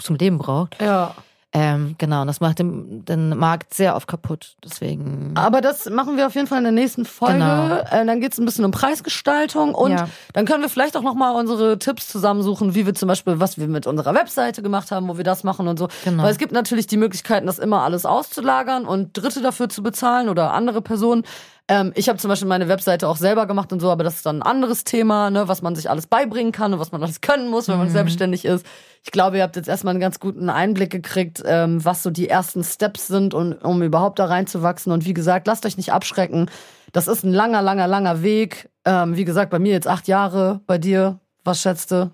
zum 0.00 0.16
Leben 0.16 0.38
braucht. 0.38 0.80
Ja. 0.80 1.14
Ähm, 1.52 1.96
genau, 1.98 2.20
und 2.20 2.28
das 2.28 2.38
macht 2.40 2.60
den, 2.60 3.04
den 3.04 3.36
Markt 3.36 3.74
sehr 3.74 3.96
oft 3.96 4.06
kaputt. 4.06 4.54
Deswegen. 4.64 5.32
Aber 5.34 5.60
das 5.60 5.90
machen 5.90 6.16
wir 6.16 6.28
auf 6.28 6.34
jeden 6.36 6.46
Fall 6.46 6.58
in 6.58 6.64
der 6.64 6.72
nächsten 6.72 7.04
Folge. 7.04 7.34
Genau. 7.40 7.74
Äh, 7.90 8.06
dann 8.06 8.20
geht's 8.20 8.38
ein 8.38 8.44
bisschen 8.44 8.64
um 8.64 8.70
Preisgestaltung 8.70 9.74
und 9.74 9.90
Ja. 9.90 10.08
dann 10.32 10.44
können 10.46 10.62
wir 10.62 10.68
vielleicht 10.68 10.96
auch 10.96 11.02
nochmal 11.02 11.34
unsere 11.34 11.76
Tipps 11.80 12.06
zusammensuchen, 12.06 12.76
wie 12.76 12.86
wir 12.86 12.94
zum 12.94 13.08
Beispiel, 13.08 13.40
was 13.40 13.58
wir 13.58 13.66
mit 13.66 13.88
unserer 13.88 14.14
Webseite 14.14 14.62
gemacht 14.62 14.92
haben, 14.92 15.08
wo 15.08 15.16
wir 15.16 15.24
das 15.24 15.42
machen 15.42 15.66
und 15.66 15.76
so. 15.78 15.88
Genau. 16.04 16.22
Weil 16.22 16.30
es 16.30 16.38
gibt 16.38 16.52
natürlich 16.52 16.86
die 16.86 16.96
Möglichkeiten, 16.96 17.46
das 17.46 17.58
immer 17.58 17.82
alles 17.82 18.06
auszulagern 18.06 18.84
und 18.84 19.14
Dritte 19.14 19.42
dafür 19.42 19.68
zu 19.68 19.82
bezahlen 19.82 20.28
oder 20.28 20.52
andere 20.52 20.82
Personen. 20.82 21.24
Ähm, 21.70 21.92
ich 21.94 22.08
habe 22.08 22.18
zum 22.18 22.28
Beispiel 22.28 22.48
meine 22.48 22.66
Webseite 22.66 23.08
auch 23.08 23.16
selber 23.16 23.46
gemacht 23.46 23.72
und 23.72 23.78
so, 23.78 23.90
aber 23.92 24.02
das 24.02 24.16
ist 24.16 24.26
dann 24.26 24.38
ein 24.38 24.42
anderes 24.42 24.82
Thema, 24.82 25.30
ne, 25.30 25.46
was 25.46 25.62
man 25.62 25.76
sich 25.76 25.88
alles 25.88 26.08
beibringen 26.08 26.50
kann 26.50 26.72
und 26.74 26.80
was 26.80 26.90
man 26.90 27.00
alles 27.00 27.20
können 27.20 27.48
muss, 27.48 27.68
wenn 27.68 27.78
man 27.78 27.88
selbstständig 27.88 28.44
ist. 28.44 28.66
Ich 29.04 29.12
glaube, 29.12 29.36
ihr 29.36 29.44
habt 29.44 29.54
jetzt 29.54 29.68
erstmal 29.68 29.92
einen 29.92 30.00
ganz 30.00 30.18
guten 30.18 30.50
Einblick 30.50 30.90
gekriegt, 30.90 31.40
ähm, 31.46 31.82
was 31.84 32.02
so 32.02 32.10
die 32.10 32.28
ersten 32.28 32.64
Steps 32.64 33.06
sind, 33.06 33.34
und, 33.34 33.52
um 33.64 33.82
überhaupt 33.82 34.18
da 34.18 34.24
reinzuwachsen. 34.24 34.90
Und 34.92 35.04
wie 35.06 35.14
gesagt, 35.14 35.46
lasst 35.46 35.64
euch 35.64 35.76
nicht 35.76 35.92
abschrecken. 35.92 36.50
Das 36.92 37.06
ist 37.06 37.22
ein 37.22 37.32
langer, 37.32 37.62
langer, 37.62 37.86
langer 37.86 38.22
Weg. 38.22 38.68
Ähm, 38.84 39.16
wie 39.16 39.24
gesagt, 39.24 39.50
bei 39.52 39.60
mir 39.60 39.72
jetzt 39.72 39.86
acht 39.86 40.08
Jahre, 40.08 40.60
bei 40.66 40.76
dir, 40.76 41.20
was 41.44 41.60
schätzt 41.62 41.92
du? 41.92 42.10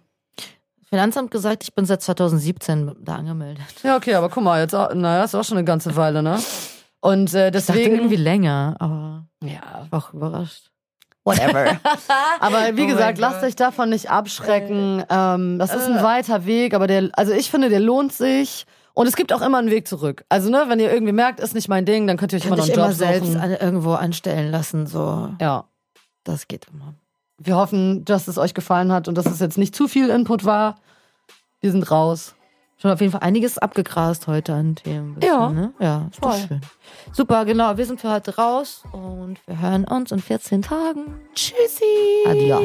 Finanzamt 0.89 1.31
gesagt, 1.31 1.65
ich 1.65 1.75
bin 1.75 1.87
seit 1.87 2.03
2017 2.03 2.93
da 3.01 3.17
angemeldet. 3.17 3.65
Ja, 3.83 3.97
okay, 3.97 4.15
aber 4.15 4.29
guck 4.29 4.45
mal, 4.45 4.61
jetzt, 4.61 4.73
naja, 4.73 5.25
ist 5.25 5.35
auch 5.35 5.45
schon 5.45 5.57
eine 5.57 5.65
ganze 5.65 5.97
Weile, 5.97 6.23
ne? 6.23 6.39
Und 7.01 7.33
äh, 7.35 7.49
Ich 7.49 7.53
dachte 7.53 7.73
deswegen. 7.73 7.95
irgendwie 7.97 8.17
länger, 8.17 8.77
aber 8.79 9.26
ja, 9.43 9.87
auch 9.91 10.13
überrascht. 10.15 10.71
whatever. 11.25 11.79
Aber 12.41 12.77
wie 12.77 12.85
Oh 12.85 12.87
gesagt, 12.87 13.19
lasst 13.19 13.43
euch 13.43 13.57
davon 13.57 13.91
nicht 13.91 14.11
abschrecken. 14.11 15.05
Ähm, 15.09 15.59
das 15.59 15.75
ist 15.75 15.87
ein 15.89 16.03
weiter 16.03 16.47
Weg, 16.47 16.73
aber 16.75 16.87
der, 16.87 17.11
also 17.15 17.33
ich 17.33 17.51
finde, 17.51 17.69
der 17.69 17.81
lohnt 17.81 18.13
sich. 18.13 18.67
Und 18.95 19.07
es 19.07 19.15
gibt 19.17 19.33
auch 19.35 19.43
immer 19.43 19.59
einen 19.59 19.71
Weg 19.71 19.87
zurück. 19.87 20.25
Also, 20.31 20.49
ne, 20.49 20.65
wenn 20.69 20.81
ihr 20.81 20.91
irgendwie 20.91 21.13
merkt, 21.13 21.39
ist 21.39 21.55
nicht 21.55 21.69
mein 21.69 21.85
Ding, 21.85 22.07
dann 22.07 22.17
könnt 22.17 22.33
ihr 22.33 22.39
euch 22.39 22.47
immer 22.47 22.57
Könnte 22.57 22.79
noch 22.79 22.87
einen 22.87 22.93
Job 22.93 22.99
immer 23.01 23.13
selbst 23.13 23.33
suchen. 23.33 23.41
an, 23.43 23.51
irgendwo 23.53 23.93
anstellen 23.93 24.51
lassen, 24.51 24.87
so. 24.87 25.29
Ja. 25.39 25.65
Das 26.25 26.49
geht 26.49 26.67
immer. 26.73 26.95
Wir 27.37 27.57
hoffen, 27.57 28.07
dass 28.07 28.27
es 28.27 28.39
euch 28.39 28.55
gefallen 28.55 28.91
hat 28.91 29.07
und 29.07 29.17
dass 29.19 29.27
es 29.27 29.39
jetzt 29.41 29.59
nicht 29.59 29.77
zu 29.77 29.87
viel 29.87 30.09
Input 30.09 30.47
war. 30.47 30.77
Wir 31.61 31.73
sind 31.73 31.91
raus. 31.91 32.35
Schon 32.79 32.91
auf 32.91 33.01
jeden 33.01 33.11
Fall 33.13 33.23
einiges 33.23 33.57
abgegrast 33.59 34.27
heute 34.27 34.53
an 34.53 34.77
Themen. 34.77 35.15
bisschen, 35.15 35.29
Ja. 35.35 35.49
Ne? 35.51 35.73
Ja, 35.81 36.09
ist 36.11 36.23
doch 36.23 36.31
Voll. 36.33 36.47
schön. 36.47 36.61
Super, 37.13 37.45
genau. 37.47 37.77
Wir 37.79 37.87
sind 37.87 38.01
für 38.01 38.13
heute 38.13 38.37
raus 38.37 38.83
und 38.93 39.39
wir 39.47 39.61
hören 39.61 39.85
uns 39.85 40.13
in 40.13 40.21
14 40.21 40.61
Tagen. 40.63 41.21
Tschüssi. 41.35 41.85
Adios. 42.27 42.63